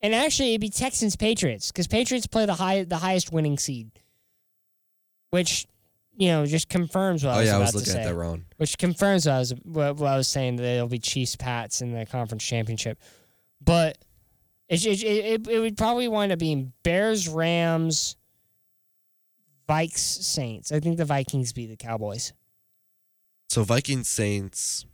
And 0.01 0.15
actually, 0.15 0.49
it'd 0.49 0.61
be 0.61 0.69
Texans 0.69 1.15
Patriots 1.15 1.71
because 1.71 1.85
Patriots 1.85 2.25
play 2.25 2.47
the 2.47 2.55
high 2.55 2.85
the 2.85 2.97
highest 2.97 3.31
winning 3.31 3.59
seed, 3.59 3.91
which 5.29 5.67
you 6.17 6.29
know 6.29 6.47
just 6.47 6.69
confirms 6.69 7.23
what 7.23 7.33
I 7.33 7.35
oh, 7.35 7.37
was 7.37 7.45
saying. 7.45 7.49
oh 7.49 7.51
yeah, 7.51 7.53
I 7.53 7.55
about 7.57 7.61
was 7.61 7.71
to 7.71 7.77
looking 7.77 7.93
say. 7.93 7.99
at 8.01 8.05
that 8.09 8.15
wrong. 8.15 8.45
which 8.57 8.77
confirms 8.79 9.27
what 9.27 9.33
I 9.35 9.37
was 9.39 9.53
what, 9.63 9.95
what 9.97 10.07
I 10.11 10.17
was 10.17 10.27
saying 10.27 10.55
that 10.55 10.63
it'll 10.65 10.87
be 10.87 10.97
Chiefs 10.97 11.35
Pats 11.35 11.83
in 11.83 11.93
the 11.93 12.07
conference 12.07 12.43
championship, 12.43 12.97
but 13.63 13.99
it 14.69 14.83
it, 14.87 15.03
it 15.03 15.47
it 15.47 15.59
would 15.59 15.77
probably 15.77 16.07
wind 16.07 16.31
up 16.31 16.39
being 16.39 16.73
Bears 16.81 17.27
Rams, 17.29 18.15
Vikes 19.69 19.99
Saints. 19.99 20.71
I 20.71 20.79
think 20.79 20.97
the 20.97 21.05
Vikings 21.05 21.53
beat 21.53 21.67
the 21.67 21.77
Cowboys. 21.77 22.33
So 23.49 23.63
Vikings 23.63 24.07
Saints 24.07 24.85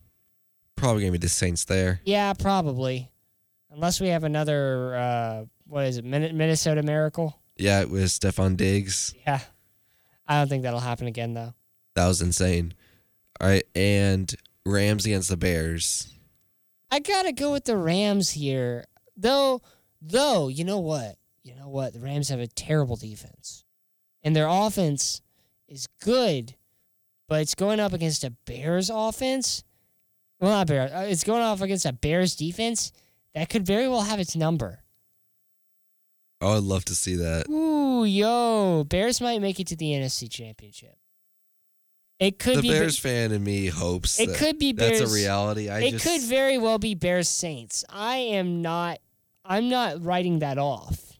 probably 0.77 1.01
gonna 1.01 1.11
be 1.11 1.17
the 1.17 1.27
Saints 1.27 1.65
there. 1.65 1.99
Yeah, 2.05 2.31
probably, 2.33 3.11
unless 3.69 3.99
we 3.99 4.07
have 4.09 4.23
another 4.23 4.95
uh, 4.95 5.45
what 5.65 5.85
is 5.85 5.97
it 5.97 6.05
Min- 6.05 6.37
Minnesota 6.37 6.81
Miracle? 6.83 7.37
Yeah, 7.57 7.81
it 7.81 7.89
was 7.89 8.17
Stefon 8.17 8.55
Diggs. 8.55 9.13
Yeah, 9.25 9.41
I 10.25 10.39
don't 10.39 10.47
think 10.47 10.63
that'll 10.63 10.79
happen 10.79 11.07
again 11.07 11.33
though. 11.33 11.53
That 11.95 12.07
was 12.07 12.21
insane. 12.21 12.73
All 13.41 13.47
right, 13.47 13.65
and 13.75 14.33
Rams 14.65 15.05
against 15.05 15.29
the 15.29 15.37
Bears. 15.37 16.13
I 16.89 16.99
gotta 16.99 17.33
go 17.33 17.51
with 17.51 17.65
the 17.65 17.75
Rams 17.77 18.31
here, 18.31 18.85
though. 19.17 19.61
Though 20.01 20.47
you 20.47 20.63
know 20.63 20.79
what, 20.79 21.17
you 21.43 21.55
know 21.55 21.67
what, 21.67 21.93
the 21.93 21.99
Rams 21.99 22.29
have 22.29 22.39
a 22.39 22.47
terrible 22.47 22.95
defense, 22.95 23.65
and 24.23 24.35
their 24.35 24.47
offense 24.47 25.21
is 25.67 25.87
good, 26.01 26.55
but 27.27 27.41
it's 27.41 27.55
going 27.55 27.79
up 27.79 27.93
against 27.93 28.23
a 28.23 28.29
Bears 28.29 28.89
offense. 28.93 29.63
Well, 30.39 30.51
not 30.51 30.67
Bears. 30.67 30.91
uh, 30.91 31.07
It's 31.09 31.23
going 31.23 31.41
off 31.41 31.61
against 31.61 31.85
a 31.85 31.93
Bears 31.93 32.35
defense 32.35 32.91
that 33.33 33.49
could 33.49 33.65
very 33.65 33.87
well 33.87 34.01
have 34.01 34.19
its 34.19 34.35
number. 34.35 34.79
Oh, 36.39 36.57
I'd 36.57 36.63
love 36.63 36.85
to 36.85 36.95
see 36.95 37.15
that. 37.15 37.49
Ooh, 37.49 38.05
yo, 38.05 38.83
Bears 38.87 39.19
might 39.19 39.41
make 39.41 39.59
it 39.59 39.67
to 39.67 39.75
the 39.75 39.87
NFC 39.93 40.29
Championship. 40.29 40.95
It 42.19 42.37
could 42.39 42.57
the 42.57 42.61
be. 42.63 42.69
Bears 42.69 42.97
fan 42.97 43.31
in 43.31 43.43
me 43.43 43.67
hopes 43.67 44.19
It 44.19 44.27
that 44.29 44.37
could 44.37 44.57
be 44.59 44.71
that's 44.71 44.99
Bears- 44.99 45.11
a 45.11 45.15
reality. 45.15 45.69
I 45.69 45.79
it 45.81 45.91
just 45.91 46.03
could 46.05 46.21
very 46.21 46.57
well 46.57 46.77
be 46.79 46.93
Bears 46.95 47.29
Saints. 47.29 47.83
I 47.89 48.17
am 48.17 48.61
not. 48.61 48.99
I'm 49.45 49.69
not 49.69 50.03
writing 50.03 50.39
that 50.39 50.57
off. 50.57 51.17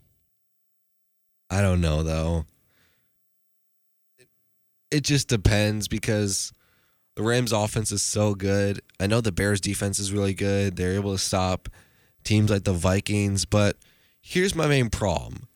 I 1.50 1.62
don't 1.62 1.82
know 1.82 2.04
though. 2.04 2.46
It, 4.18 4.28
it 4.92 5.04
just 5.04 5.28
depends 5.30 5.88
because 5.88 6.52
the 7.18 7.24
Rams 7.24 7.52
offense 7.52 7.92
is 7.92 8.04
so 8.04 8.36
good. 8.36 8.80
I 9.00 9.08
know 9.08 9.22
the 9.22 9.32
Bears 9.32 9.60
defense 9.60 9.98
is 9.98 10.14
really 10.14 10.36
good. 10.36 10.76
They're 10.76 10.94
able 10.94 11.14
to 11.14 11.18
stop 11.18 11.68
teams 12.24 12.52
like 12.52 12.64
the 12.64 12.74
Vikings, 12.74 13.44
but 13.44 13.76
here's 14.22 14.54
my 14.54 14.68
main 14.68 14.92
problem. 14.92 15.48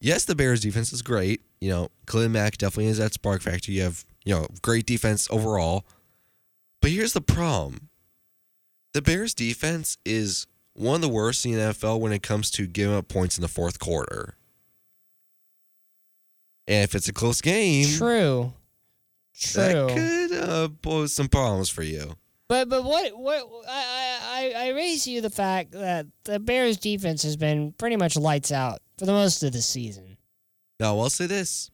Yes, 0.00 0.24
the 0.24 0.34
Bears 0.34 0.60
defense 0.60 0.92
is 0.92 1.02
great. 1.02 1.42
You 1.60 1.70
know, 1.70 1.88
Khalil 2.08 2.28
Mack 2.30 2.58
definitely 2.58 2.90
is 2.90 2.98
that 2.98 3.12
spark 3.12 3.40
factor. 3.40 3.70
You 3.70 3.82
have, 3.82 4.04
you 4.24 4.34
know, 4.34 4.48
great 4.62 4.84
defense 4.84 5.28
overall. 5.30 5.86
But 6.82 6.90
here's 6.90 7.12
the 7.12 7.20
problem. 7.20 7.88
The 8.92 9.00
Bears 9.00 9.32
defense 9.32 9.98
is 10.04 10.48
one 10.72 10.96
of 10.96 11.02
the 11.02 11.08
worst 11.08 11.46
in 11.46 11.52
the 11.52 11.58
NFL 11.58 12.00
when 12.00 12.12
it 12.12 12.24
comes 12.24 12.50
to 12.52 12.66
giving 12.66 12.96
up 12.96 13.06
points 13.06 13.38
in 13.38 13.42
the 13.42 13.48
fourth 13.48 13.78
quarter. 13.78 14.34
And 16.66 16.82
if 16.82 16.96
it's 16.96 17.08
a 17.08 17.12
close 17.12 17.40
game, 17.40 17.86
True. 17.96 18.54
True. 19.38 19.62
that 19.62 19.90
could 19.94 20.32
uh, 20.38 20.68
pose 20.82 21.12
some 21.12 21.28
problems 21.28 21.68
for 21.68 21.82
you. 21.82 22.16
But 22.48 22.68
but 22.68 22.84
what 22.84 23.18
what 23.18 23.44
I, 23.68 24.52
I 24.56 24.66
I 24.66 24.68
raise 24.70 25.06
you 25.06 25.20
the 25.20 25.30
fact 25.30 25.72
that 25.72 26.06
the 26.24 26.38
Bears 26.38 26.76
defense 26.76 27.22
has 27.24 27.36
been 27.36 27.72
pretty 27.72 27.96
much 27.96 28.16
lights 28.16 28.52
out 28.52 28.80
for 28.98 29.06
the 29.06 29.12
most 29.12 29.42
of 29.42 29.52
the 29.52 29.62
season. 29.62 30.16
Now, 30.78 30.98
I'll 30.98 31.10
say 31.10 31.26
this 31.26 31.70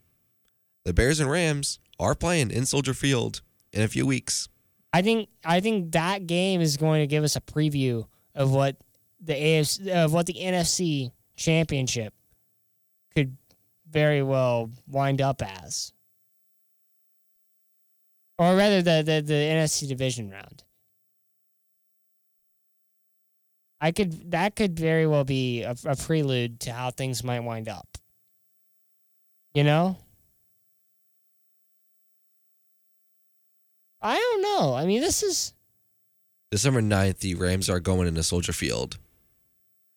the 0.84 0.94
Bears 0.94 1.20
and 1.20 1.30
Rams 1.30 1.78
are 2.00 2.14
playing 2.14 2.50
in 2.50 2.66
Soldier 2.66 2.94
Field 2.94 3.42
in 3.72 3.82
a 3.82 3.88
few 3.88 4.06
weeks. 4.06 4.48
I 4.92 5.02
think 5.02 5.28
I 5.44 5.60
think 5.60 5.92
that 5.92 6.26
game 6.26 6.60
is 6.60 6.76
going 6.76 7.00
to 7.00 7.06
give 7.06 7.24
us 7.24 7.36
a 7.36 7.40
preview 7.40 8.06
of 8.34 8.52
what 8.52 8.76
the 9.20 9.34
AFC 9.34 9.88
of 9.88 10.12
what 10.12 10.26
the 10.26 10.34
NFC 10.34 11.12
championship 11.36 12.14
could 13.14 13.36
very 13.90 14.22
well 14.22 14.70
wind 14.88 15.20
up 15.20 15.42
as. 15.42 15.92
Or 18.42 18.56
rather 18.56 18.82
the, 18.82 19.02
the, 19.04 19.22
the 19.24 19.34
NFC 19.34 19.86
division 19.86 20.28
round. 20.30 20.64
I 23.80 23.92
could 23.92 24.32
that 24.32 24.56
could 24.56 24.78
very 24.78 25.06
well 25.06 25.22
be 25.24 25.62
a, 25.62 25.76
a 25.84 25.94
prelude 25.94 26.58
to 26.60 26.72
how 26.72 26.90
things 26.90 27.22
might 27.22 27.40
wind 27.40 27.68
up. 27.68 27.98
You 29.54 29.62
know? 29.62 29.96
I 34.00 34.16
don't 34.16 34.42
know. 34.42 34.74
I 34.74 34.86
mean, 34.86 35.00
this 35.00 35.22
is 35.22 35.52
December 36.50 36.82
9th, 36.82 37.18
the 37.18 37.36
Rams 37.36 37.70
are 37.70 37.78
going 37.80 38.08
into 38.08 38.22
Soldier 38.24 38.52
Field. 38.52 38.98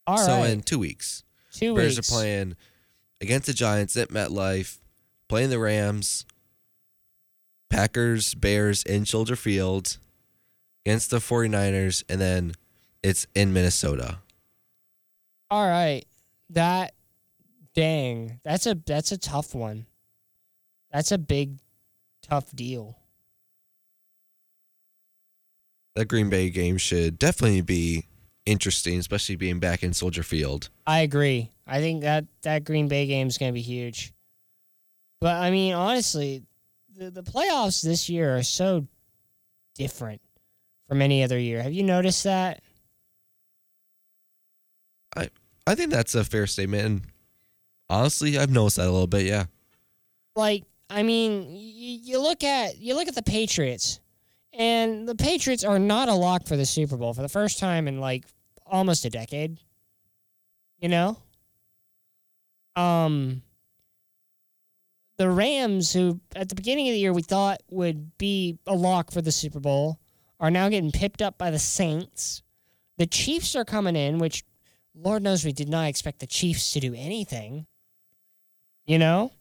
all 0.05 0.17
right. 0.17 0.25
so, 0.25 0.43
in 0.43 0.61
two 0.61 0.77
weeks, 0.79 1.23
Two 1.51 1.75
Bears 1.75 1.95
weeks. 1.97 2.11
are 2.11 2.13
playing 2.13 2.55
against 3.21 3.47
the 3.47 3.53
Giants 3.53 3.97
at 3.97 4.09
MetLife, 4.09 4.77
playing 5.27 5.49
the 5.49 5.59
Rams, 5.59 6.25
Packers, 7.69 8.35
Bears 8.35 8.83
in 8.83 9.05
Soldier 9.05 9.35
Field, 9.35 9.97
against 10.85 11.09
the 11.09 11.17
49ers, 11.17 12.03
and 12.09 12.21
then 12.21 12.53
it's 13.03 13.27
in 13.35 13.53
Minnesota. 13.53 14.19
All 15.49 15.67
right. 15.67 16.05
That 16.49 16.93
Dang, 17.75 18.39
that's 18.45 18.65
a 18.65 18.75
that's 18.85 19.11
a 19.11 19.17
tough 19.17 19.53
one. 19.53 19.85
That's 20.93 21.11
a 21.11 21.17
big, 21.17 21.59
tough 22.23 22.55
deal. 22.55 22.97
That 25.95 26.07
Green 26.07 26.29
Bay 26.29 26.49
game 26.49 26.77
should 26.77 27.19
definitely 27.19 27.61
be 27.61 28.05
interesting, 28.45 28.97
especially 28.99 29.35
being 29.35 29.59
back 29.59 29.83
in 29.83 29.91
Soldier 29.91 30.23
Field. 30.23 30.69
I 30.87 30.99
agree. 30.99 31.51
I 31.67 31.81
think 31.81 32.03
that 32.03 32.25
that 32.43 32.63
Green 32.63 32.87
Bay 32.87 33.07
game 33.07 33.27
is 33.27 33.37
going 33.37 33.51
to 33.51 33.53
be 33.53 33.61
huge. 33.61 34.13
But 35.19 35.35
I 35.35 35.51
mean, 35.51 35.73
honestly, 35.73 36.43
the 36.95 37.11
the 37.11 37.23
playoffs 37.23 37.83
this 37.83 38.09
year 38.09 38.37
are 38.37 38.43
so 38.43 38.87
different 39.75 40.21
from 40.87 41.01
any 41.01 41.23
other 41.23 41.37
year. 41.37 41.61
Have 41.61 41.73
you 41.73 41.83
noticed 41.83 42.23
that? 42.23 42.61
I 45.15 45.29
I 45.67 45.75
think 45.75 45.91
that's 45.91 46.15
a 46.15 46.23
fair 46.23 46.47
statement. 46.47 46.85
And 46.85 47.01
honestly, 47.89 48.37
I've 48.37 48.51
noticed 48.51 48.77
that 48.77 48.87
a 48.87 48.91
little 48.91 49.07
bit. 49.07 49.23
Yeah. 49.23 49.45
Like, 50.35 50.63
I 50.89 51.03
mean, 51.03 51.49
you, 51.49 51.99
you 52.03 52.21
look 52.21 52.43
at 52.43 52.77
you 52.77 52.95
look 52.95 53.07
at 53.07 53.15
the 53.15 53.23
Patriots, 53.23 53.99
and 54.53 55.07
the 55.07 55.15
Patriots 55.15 55.63
are 55.63 55.79
not 55.79 56.09
a 56.09 56.13
lock 56.13 56.47
for 56.47 56.57
the 56.57 56.65
Super 56.65 56.97
Bowl 56.97 57.13
for 57.13 57.21
the 57.21 57.29
first 57.29 57.59
time 57.59 57.87
in 57.87 57.99
like 57.99 58.25
almost 58.65 59.05
a 59.05 59.09
decade. 59.09 59.59
You 60.79 60.89
know. 60.89 61.17
Um. 62.75 63.41
The 65.17 65.29
Rams, 65.29 65.93
who 65.93 66.19
at 66.35 66.49
the 66.49 66.55
beginning 66.55 66.89
of 66.89 66.93
the 66.93 66.99
year 66.99 67.13
we 67.13 67.21
thought 67.21 67.61
would 67.69 68.17
be 68.17 68.59
a 68.67 68.75
lock 68.75 69.11
for 69.11 69.21
the 69.21 69.31
Super 69.31 69.59
Bowl, 69.59 69.99
are 70.39 70.51
now 70.51 70.67
getting 70.69 70.91
pipped 70.91 71.21
up 71.21 71.37
by 71.37 71.51
the 71.51 71.59
Saints. 71.59 72.41
The 72.97 73.07
Chiefs 73.07 73.55
are 73.55 73.65
coming 73.65 73.95
in, 73.95 74.19
which 74.19 74.43
Lord 74.93 75.23
knows 75.23 75.45
we 75.45 75.53
did 75.53 75.69
not 75.69 75.87
expect 75.87 76.19
the 76.19 76.27
Chiefs 76.27 76.71
to 76.71 76.79
do 76.79 76.93
anything. 76.93 77.65
You 78.85 78.99
know? 78.99 79.31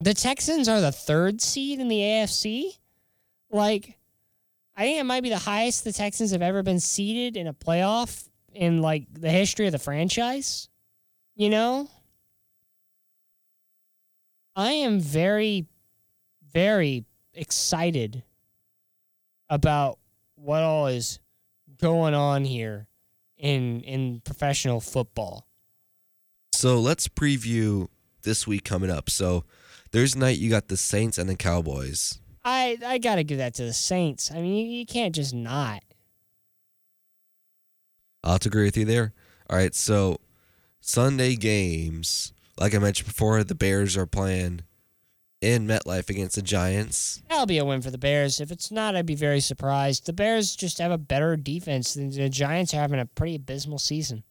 The 0.00 0.14
Texans 0.14 0.68
are 0.68 0.80
the 0.80 0.92
third 0.92 1.40
seed 1.40 1.78
in 1.78 1.88
the 1.88 2.00
AFC. 2.00 2.78
Like, 3.50 3.98
I 4.76 4.82
think 4.82 4.98
it 4.98 5.04
might 5.04 5.22
be 5.22 5.28
the 5.28 5.38
highest 5.38 5.84
the 5.84 5.92
Texans 5.92 6.30
have 6.30 6.42
ever 6.42 6.62
been 6.62 6.80
seeded 6.80 7.36
in 7.36 7.46
a 7.46 7.52
playoff 7.52 8.28
in 8.54 8.80
like 8.80 9.06
the 9.12 9.30
history 9.30 9.66
of 9.66 9.72
the 9.72 9.78
franchise. 9.78 10.68
You 11.36 11.50
know? 11.50 11.88
I 14.56 14.72
am 14.72 15.00
very, 15.00 15.66
very 16.52 17.04
excited 17.34 18.22
about 19.48 19.98
what 20.34 20.62
all 20.62 20.86
is 20.86 21.18
going 21.80 22.14
on 22.14 22.44
here 22.44 22.86
in 23.36 23.80
in 23.82 24.20
professional 24.20 24.80
football. 24.80 25.46
So 26.52 26.78
let's 26.78 27.08
preview 27.08 27.88
this 28.22 28.46
week 28.46 28.64
coming 28.64 28.90
up. 28.90 29.08
So 29.08 29.44
Thursday 29.92 30.20
night, 30.20 30.38
you 30.38 30.50
got 30.50 30.68
the 30.68 30.76
Saints 30.76 31.18
and 31.18 31.28
the 31.28 31.36
Cowboys. 31.36 32.20
I 32.44 32.78
I 32.84 32.98
gotta 32.98 33.24
give 33.24 33.38
that 33.38 33.54
to 33.54 33.64
the 33.64 33.72
Saints. 33.72 34.30
I 34.30 34.40
mean, 34.40 34.54
you, 34.54 34.78
you 34.78 34.86
can't 34.86 35.14
just 35.14 35.34
not. 35.34 35.82
I'll 38.22 38.32
have 38.32 38.40
to 38.40 38.48
agree 38.48 38.64
with 38.64 38.76
you 38.76 38.84
there. 38.84 39.12
All 39.48 39.56
right, 39.56 39.74
so 39.74 40.18
Sunday 40.80 41.34
games, 41.36 42.32
like 42.60 42.74
I 42.74 42.78
mentioned 42.78 43.08
before, 43.08 43.42
the 43.42 43.54
Bears 43.54 43.96
are 43.96 44.06
playing 44.06 44.60
in 45.40 45.66
MetLife 45.66 46.10
against 46.10 46.36
the 46.36 46.42
Giants. 46.42 47.22
That'll 47.28 47.46
be 47.46 47.58
a 47.58 47.64
win 47.64 47.80
for 47.80 47.90
the 47.90 47.98
Bears. 47.98 48.40
If 48.40 48.52
it's 48.52 48.70
not, 48.70 48.94
I'd 48.94 49.06
be 49.06 49.14
very 49.14 49.40
surprised. 49.40 50.04
The 50.04 50.12
Bears 50.12 50.54
just 50.54 50.78
have 50.78 50.92
a 50.92 50.98
better 50.98 51.36
defense. 51.36 51.94
than 51.94 52.10
The 52.10 52.28
Giants 52.28 52.74
are 52.74 52.76
having 52.76 53.00
a 53.00 53.06
pretty 53.06 53.36
abysmal 53.36 53.78
season. 53.78 54.24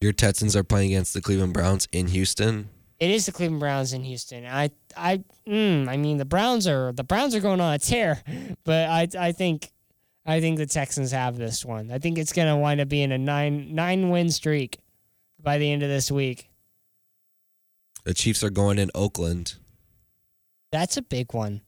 Your 0.00 0.12
Texans 0.12 0.54
are 0.54 0.62
playing 0.62 0.92
against 0.92 1.14
the 1.14 1.20
Cleveland 1.20 1.54
Browns 1.54 1.88
in 1.90 2.08
Houston. 2.08 2.68
It 3.00 3.10
is 3.10 3.26
the 3.26 3.32
Cleveland 3.32 3.60
Browns 3.60 3.92
in 3.92 4.04
Houston. 4.04 4.46
I 4.46 4.70
I 4.96 5.24
mm, 5.48 5.88
I 5.88 5.96
mean 5.96 6.18
the 6.18 6.24
Browns 6.24 6.68
are 6.68 6.92
the 6.92 7.02
Browns 7.02 7.34
are 7.34 7.40
going 7.40 7.60
on 7.60 7.74
a 7.74 7.78
tear, 7.78 8.22
but 8.64 8.88
I 8.88 9.08
I 9.18 9.32
think 9.32 9.72
I 10.24 10.40
think 10.40 10.58
the 10.58 10.66
Texans 10.66 11.10
have 11.10 11.36
this 11.36 11.64
one. 11.64 11.90
I 11.90 11.98
think 11.98 12.18
it's 12.18 12.32
going 12.32 12.48
to 12.48 12.56
wind 12.56 12.80
up 12.80 12.88
being 12.88 13.12
a 13.12 13.18
nine 13.18 13.74
nine 13.74 14.10
win 14.10 14.30
streak 14.30 14.78
by 15.44 15.58
the 15.58 15.70
end 15.70 15.82
of 15.82 15.88
this 15.88 16.10
week. 16.10 16.48
The 18.04 18.14
Chiefs 18.14 18.42
are 18.42 18.50
going 18.50 18.78
in 18.78 18.90
Oakland. 18.94 19.54
That's 20.72 20.96
a 20.96 21.02
big 21.02 21.32
one 21.32 21.60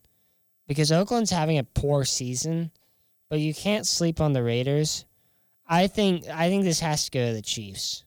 because 0.66 0.91
Oakland's 0.91 1.31
having 1.31 1.59
a 1.59 1.64
poor 1.64 2.05
season, 2.05 2.72
but 3.31 3.39
you 3.39 3.55
can't 3.55 3.87
sleep 3.87 4.20
on 4.20 4.33
the 4.33 4.43
Raiders. 4.43 5.05
I 5.68 5.87
think 5.87 6.29
I 6.29 6.49
think 6.49 6.64
this 6.64 6.81
has 6.81 7.05
to 7.05 7.11
go 7.11 7.29
to 7.29 7.35
the 7.35 7.43
Chiefs. 7.43 8.05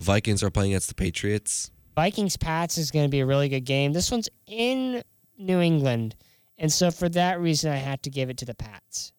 Vikings 0.00 0.42
are 0.42 0.50
playing 0.50 0.72
against 0.72 0.88
the 0.88 0.94
Patriots. 0.94 1.70
Vikings 1.94 2.36
Pats 2.36 2.78
is 2.78 2.90
going 2.90 3.04
to 3.04 3.10
be 3.10 3.20
a 3.20 3.26
really 3.26 3.48
good 3.48 3.64
game. 3.64 3.92
This 3.92 4.10
one's 4.10 4.28
in 4.46 5.02
New 5.38 5.60
England, 5.60 6.16
and 6.58 6.72
so 6.72 6.90
for 6.90 7.08
that 7.10 7.40
reason, 7.40 7.72
I 7.72 7.76
have 7.76 8.00
to 8.02 8.10
give 8.10 8.30
it 8.30 8.38
to 8.38 8.44
the 8.44 8.54
Pats. 8.54 9.12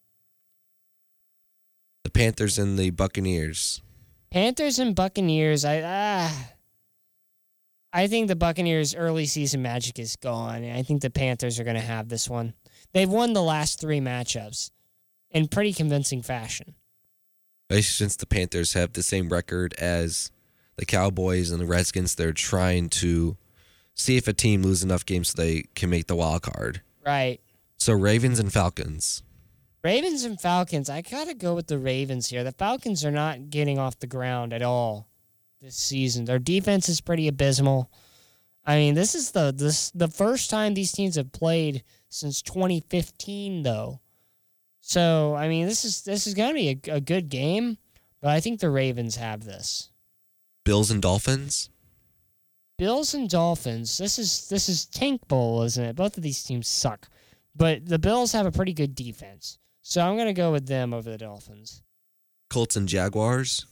The 2.04 2.10
Panthers 2.10 2.58
and 2.58 2.78
the 2.78 2.90
Buccaneers. 2.90 3.80
Panthers 4.32 4.78
and 4.78 4.94
Buccaneers. 4.94 5.62
I 5.64 5.82
ah, 5.84 6.48
I 7.92 8.06
think 8.06 8.28
the 8.28 8.36
Buccaneers' 8.36 8.94
early 8.94 9.26
season 9.26 9.60
magic 9.60 9.98
is 9.98 10.16
gone. 10.16 10.64
I 10.64 10.82
think 10.82 11.02
the 11.02 11.10
Panthers 11.10 11.60
are 11.60 11.64
going 11.64 11.76
to 11.76 11.82
have 11.82 12.08
this 12.08 12.30
one. 12.30 12.54
They've 12.92 13.08
won 13.08 13.34
the 13.34 13.42
last 13.42 13.78
three 13.78 14.00
matchups 14.00 14.70
in 15.30 15.48
pretty 15.48 15.74
convincing 15.74 16.22
fashion. 16.22 16.74
Since 17.70 18.16
the 18.16 18.26
Panthers 18.26 18.72
have 18.72 18.94
the 18.94 19.02
same 19.02 19.28
record 19.28 19.74
as 19.74 20.30
the 20.76 20.86
Cowboys 20.86 21.50
and 21.50 21.60
the 21.60 21.66
Redskins, 21.66 22.14
they're 22.14 22.32
trying 22.32 22.88
to 22.90 23.36
see 23.94 24.16
if 24.16 24.26
a 24.28 24.32
team 24.32 24.62
loses 24.62 24.82
enough 24.84 25.04
games 25.04 25.28
so 25.28 25.42
they 25.42 25.64
can 25.74 25.90
make 25.90 26.06
the 26.06 26.16
wild 26.16 26.42
card. 26.42 26.80
Right. 27.04 27.38
So 27.76 27.92
Ravens 27.92 28.38
and 28.38 28.50
Falcons. 28.50 29.22
Ravens 29.82 30.24
and 30.24 30.40
Falcons. 30.40 30.88
I 30.88 31.02
gotta 31.02 31.34
go 31.34 31.54
with 31.54 31.66
the 31.66 31.78
Ravens 31.78 32.28
here. 32.28 32.44
The 32.44 32.52
Falcons 32.52 33.04
are 33.04 33.10
not 33.10 33.50
getting 33.50 33.78
off 33.78 33.98
the 33.98 34.06
ground 34.06 34.52
at 34.52 34.62
all 34.62 35.08
this 35.60 35.76
season. 35.76 36.24
Their 36.24 36.38
defense 36.38 36.88
is 36.88 37.00
pretty 37.00 37.26
abysmal. 37.28 37.90
I 38.64 38.76
mean, 38.76 38.94
this 38.94 39.14
is 39.14 39.32
the 39.32 39.52
this 39.56 39.90
the 39.90 40.08
first 40.08 40.50
time 40.50 40.74
these 40.74 40.92
teams 40.92 41.16
have 41.16 41.32
played 41.32 41.82
since 42.08 42.42
2015, 42.42 43.62
though. 43.62 44.00
So 44.80 45.34
I 45.34 45.48
mean, 45.48 45.66
this 45.66 45.84
is 45.84 46.02
this 46.02 46.26
is 46.26 46.34
gonna 46.34 46.54
be 46.54 46.68
a, 46.68 46.94
a 46.94 47.00
good 47.00 47.28
game, 47.28 47.78
but 48.20 48.30
I 48.30 48.40
think 48.40 48.60
the 48.60 48.70
Ravens 48.70 49.16
have 49.16 49.44
this. 49.44 49.90
Bills 50.64 50.90
and 50.92 51.02
Dolphins. 51.02 51.70
Bills 52.78 53.14
and 53.14 53.28
Dolphins. 53.28 53.98
This 53.98 54.18
is 54.18 54.48
this 54.48 54.68
is 54.68 54.86
Tank 54.86 55.26
Bowl, 55.28 55.62
isn't 55.62 55.84
it? 55.84 55.96
Both 55.96 56.16
of 56.16 56.22
these 56.22 56.42
teams 56.42 56.68
suck, 56.68 57.08
but 57.54 57.86
the 57.86 57.98
Bills 57.98 58.32
have 58.32 58.46
a 58.46 58.52
pretty 58.52 58.72
good 58.72 58.94
defense, 58.94 59.58
so 59.82 60.00
I'm 60.00 60.16
gonna 60.16 60.32
go 60.32 60.52
with 60.52 60.66
them 60.66 60.94
over 60.94 61.10
the 61.10 61.18
Dolphins. 61.18 61.82
Colts 62.50 62.76
and 62.76 62.88
Jaguars. 62.88 63.66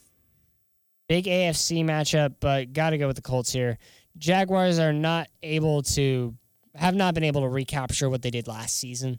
Big 1.09 1.25
AFC 1.25 1.85
matchup, 1.85 2.37
but 2.41 2.73
got 2.73 2.91
to 2.91 2.99
go 2.99 3.09
with 3.09 3.17
the 3.17 3.23
Colts 3.23 3.53
here. 3.53 3.79
Jaguars 4.17 4.79
are 4.79 4.93
not 4.93 5.29
able 5.43 5.83
to 5.83 6.37
have 6.77 6.95
not 6.95 7.15
been 7.15 7.25
able 7.25 7.41
to 7.41 7.49
recapture 7.49 8.09
what 8.09 8.23
they 8.23 8.31
did 8.31 8.47
last 8.47 8.77
season. 8.77 9.19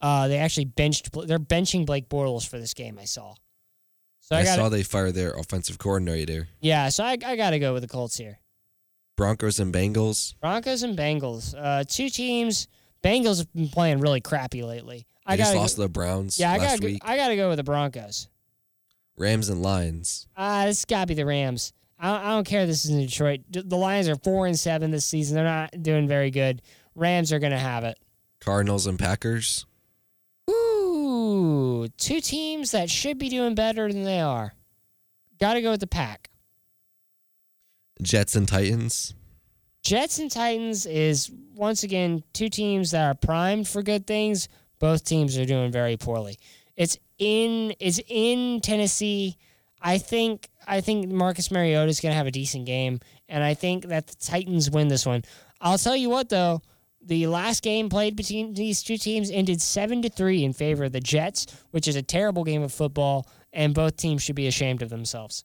Uh, 0.00 0.26
they 0.26 0.38
actually 0.38 0.64
benched. 0.64 1.10
They're 1.12 1.38
benching 1.38 1.86
Blake 1.86 2.08
Bortles 2.08 2.46
for 2.48 2.58
this 2.58 2.74
game. 2.74 2.98
I 3.00 3.04
saw. 3.04 3.34
So 4.20 4.34
I, 4.36 4.40
I 4.40 4.44
got 4.44 4.56
saw 4.56 4.68
they 4.68 4.82
fire 4.82 5.12
their 5.12 5.32
offensive 5.32 5.78
coordinator. 5.78 6.48
yeah. 6.60 6.88
So 6.88 7.04
I, 7.04 7.16
I 7.24 7.36
got 7.36 7.50
to 7.50 7.60
go 7.60 7.72
with 7.72 7.82
the 7.82 7.88
Colts 7.88 8.16
here. 8.16 8.40
Broncos 9.16 9.60
and 9.60 9.72
Bengals. 9.72 10.34
Broncos 10.40 10.82
and 10.82 10.98
Bengals. 10.98 11.54
Uh, 11.56 11.84
two 11.86 12.08
teams. 12.08 12.66
Bengals 13.02 13.38
have 13.38 13.52
been 13.52 13.68
playing 13.68 14.00
really 14.00 14.20
crappy 14.20 14.62
lately. 14.62 15.06
I 15.26 15.36
just 15.36 15.54
lost 15.54 15.76
to 15.76 15.82
the 15.82 15.88
Browns 15.88 16.38
Yeah, 16.38 16.52
I 16.52 16.58
last 16.58 16.80
got. 16.80 16.84
week. 16.84 17.02
I 17.04 17.16
got 17.16 17.28
to 17.28 17.36
go 17.36 17.48
with 17.48 17.56
the 17.58 17.64
Broncos. 17.64 18.28
Rams 19.16 19.48
and 19.48 19.62
Lions. 19.62 20.26
Ah, 20.36 20.64
this 20.66 20.84
got 20.84 21.02
to 21.02 21.06
be 21.06 21.14
the 21.14 21.26
Rams. 21.26 21.72
I 21.98 22.10
don't, 22.12 22.24
I 22.26 22.30
don't 22.30 22.46
care. 22.46 22.66
This 22.66 22.84
is 22.84 22.90
in 22.90 22.98
Detroit. 23.00 23.40
The 23.50 23.76
Lions 23.76 24.08
are 24.08 24.16
four 24.16 24.46
and 24.46 24.58
seven 24.58 24.90
this 24.90 25.06
season. 25.06 25.36
They're 25.36 25.44
not 25.44 25.82
doing 25.82 26.08
very 26.08 26.30
good. 26.30 26.62
Rams 26.96 27.32
are 27.32 27.38
going 27.38 27.52
to 27.52 27.58
have 27.58 27.84
it. 27.84 27.98
Cardinals 28.40 28.86
and 28.86 28.98
Packers. 28.98 29.66
Ooh, 30.50 31.86
two 31.96 32.20
teams 32.20 32.72
that 32.72 32.90
should 32.90 33.18
be 33.18 33.28
doing 33.28 33.54
better 33.54 33.92
than 33.92 34.02
they 34.04 34.20
are. 34.20 34.54
Got 35.38 35.54
to 35.54 35.62
go 35.62 35.70
with 35.70 35.80
the 35.80 35.86
pack. 35.86 36.30
Jets 38.00 38.34
and 38.34 38.48
Titans. 38.48 39.14
Jets 39.82 40.18
and 40.20 40.30
Titans 40.30 40.86
is 40.86 41.30
once 41.54 41.82
again 41.82 42.22
two 42.32 42.48
teams 42.48 42.92
that 42.92 43.04
are 43.04 43.14
primed 43.14 43.66
for 43.66 43.82
good 43.82 44.06
things. 44.06 44.48
Both 44.78 45.04
teams 45.04 45.36
are 45.36 45.44
doing 45.44 45.72
very 45.72 45.96
poorly. 45.96 46.38
It's 46.76 46.96
in 47.18 47.74
it's 47.80 48.00
in 48.08 48.60
Tennessee. 48.60 49.36
I 49.80 49.98
think 49.98 50.48
I 50.66 50.80
think 50.80 51.10
Marcus 51.10 51.50
Mariota 51.50 51.88
is 51.88 52.00
going 52.00 52.12
to 52.12 52.16
have 52.16 52.28
a 52.28 52.32
decent 52.32 52.66
game, 52.66 53.00
and 53.28 53.42
I 53.42 53.54
think 53.54 53.86
that 53.86 54.06
the 54.06 54.14
Titans 54.16 54.70
win 54.70 54.88
this 54.88 55.04
one. 55.04 55.24
I'll 55.60 55.78
tell 55.78 55.96
you 55.96 56.08
what 56.08 56.28
though, 56.28 56.62
the 57.04 57.26
last 57.26 57.62
game 57.62 57.88
played 57.88 58.14
between 58.14 58.54
these 58.54 58.82
two 58.82 58.96
teams 58.96 59.30
ended 59.30 59.60
seven 59.60 60.02
to 60.02 60.08
three 60.08 60.44
in 60.44 60.52
favor 60.52 60.84
of 60.84 60.92
the 60.92 61.00
Jets, 61.00 61.46
which 61.72 61.88
is 61.88 61.96
a 61.96 62.02
terrible 62.02 62.44
game 62.44 62.62
of 62.62 62.72
football, 62.72 63.26
and 63.52 63.74
both 63.74 63.96
teams 63.96 64.22
should 64.22 64.36
be 64.36 64.46
ashamed 64.46 64.82
of 64.82 64.90
themselves. 64.90 65.44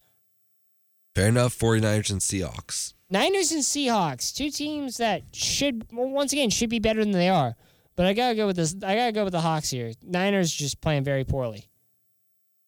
Fair 1.16 1.30
enough. 1.30 1.58
49ers 1.58 2.12
and 2.12 2.22
Seahawks. 2.22 2.94
Niners 3.10 3.52
and 3.52 3.64
Seahawks, 3.64 4.36
two 4.36 4.50
teams 4.50 4.98
that 4.98 5.24
should 5.34 5.86
well, 5.92 6.10
once 6.10 6.34
again 6.34 6.50
should 6.50 6.70
be 6.70 6.80
better 6.80 7.04
than 7.04 7.14
they 7.14 7.30
are. 7.30 7.56
But 7.96 8.06
I 8.06 8.14
gotta 8.14 8.36
go 8.36 8.48
with 8.48 8.58
this. 8.58 8.76
I 8.84 8.96
gotta 8.96 9.12
go 9.12 9.24
with 9.24 9.34
the 9.34 9.42
Hawks 9.42 9.70
here. 9.70 9.92
Niners 10.04 10.52
just 10.52 10.82
playing 10.82 11.04
very 11.04 11.24
poorly. 11.24 11.66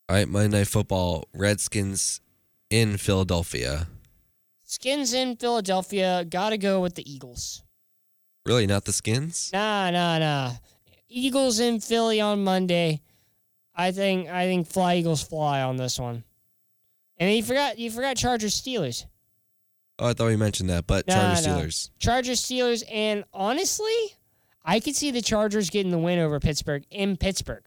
All 0.08 0.16
right, 0.16 0.28
Monday 0.28 0.58
Night 0.58 0.68
Football. 0.68 1.26
Redskins 1.34 2.22
in 2.70 2.98
Philadelphia. 2.98 3.88
Skins 4.64 5.14
in 5.14 5.36
Philadelphia. 5.36 6.26
Gotta 6.26 6.58
go 6.58 6.82
with 6.82 6.96
the 6.96 7.12
Eagles. 7.12 7.64
Really, 8.46 8.66
not 8.66 8.86
the 8.86 8.94
Skins? 8.94 9.52
Nah, 9.54 9.92
nah, 9.92 10.18
nah. 10.18 10.52
Eagles 11.10 11.60
in 11.60 11.80
Philly 11.80 12.22
on 12.22 12.44
Monday. 12.44 13.02
I 13.76 13.92
think 13.92 14.30
I 14.30 14.46
think 14.46 14.68
fly 14.68 14.96
Eagles 14.96 15.22
fly 15.22 15.62
on 15.62 15.78
this 15.78 16.00
one. 16.00 16.24
And 17.18 17.36
you 17.36 17.44
forgot 17.44 17.78
you 17.78 17.92
forgot 17.92 18.16
Chargers 18.16 18.60
Steelers. 18.60 19.06
Oh, 20.00 20.08
I 20.08 20.14
thought 20.14 20.28
we 20.28 20.38
mentioned 20.38 20.70
that, 20.70 20.88
but 20.88 21.06
Nah, 21.08 21.14
Chargers 21.14 21.46
nah. 21.48 21.54
Steelers. 21.58 21.90
Chargers 22.00 22.42
Steelers 22.42 22.84
and 22.90 23.26
honestly, 23.34 24.16
I 24.64 24.80
could 24.80 24.96
see 24.96 25.12
the 25.12 25.22
Chargers 25.22 25.70
getting 25.70 25.92
the 25.92 25.98
win 25.98 26.20
over 26.20 26.40
Pittsburgh 26.40 26.86
in 26.90 27.18
Pittsburgh. 27.18 27.64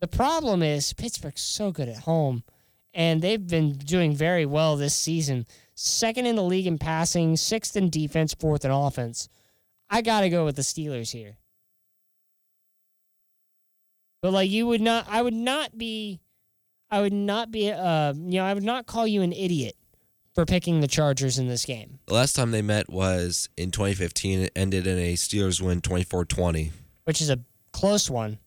The 0.00 0.08
problem 0.08 0.62
is 0.62 0.94
Pittsburgh's 0.94 1.42
so 1.42 1.72
good 1.72 1.88
at 1.88 1.98
home 1.98 2.42
and 2.94 3.20
they've 3.20 3.46
been 3.46 3.72
doing 3.72 4.16
very 4.16 4.46
well 4.46 4.76
this 4.76 4.94
season. 4.94 5.46
Second 5.74 6.26
in 6.26 6.36
the 6.36 6.42
league 6.42 6.66
in 6.66 6.78
passing, 6.78 7.36
sixth 7.36 7.76
in 7.76 7.90
defense, 7.90 8.34
fourth 8.34 8.64
in 8.64 8.70
offense. 8.70 9.28
I 9.90 10.00
got 10.00 10.22
to 10.22 10.30
go 10.30 10.44
with 10.46 10.56
the 10.56 10.62
Steelers 10.62 11.12
here. 11.12 11.36
But 14.22 14.32
like 14.32 14.50
you 14.50 14.66
would 14.66 14.80
not 14.80 15.06
I 15.08 15.20
would 15.20 15.34
not 15.34 15.76
be 15.76 16.20
I 16.90 17.00
would 17.00 17.12
not 17.12 17.50
be 17.50 17.70
uh 17.70 18.14
you 18.14 18.38
know, 18.38 18.44
I 18.44 18.54
would 18.54 18.64
not 18.64 18.86
call 18.86 19.06
you 19.06 19.22
an 19.22 19.32
idiot 19.32 19.76
for 20.40 20.46
picking 20.46 20.80
the 20.80 20.88
Chargers 20.88 21.38
in 21.38 21.48
this 21.48 21.66
game. 21.66 21.98
The 22.06 22.14
last 22.14 22.32
time 22.32 22.50
they 22.50 22.62
met 22.62 22.88
was 22.88 23.50
in 23.58 23.70
2015. 23.70 24.40
It 24.40 24.52
ended 24.56 24.86
in 24.86 24.96
a 24.96 25.12
Steelers 25.12 25.60
win 25.60 25.82
24 25.82 26.24
20. 26.24 26.72
which 27.04 27.20
is 27.20 27.28
a 27.28 27.40
close 27.72 28.08
one. 28.08 28.38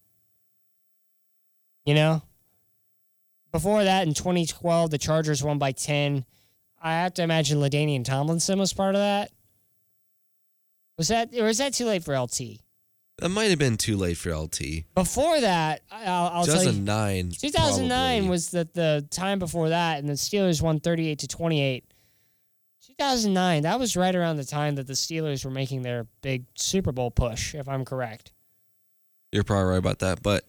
You 1.85 1.93
know? 1.93 2.23
Before 3.51 3.83
that, 3.83 4.07
in 4.07 4.15
2012, 4.15 4.89
the 4.89 4.97
Chargers 4.97 5.43
won 5.43 5.59
by 5.59 5.71
10. 5.71 6.25
I 6.81 6.93
have 6.93 7.13
to 7.13 7.21
imagine 7.21 7.59
LaDainian 7.59 8.03
Tomlinson 8.03 8.57
was 8.57 8.73
part 8.73 8.95
of 8.95 9.01
that. 9.01 9.29
Was 10.97 11.09
that, 11.09 11.29
or 11.37 11.47
is 11.47 11.59
that 11.59 11.75
too 11.75 11.85
late 11.85 12.03
for 12.03 12.19
LT? 12.19 12.59
That 13.19 13.29
might 13.29 13.51
have 13.51 13.59
been 13.59 13.77
too 13.77 13.95
late 13.95 14.17
for 14.17 14.35
LT. 14.35 14.85
Before 14.95 15.39
that, 15.39 15.81
I'll, 15.91 16.39
I'll 16.39 16.45
tell 16.45 16.63
you. 16.63 16.71
2009. 16.71 17.31
2009 17.39 17.89
probably. 17.89 18.29
was 18.29 18.49
the, 18.49 18.67
the 18.73 19.07
time 19.11 19.39
before 19.39 19.69
that, 19.69 19.99
and 19.99 20.09
the 20.09 20.13
Steelers 20.13 20.61
won 20.61 20.79
38 20.79 21.19
to 21.19 21.27
28. 21.27 21.85
2009, 22.97 23.63
that 23.63 23.79
was 23.79 23.95
right 23.95 24.15
around 24.15 24.37
the 24.37 24.45
time 24.45 24.75
that 24.75 24.87
the 24.87 24.93
Steelers 24.93 25.45
were 25.45 25.51
making 25.51 25.83
their 25.83 26.07
big 26.21 26.45
Super 26.55 26.91
Bowl 26.91 27.11
push, 27.11 27.55
if 27.55 27.67
I'm 27.69 27.85
correct. 27.85 28.31
You're 29.31 29.43
probably 29.43 29.71
right 29.71 29.77
about 29.77 29.99
that, 29.99 30.21
but 30.21 30.43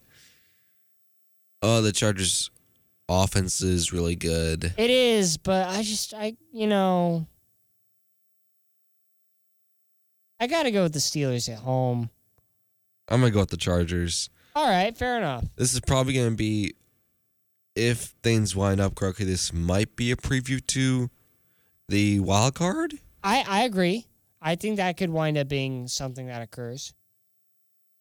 oh, 1.61 1.81
the 1.81 1.91
Chargers 1.91 2.51
offense 3.09 3.61
is 3.61 3.91
really 3.93 4.15
good. 4.15 4.73
It 4.77 4.89
is, 4.89 5.37
but 5.37 5.67
I 5.67 5.81
just 5.81 6.13
I 6.13 6.35
you 6.53 6.67
know 6.67 7.27
I 10.39 10.47
gotta 10.47 10.71
go 10.71 10.83
with 10.83 10.93
the 10.93 10.99
Steelers 10.99 11.51
at 11.51 11.59
home. 11.59 12.09
I'm 13.07 13.19
gonna 13.19 13.31
go 13.31 13.41
with 13.41 13.49
the 13.49 13.57
Chargers. 13.57 14.29
All 14.55 14.67
right, 14.67 14.97
fair 14.97 15.17
enough. 15.17 15.45
This 15.55 15.73
is 15.73 15.81
probably 15.81 16.13
gonna 16.13 16.31
be 16.31 16.75
if 17.75 18.13
things 18.23 18.55
wind 18.55 18.79
up 18.79 18.95
correctly. 18.95 19.25
This 19.25 19.53
might 19.53 19.95
be 19.95 20.11
a 20.11 20.15
preview 20.15 20.65
to 20.67 21.09
the 21.87 22.19
wild 22.19 22.55
card. 22.55 22.95
I 23.23 23.43
I 23.47 23.63
agree. 23.63 24.07
I 24.41 24.55
think 24.55 24.77
that 24.77 24.97
could 24.97 25.09
wind 25.09 25.37
up 25.37 25.47
being 25.47 25.87
something 25.87 26.27
that 26.27 26.41
occurs. 26.41 26.93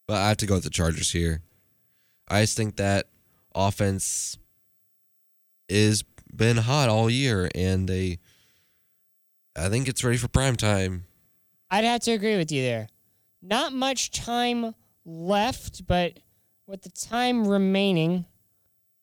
But 0.07 0.19
I 0.19 0.29
have 0.29 0.37
to 0.39 0.47
go 0.47 0.55
with 0.55 0.65
the 0.65 0.71
Chargers 0.71 1.13
here. 1.13 1.41
I 2.29 2.43
just 2.43 2.57
think 2.57 2.77
that 2.77 3.07
offense 3.55 4.39
is 5.69 6.03
been 6.35 6.59
hot 6.59 6.89
all 6.89 7.09
year, 7.09 7.51
and 7.55 7.89
they, 7.89 8.19
I 9.57 9.69
think 9.69 9.89
it's 9.89 10.05
ready 10.05 10.19
for 10.19 10.29
prime 10.29 10.57
time. 10.57 11.05
I'd 11.71 11.85
have 11.85 12.01
to 12.03 12.13
agree 12.13 12.37
with 12.37 12.53
you 12.53 12.63
there. 12.63 12.89
Not 13.41 13.73
much 13.73 14.11
time 14.11 14.75
left, 15.05 15.87
but 15.87 16.19
with 16.67 16.83
the 16.83 16.91
time 16.91 17.47
remaining, 17.47 18.25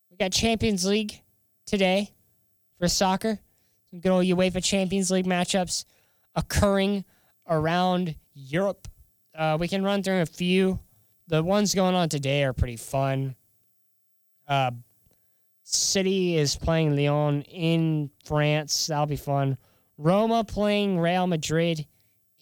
we 0.09 0.17
got 0.17 0.31
Champions 0.31 0.85
League 0.85 1.21
today 1.65 2.11
for 2.79 2.87
soccer. 2.87 3.39
Some 3.89 3.99
good 3.99 4.11
old 4.11 4.25
UEFA 4.25 4.63
Champions 4.63 5.11
League 5.11 5.25
matchups 5.25 5.85
occurring 6.35 7.05
around 7.47 8.15
Europe. 8.33 8.87
Uh, 9.35 9.57
we 9.59 9.67
can 9.67 9.83
run 9.83 10.03
through 10.03 10.21
a 10.21 10.25
few. 10.25 10.79
The 11.27 11.43
ones 11.43 11.75
going 11.75 11.95
on 11.95 12.09
today 12.09 12.43
are 12.43 12.53
pretty 12.53 12.77
fun. 12.77 13.35
Uh, 14.47 14.71
City 15.63 16.35
is 16.35 16.55
playing 16.55 16.95
Lyon 16.95 17.43
in 17.43 18.09
France. 18.25 18.87
That'll 18.87 19.05
be 19.05 19.15
fun. 19.15 19.57
Roma 19.97 20.43
playing 20.43 20.99
Real 20.99 21.27
Madrid 21.27 21.85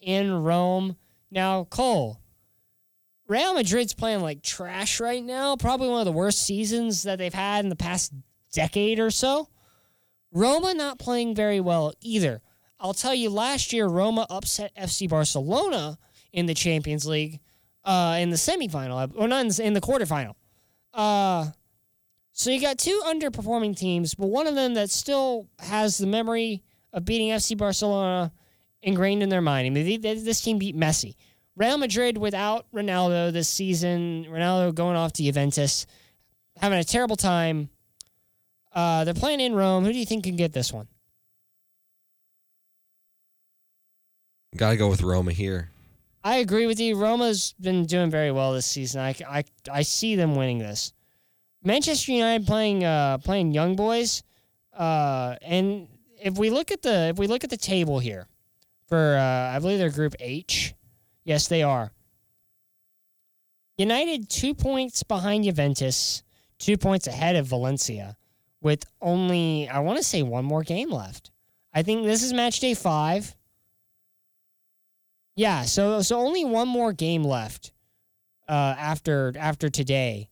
in 0.00 0.32
Rome. 0.42 0.96
Now, 1.30 1.64
Cole, 1.64 2.18
Real 3.30 3.54
Madrid's 3.54 3.94
playing 3.94 4.22
like 4.22 4.42
trash 4.42 4.98
right 4.98 5.22
now. 5.22 5.54
Probably 5.54 5.88
one 5.88 6.00
of 6.00 6.04
the 6.04 6.10
worst 6.10 6.42
seasons 6.44 7.04
that 7.04 7.18
they've 7.18 7.32
had 7.32 7.64
in 7.64 7.68
the 7.68 7.76
past 7.76 8.12
decade 8.52 8.98
or 8.98 9.12
so. 9.12 9.48
Roma 10.32 10.74
not 10.74 10.98
playing 10.98 11.36
very 11.36 11.60
well 11.60 11.92
either. 12.00 12.42
I'll 12.80 12.92
tell 12.92 13.14
you, 13.14 13.30
last 13.30 13.72
year 13.72 13.86
Roma 13.86 14.26
upset 14.28 14.74
FC 14.74 15.08
Barcelona 15.08 15.96
in 16.32 16.46
the 16.46 16.54
Champions 16.54 17.06
League 17.06 17.38
uh, 17.84 18.16
in 18.18 18.30
the 18.30 18.36
semifinal, 18.36 19.12
or 19.14 19.28
not 19.28 19.42
in 19.42 19.48
the, 19.48 19.62
in 19.64 19.74
the 19.74 19.80
quarterfinal. 19.80 20.34
Uh, 20.92 21.50
so 22.32 22.50
you 22.50 22.60
got 22.60 22.78
two 22.78 23.00
underperforming 23.06 23.76
teams, 23.76 24.16
but 24.16 24.26
one 24.26 24.48
of 24.48 24.56
them 24.56 24.74
that 24.74 24.90
still 24.90 25.46
has 25.60 25.98
the 25.98 26.06
memory 26.08 26.64
of 26.92 27.04
beating 27.04 27.28
FC 27.28 27.56
Barcelona 27.56 28.32
ingrained 28.82 29.22
in 29.22 29.28
their 29.28 29.40
mind. 29.42 29.66
I 29.66 29.70
mean, 29.70 29.84
they- 29.84 29.96
they- 29.98 30.14
this 30.20 30.40
team 30.40 30.58
beat 30.58 30.74
Messi. 30.76 31.14
Real 31.56 31.78
Madrid 31.78 32.16
without 32.16 32.66
Ronaldo 32.72 33.32
this 33.32 33.48
season, 33.48 34.26
Ronaldo 34.28 34.74
going 34.74 34.96
off 34.96 35.12
to 35.14 35.22
Juventus, 35.22 35.86
having 36.56 36.78
a 36.78 36.84
terrible 36.84 37.16
time. 37.16 37.68
Uh, 38.72 39.04
they're 39.04 39.14
playing 39.14 39.40
in 39.40 39.54
Rome. 39.54 39.84
Who 39.84 39.92
do 39.92 39.98
you 39.98 40.06
think 40.06 40.24
can 40.24 40.36
get 40.36 40.52
this 40.52 40.72
one? 40.72 40.88
Gotta 44.56 44.76
go 44.76 44.88
with 44.88 45.02
Roma 45.02 45.32
here. 45.32 45.70
I 46.22 46.36
agree 46.36 46.66
with 46.66 46.78
you. 46.78 46.96
Roma's 46.96 47.54
been 47.60 47.86
doing 47.86 48.10
very 48.10 48.30
well 48.30 48.52
this 48.52 48.66
season. 48.66 49.00
I, 49.00 49.14
I, 49.28 49.44
I 49.70 49.82
see 49.82 50.16
them 50.16 50.34
winning 50.34 50.58
this. 50.58 50.92
Manchester 51.62 52.12
United 52.12 52.46
playing 52.46 52.84
uh, 52.84 53.18
playing 53.18 53.52
young 53.52 53.76
boys, 53.76 54.22
uh, 54.76 55.36
and 55.42 55.88
if 56.20 56.38
we 56.38 56.48
look 56.50 56.70
at 56.70 56.82
the 56.82 57.08
if 57.08 57.18
we 57.18 57.26
look 57.26 57.44
at 57.44 57.50
the 57.50 57.56
table 57.56 57.98
here 57.98 58.26
for 58.86 59.16
uh, 59.16 59.54
I 59.54 59.58
believe 59.58 59.78
they're 59.78 59.90
Group 59.90 60.14
H. 60.20 60.74
Yes, 61.24 61.48
they 61.48 61.62
are. 61.62 61.92
United 63.76 64.28
two 64.28 64.54
points 64.54 65.02
behind 65.02 65.44
Juventus, 65.44 66.22
two 66.58 66.76
points 66.76 67.06
ahead 67.06 67.36
of 67.36 67.46
Valencia, 67.46 68.16
with 68.60 68.84
only 69.00 69.68
I 69.68 69.78
want 69.80 69.98
to 69.98 70.04
say 70.04 70.22
one 70.22 70.44
more 70.44 70.62
game 70.62 70.90
left. 70.90 71.30
I 71.72 71.82
think 71.82 72.04
this 72.04 72.22
is 72.22 72.32
match 72.32 72.60
day 72.60 72.74
five. 72.74 73.34
Yeah, 75.36 75.62
so 75.62 76.02
so 76.02 76.18
only 76.18 76.44
one 76.44 76.68
more 76.68 76.92
game 76.92 77.22
left 77.22 77.72
uh, 78.48 78.74
after 78.76 79.32
after 79.38 79.70
today 79.70 80.28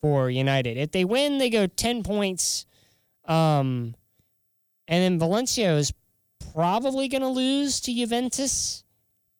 for 0.00 0.30
United. 0.30 0.78
If 0.78 0.92
they 0.92 1.04
win, 1.04 1.36
they 1.36 1.50
go 1.50 1.66
ten 1.66 2.02
points, 2.02 2.64
um, 3.26 3.94
and 4.88 5.02
then 5.02 5.18
Valencia 5.18 5.76
is 5.76 5.92
probably 6.54 7.08
going 7.08 7.20
to 7.20 7.28
lose 7.28 7.80
to 7.82 7.94
Juventus 7.94 8.84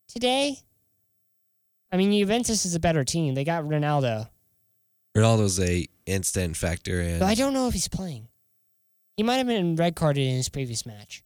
today. 0.09 0.59
I 1.93 1.97
mean, 1.97 2.13
Juventus 2.13 2.65
is 2.65 2.75
a 2.75 2.81
better 2.81 3.05
team. 3.05 3.35
They 3.35 3.45
got 3.45 3.65
Ronaldo, 3.65 4.29
Ronaldo's 5.17 5.59
a 5.59 5.87
instant 6.07 6.57
factor, 6.57 7.01
and 7.01 7.21
but 7.21 7.27
I 7.27 7.35
don't 7.35 7.53
know 7.53 7.67
if 7.67 7.75
he's 7.75 7.89
playing. 7.89 8.29
He 9.17 9.23
might 9.23 9.37
have 9.37 9.47
been 9.47 9.77
red 9.77 9.97
carded 9.97 10.27
in 10.27 10.37
his 10.37 10.49
previous 10.49 10.87
match. 10.87 11.23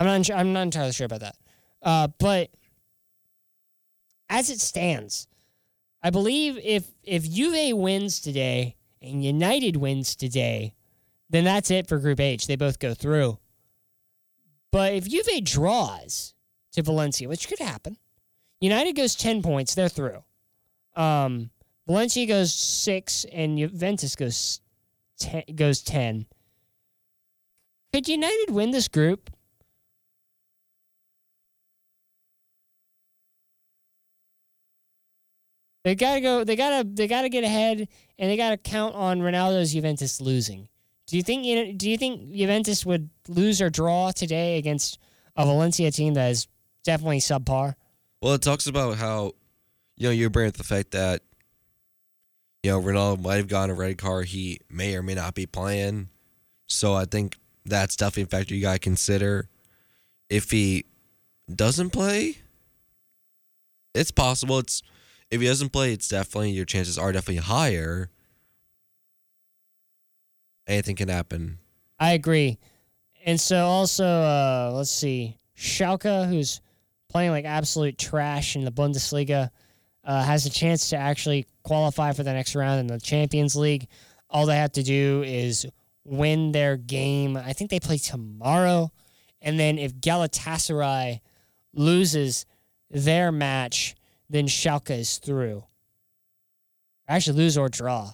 I'm 0.00 0.06
not. 0.06 0.30
I'm 0.30 0.52
not 0.52 0.62
entirely 0.62 0.92
sure 0.92 1.06
about 1.06 1.20
that. 1.20 1.36
Uh, 1.82 2.08
but 2.18 2.50
as 4.28 4.50
it 4.50 4.60
stands, 4.60 5.28
I 6.02 6.10
believe 6.10 6.58
if 6.62 6.86
if 7.04 7.30
Juve 7.30 7.76
wins 7.76 8.20
today 8.20 8.76
and 9.00 9.24
United 9.24 9.76
wins 9.76 10.16
today, 10.16 10.74
then 11.30 11.44
that's 11.44 11.70
it 11.70 11.86
for 11.86 11.98
Group 11.98 12.20
H. 12.20 12.46
They 12.46 12.56
both 12.56 12.78
go 12.78 12.94
through. 12.94 13.38
But 14.70 14.94
if 14.94 15.08
Juve 15.08 15.44
draws 15.44 16.34
to 16.72 16.82
Valencia, 16.82 17.28
which 17.28 17.48
could 17.48 17.60
happen, 17.60 17.96
United 18.60 18.96
goes 18.96 19.14
ten 19.14 19.42
points. 19.42 19.74
They're 19.74 19.88
through. 19.88 20.22
Um, 20.96 21.50
Valencia 21.86 22.26
goes 22.26 22.52
six, 22.52 23.24
and 23.32 23.58
Juventus 23.58 24.16
goes 24.16 24.60
ten, 25.18 25.42
goes 25.54 25.82
ten. 25.82 26.26
Could 27.92 28.08
United 28.08 28.50
win 28.50 28.70
this 28.70 28.88
group? 28.88 29.30
They 35.84 35.94
gotta 35.94 36.20
go. 36.20 36.44
They 36.44 36.56
gotta. 36.56 36.86
They 36.86 37.06
gotta 37.06 37.28
get 37.28 37.44
ahead, 37.44 37.88
and 38.18 38.30
they 38.30 38.36
gotta 38.36 38.58
count 38.58 38.94
on 38.94 39.20
Ronaldo's 39.20 39.72
Juventus 39.72 40.20
losing. 40.20 40.68
Do 41.06 41.16
you 41.16 41.22
think? 41.22 41.78
Do 41.78 41.88
you 41.88 41.96
think 41.96 42.32
Juventus 42.32 42.84
would 42.84 43.08
lose 43.28 43.62
or 43.62 43.70
draw 43.70 44.10
today 44.10 44.58
against 44.58 44.98
a 45.36 45.46
Valencia 45.46 45.90
team 45.90 46.12
that 46.14 46.30
is 46.30 46.48
definitely 46.84 47.20
subpar? 47.20 47.74
Well, 48.20 48.34
it 48.34 48.42
talks 48.42 48.66
about 48.66 48.98
how, 48.98 49.32
you 49.96 50.08
know, 50.08 50.10
you're 50.10 50.30
bringing 50.30 50.48
up 50.48 50.56
the 50.56 50.64
fact 50.64 50.90
that, 50.92 51.22
you 52.62 52.70
know, 52.70 52.80
Ronaldo 52.80 53.22
might 53.22 53.36
have 53.36 53.48
gotten 53.48 53.70
a 53.70 53.74
red 53.74 53.98
card. 53.98 54.26
He 54.26 54.60
may 54.68 54.96
or 54.96 55.02
may 55.02 55.14
not 55.14 55.34
be 55.34 55.46
playing. 55.46 56.08
So 56.66 56.94
I 56.94 57.04
think 57.04 57.36
that's 57.64 57.96
definitely 57.96 58.24
a 58.24 58.26
factor 58.26 58.54
you 58.54 58.62
got 58.62 58.72
to 58.74 58.78
consider. 58.78 59.48
If 60.28 60.50
he 60.50 60.84
doesn't 61.52 61.90
play, 61.90 62.38
it's 63.94 64.10
possible. 64.10 64.58
It's 64.58 64.82
if 65.30 65.40
he 65.40 65.46
doesn't 65.46 65.70
play, 65.70 65.92
it's 65.92 66.08
definitely 66.08 66.50
your 66.50 66.64
chances 66.64 66.98
are 66.98 67.12
definitely 67.12 67.42
higher. 67.42 68.10
Anything 70.66 70.96
can 70.96 71.08
happen. 71.08 71.58
I 71.98 72.12
agree. 72.12 72.58
And 73.24 73.40
so 73.40 73.64
also, 73.64 74.04
uh, 74.04 74.70
let's 74.74 74.90
see, 74.90 75.36
Schalke, 75.56 76.28
who's 76.28 76.60
playing 77.08 77.30
like 77.30 77.44
absolute 77.44 77.98
trash 77.98 78.56
in 78.56 78.64
the 78.64 78.72
Bundesliga, 78.72 79.50
uh, 80.04 80.22
has 80.22 80.46
a 80.46 80.50
chance 80.50 80.90
to 80.90 80.96
actually 80.96 81.46
qualify 81.62 82.12
for 82.12 82.22
the 82.22 82.32
next 82.32 82.54
round 82.54 82.80
in 82.80 82.86
the 82.86 82.98
Champions 82.98 83.56
League. 83.56 83.88
All 84.30 84.46
they 84.46 84.56
have 84.56 84.72
to 84.72 84.82
do 84.82 85.22
is 85.26 85.66
win 86.04 86.52
their 86.52 86.76
game. 86.76 87.36
I 87.36 87.52
think 87.52 87.70
they 87.70 87.80
play 87.80 87.98
tomorrow. 87.98 88.90
And 89.40 89.58
then 89.58 89.78
if 89.78 89.94
Galatasaray 89.94 91.20
loses 91.74 92.46
their 92.90 93.30
match, 93.30 93.94
then 94.30 94.46
Schalke 94.46 94.98
is 94.98 95.18
through. 95.18 95.64
Actually, 97.06 97.38
lose 97.38 97.56
or 97.56 97.68
draw. 97.68 98.12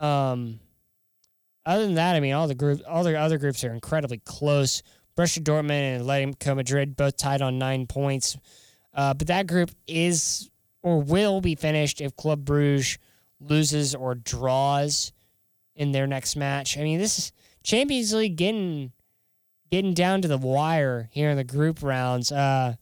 Um, 0.00 0.58
other 1.64 1.84
than 1.84 1.94
that, 1.94 2.16
I 2.16 2.20
mean, 2.20 2.32
all 2.32 2.48
the 2.48 2.54
group, 2.54 2.80
all 2.88 3.04
the 3.04 3.16
other 3.16 3.38
groups 3.38 3.62
are 3.62 3.72
incredibly 3.72 4.18
close. 4.24 4.82
Borussia 5.16 5.42
Dortmund 5.42 5.70
and 5.70 6.04
Atletico 6.04 6.56
Madrid 6.56 6.96
both 6.96 7.16
tied 7.16 7.42
on 7.42 7.58
nine 7.58 7.86
points, 7.86 8.36
uh, 8.94 9.14
but 9.14 9.26
that 9.26 9.46
group 9.46 9.70
is 9.86 10.50
or 10.82 11.00
will 11.00 11.40
be 11.40 11.54
finished 11.54 12.00
if 12.00 12.16
Club 12.16 12.44
Bruges 12.44 12.98
loses 13.40 13.94
or 13.94 14.14
draws 14.14 15.12
in 15.74 15.92
their 15.92 16.06
next 16.06 16.36
match. 16.36 16.78
I 16.78 16.82
mean, 16.82 16.98
this 16.98 17.18
is 17.18 17.32
Champions 17.62 18.12
League 18.12 18.36
getting 18.36 18.92
getting 19.70 19.94
down 19.94 20.20
to 20.22 20.28
the 20.28 20.38
wire 20.38 21.08
here 21.12 21.30
in 21.30 21.36
the 21.36 21.44
group 21.44 21.82
rounds. 21.82 22.30
Uh, 22.30 22.74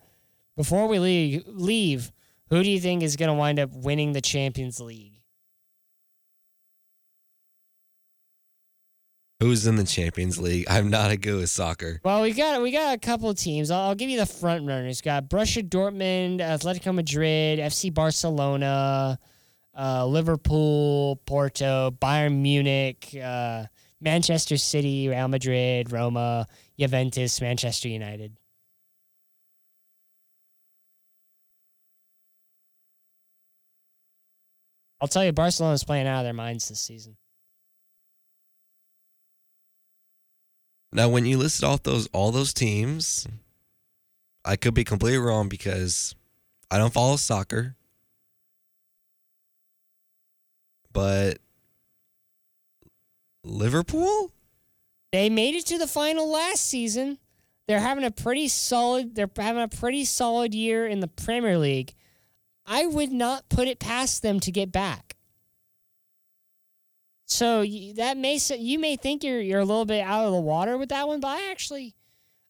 before 0.56 0.88
we 0.88 0.98
leave, 0.98 1.44
leave, 1.46 2.10
who 2.48 2.62
do 2.62 2.68
you 2.68 2.80
think 2.80 3.02
is 3.02 3.16
going 3.16 3.28
to 3.28 3.34
wind 3.34 3.60
up 3.60 3.70
winning 3.72 4.12
the 4.12 4.20
Champions 4.20 4.80
League? 4.80 5.19
Who's 9.40 9.66
in 9.66 9.76
the 9.76 9.84
Champions 9.84 10.38
League? 10.38 10.66
I'm 10.68 10.90
not 10.90 11.10
a 11.10 11.16
good 11.16 11.40
with 11.40 11.48
soccer. 11.48 11.98
Well, 12.04 12.20
we 12.20 12.32
got 12.32 12.60
we 12.60 12.70
got 12.70 12.94
a 12.94 12.98
couple 12.98 13.32
teams. 13.32 13.70
I'll, 13.70 13.88
I'll 13.88 13.94
give 13.94 14.10
you 14.10 14.18
the 14.18 14.26
front 14.26 14.66
runners. 14.66 15.00
Got 15.00 15.30
Borussia 15.30 15.66
Dortmund, 15.66 16.40
Atletico 16.40 16.94
Madrid, 16.94 17.58
FC 17.58 17.92
Barcelona, 17.92 19.18
uh, 19.74 20.06
Liverpool, 20.06 21.16
Porto, 21.24 21.90
Bayern 21.90 22.42
Munich, 22.42 23.16
uh, 23.16 23.64
Manchester 23.98 24.58
City, 24.58 25.08
Real 25.08 25.28
Madrid, 25.28 25.90
Roma, 25.90 26.46
Juventus, 26.78 27.40
Manchester 27.40 27.88
United. 27.88 28.36
I'll 35.00 35.08
tell 35.08 35.24
you, 35.24 35.32
Barcelona's 35.32 35.82
playing 35.82 36.06
out 36.06 36.18
of 36.18 36.24
their 36.24 36.34
minds 36.34 36.68
this 36.68 36.80
season. 36.80 37.16
Now, 40.92 41.08
when 41.08 41.24
you 41.24 41.38
listed 41.38 41.64
off 41.64 41.82
those 41.82 42.08
all 42.08 42.32
those 42.32 42.52
teams, 42.52 43.26
I 44.44 44.56
could 44.56 44.74
be 44.74 44.84
completely 44.84 45.18
wrong 45.18 45.48
because 45.48 46.14
I 46.70 46.78
don't 46.78 46.92
follow 46.92 47.16
soccer. 47.16 47.76
But 50.92 51.38
Liverpool? 53.44 54.32
They 55.12 55.30
made 55.30 55.54
it 55.54 55.66
to 55.66 55.78
the 55.78 55.86
final 55.86 56.28
last 56.28 56.64
season. 56.64 57.18
They're 57.66 57.80
having 57.80 58.04
a 58.04 58.10
pretty 58.10 58.48
solid 58.48 59.14
they're 59.14 59.30
having 59.36 59.62
a 59.62 59.68
pretty 59.68 60.04
solid 60.04 60.54
year 60.54 60.86
in 60.86 61.00
the 61.00 61.08
Premier 61.08 61.56
League. 61.56 61.94
I 62.66 62.86
would 62.86 63.12
not 63.12 63.48
put 63.48 63.68
it 63.68 63.78
past 63.78 64.22
them 64.22 64.40
to 64.40 64.50
get 64.50 64.72
back. 64.72 65.09
So 67.30 67.60
y- 67.60 67.92
that 67.96 68.16
may 68.16 68.38
you 68.58 68.78
may 68.80 68.96
think 68.96 69.22
you're 69.22 69.40
you're 69.40 69.60
a 69.60 69.64
little 69.64 69.84
bit 69.84 70.02
out 70.02 70.26
of 70.26 70.32
the 70.32 70.40
water 70.40 70.76
with 70.76 70.88
that 70.88 71.06
one, 71.06 71.20
but 71.20 71.28
I 71.28 71.50
actually 71.50 71.94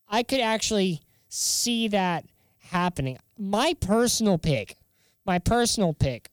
I 0.09 0.23
could 0.23 0.41
actually 0.41 1.03
see 1.29 1.89
that 1.89 2.25
happening. 2.59 3.19
My 3.39 3.75
personal 3.75 4.39
pick, 4.39 4.77
my 5.27 5.39
personal 5.39 5.93
pick 5.93 6.31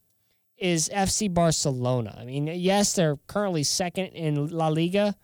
is 0.58 0.90
FC 0.90 1.32
Barcelona. 1.32 2.16
I 2.20 2.24
mean, 2.24 2.48
yes, 2.48 2.94
they're 2.94 3.18
currently 3.28 3.64
second 3.64 4.08
in 4.08 4.48
La 4.48 4.70
Liga. 4.70 5.16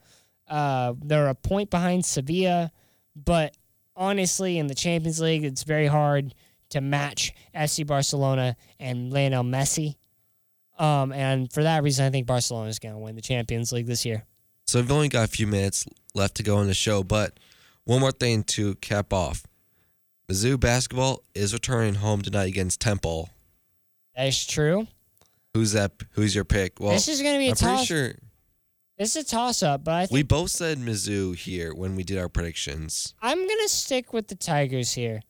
Uh, 0.47 0.93
they're 1.01 1.29
a 1.29 1.33
point 1.35 1.69
behind 1.69 2.05
Sevilla, 2.05 2.71
but 3.15 3.55
honestly, 3.95 4.59
in 4.59 4.67
the 4.67 4.75
Champions 4.75 5.21
League, 5.21 5.45
it's 5.45 5.63
very 5.63 5.87
hard 5.87 6.35
to 6.69 6.81
match 6.81 7.33
FC 7.55 7.87
Barcelona 7.87 8.57
and 8.79 9.11
Lionel 9.13 9.43
Messi. 9.43 9.95
Um, 10.79 11.11
and 11.11 11.51
for 11.51 11.63
that 11.63 11.83
reason, 11.83 12.05
I 12.05 12.09
think 12.09 12.25
Barcelona 12.27 12.69
is 12.69 12.79
going 12.79 12.93
to 12.95 12.99
win 12.99 13.15
the 13.15 13.21
Champions 13.21 13.71
League 13.71 13.85
this 13.85 14.05
year. 14.05 14.25
So 14.65 14.79
we've 14.79 14.91
only 14.91 15.09
got 15.09 15.25
a 15.25 15.27
few 15.27 15.45
minutes 15.47 15.85
left 16.15 16.35
to 16.35 16.43
go 16.43 16.59
in 16.61 16.67
the 16.67 16.73
show, 16.73 17.03
but 17.03 17.39
one 17.83 17.99
more 17.99 18.11
thing 18.11 18.43
to 18.43 18.75
cap 18.75 19.13
off. 19.13 19.45
Mizzou 20.29 20.59
basketball 20.59 21.21
is 21.35 21.53
returning 21.53 21.95
home 21.95 22.21
tonight 22.21 22.47
against 22.47 22.79
Temple. 22.79 23.29
That 24.15 24.27
is 24.27 24.45
true. 24.45 24.87
Who's 25.53 25.73
that? 25.73 25.91
Who's 26.11 26.33
your 26.33 26.45
pick? 26.45 26.79
Well, 26.79 26.91
this 26.91 27.07
is 27.07 27.21
going 27.21 27.33
to 27.35 27.39
be 27.39 27.47
a 27.47 27.51
I'm 27.51 27.55
pretty 27.57 27.75
toss. 27.77 27.85
sure 27.85 28.13
This 28.97 29.15
is 29.15 29.25
a 29.25 29.27
toss 29.27 29.61
up, 29.61 29.83
but 29.83 29.93
I 29.93 29.99
think 30.05 30.11
we 30.11 30.23
both 30.23 30.49
said 30.49 30.77
Mizzou 30.79 31.35
here 31.35 31.73
when 31.75 31.95
we 31.95 32.03
did 32.03 32.17
our 32.17 32.29
predictions. 32.29 33.13
I'm 33.21 33.37
gonna 33.47 33.67
stick 33.67 34.13
with 34.13 34.27
the 34.29 34.35
Tigers 34.35 34.93
here. 34.93 35.21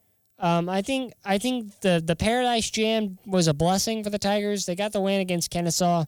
Um, 0.44 0.68
I 0.68 0.82
think 0.82 1.14
I 1.24 1.38
think 1.38 1.80
the 1.80 2.04
the 2.06 2.18
Paradise 2.18 2.70
Jam 2.70 3.18
was 3.26 3.48
a 3.48 3.54
blessing 3.54 4.04
for 4.04 4.10
the 4.10 4.20
Tigers. 4.20 4.66
They 4.66 4.76
got 4.76 4.92
the 4.92 5.00
win 5.00 5.22
against 5.22 5.50
Kennesaw, 5.50 6.04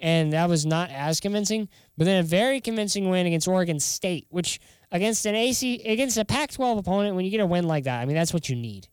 and 0.00 0.32
that 0.32 0.48
was 0.48 0.66
not 0.66 0.90
as 0.90 1.20
convincing. 1.20 1.68
But 1.96 2.06
then 2.06 2.18
a 2.18 2.26
very 2.26 2.60
convincing 2.60 3.08
win 3.10 3.26
against 3.26 3.46
Oregon 3.46 3.78
State, 3.78 4.26
which 4.28 4.58
against 4.90 5.24
an 5.24 5.36
AC 5.36 5.82
against 5.84 6.16
a 6.16 6.24
Pac-12 6.24 6.78
opponent, 6.78 7.14
when 7.14 7.24
you 7.24 7.30
get 7.30 7.38
a 7.38 7.46
win 7.46 7.68
like 7.68 7.84
that, 7.84 8.00
I 8.00 8.06
mean 8.06 8.16
that's 8.16 8.34
what 8.34 8.48
you 8.48 8.56
need, 8.56 8.88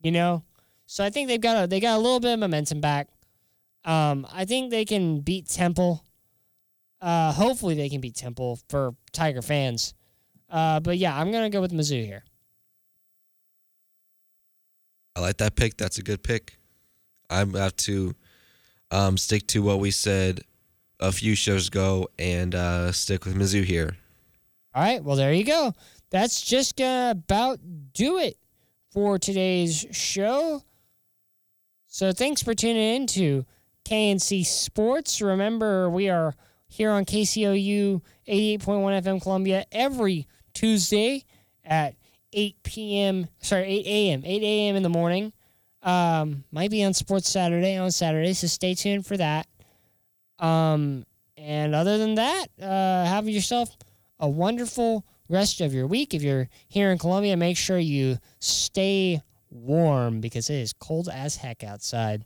you 0.00 0.12
know. 0.12 0.44
So 0.86 1.02
I 1.02 1.10
think 1.10 1.26
they've 1.26 1.40
got 1.40 1.64
a 1.64 1.66
they 1.66 1.80
got 1.80 1.96
a 1.96 2.00
little 2.00 2.20
bit 2.20 2.34
of 2.34 2.38
momentum 2.38 2.80
back. 2.80 3.08
Um, 3.84 4.28
I 4.32 4.44
think 4.44 4.70
they 4.70 4.84
can 4.84 5.22
beat 5.22 5.48
Temple. 5.48 6.04
Uh, 7.00 7.32
hopefully 7.32 7.74
they 7.74 7.88
can 7.88 8.00
beat 8.00 8.14
Temple 8.14 8.60
for 8.68 8.94
Tiger 9.12 9.42
fans. 9.42 9.92
Uh, 10.48 10.78
but 10.78 10.98
yeah, 10.98 11.18
I'm 11.18 11.32
gonna 11.32 11.50
go 11.50 11.60
with 11.60 11.72
Mizzou 11.72 12.06
here. 12.06 12.22
I 15.16 15.20
like 15.20 15.38
that 15.38 15.56
pick. 15.56 15.76
That's 15.76 15.98
a 15.98 16.02
good 16.02 16.22
pick. 16.22 16.56
I 17.28 17.38
have 17.38 17.76
to 17.76 18.14
um, 18.90 19.16
stick 19.16 19.46
to 19.48 19.62
what 19.62 19.78
we 19.78 19.90
said 19.90 20.40
a 20.98 21.12
few 21.12 21.34
shows 21.34 21.68
ago 21.68 22.08
and 22.18 22.54
uh, 22.54 22.92
stick 22.92 23.24
with 23.24 23.34
Mizzou 23.34 23.64
here. 23.64 23.96
All 24.74 24.82
right, 24.82 25.02
well 25.02 25.16
there 25.16 25.32
you 25.32 25.44
go. 25.44 25.74
That's 26.10 26.40
just 26.40 26.76
gonna 26.76 27.12
about 27.12 27.60
do 27.92 28.18
it 28.18 28.36
for 28.90 29.18
today's 29.18 29.86
show. 29.92 30.62
So 31.86 32.12
thanks 32.12 32.42
for 32.42 32.54
tuning 32.54 32.96
in 32.96 33.06
to 33.08 33.44
KNC 33.84 34.46
Sports. 34.46 35.20
Remember, 35.20 35.90
we 35.90 36.08
are 36.08 36.34
here 36.68 36.90
on 36.90 37.04
KCOU 37.04 38.00
88.1 38.28 38.60
FM 39.02 39.20
Columbia 39.20 39.64
every 39.72 40.28
Tuesday 40.54 41.24
at 41.64 41.94
8 42.32 42.56
p.m. 42.62 43.28
Sorry, 43.40 43.64
8 43.64 43.86
a.m. 43.86 44.22
8 44.24 44.42
a.m. 44.42 44.76
in 44.76 44.82
the 44.82 44.88
morning. 44.88 45.32
Um, 45.82 46.44
might 46.52 46.70
be 46.70 46.84
on 46.84 46.92
Sports 46.92 47.28
Saturday 47.30 47.76
on 47.76 47.90
Saturday, 47.90 48.34
so 48.34 48.46
stay 48.46 48.74
tuned 48.74 49.06
for 49.06 49.16
that. 49.16 49.46
Um, 50.38 51.04
and 51.36 51.74
other 51.74 51.96
than 51.98 52.16
that, 52.16 52.46
uh, 52.60 53.04
have 53.06 53.28
yourself 53.28 53.76
a 54.18 54.28
wonderful 54.28 55.04
rest 55.28 55.60
of 55.60 55.72
your 55.72 55.86
week. 55.86 56.12
If 56.12 56.22
you're 56.22 56.48
here 56.68 56.90
in 56.90 56.98
Columbia, 56.98 57.36
make 57.36 57.56
sure 57.56 57.78
you 57.78 58.18
stay 58.40 59.22
warm 59.50 60.20
because 60.20 60.50
it 60.50 60.56
is 60.56 60.72
cold 60.74 61.08
as 61.08 61.36
heck 61.36 61.64
outside. 61.64 62.24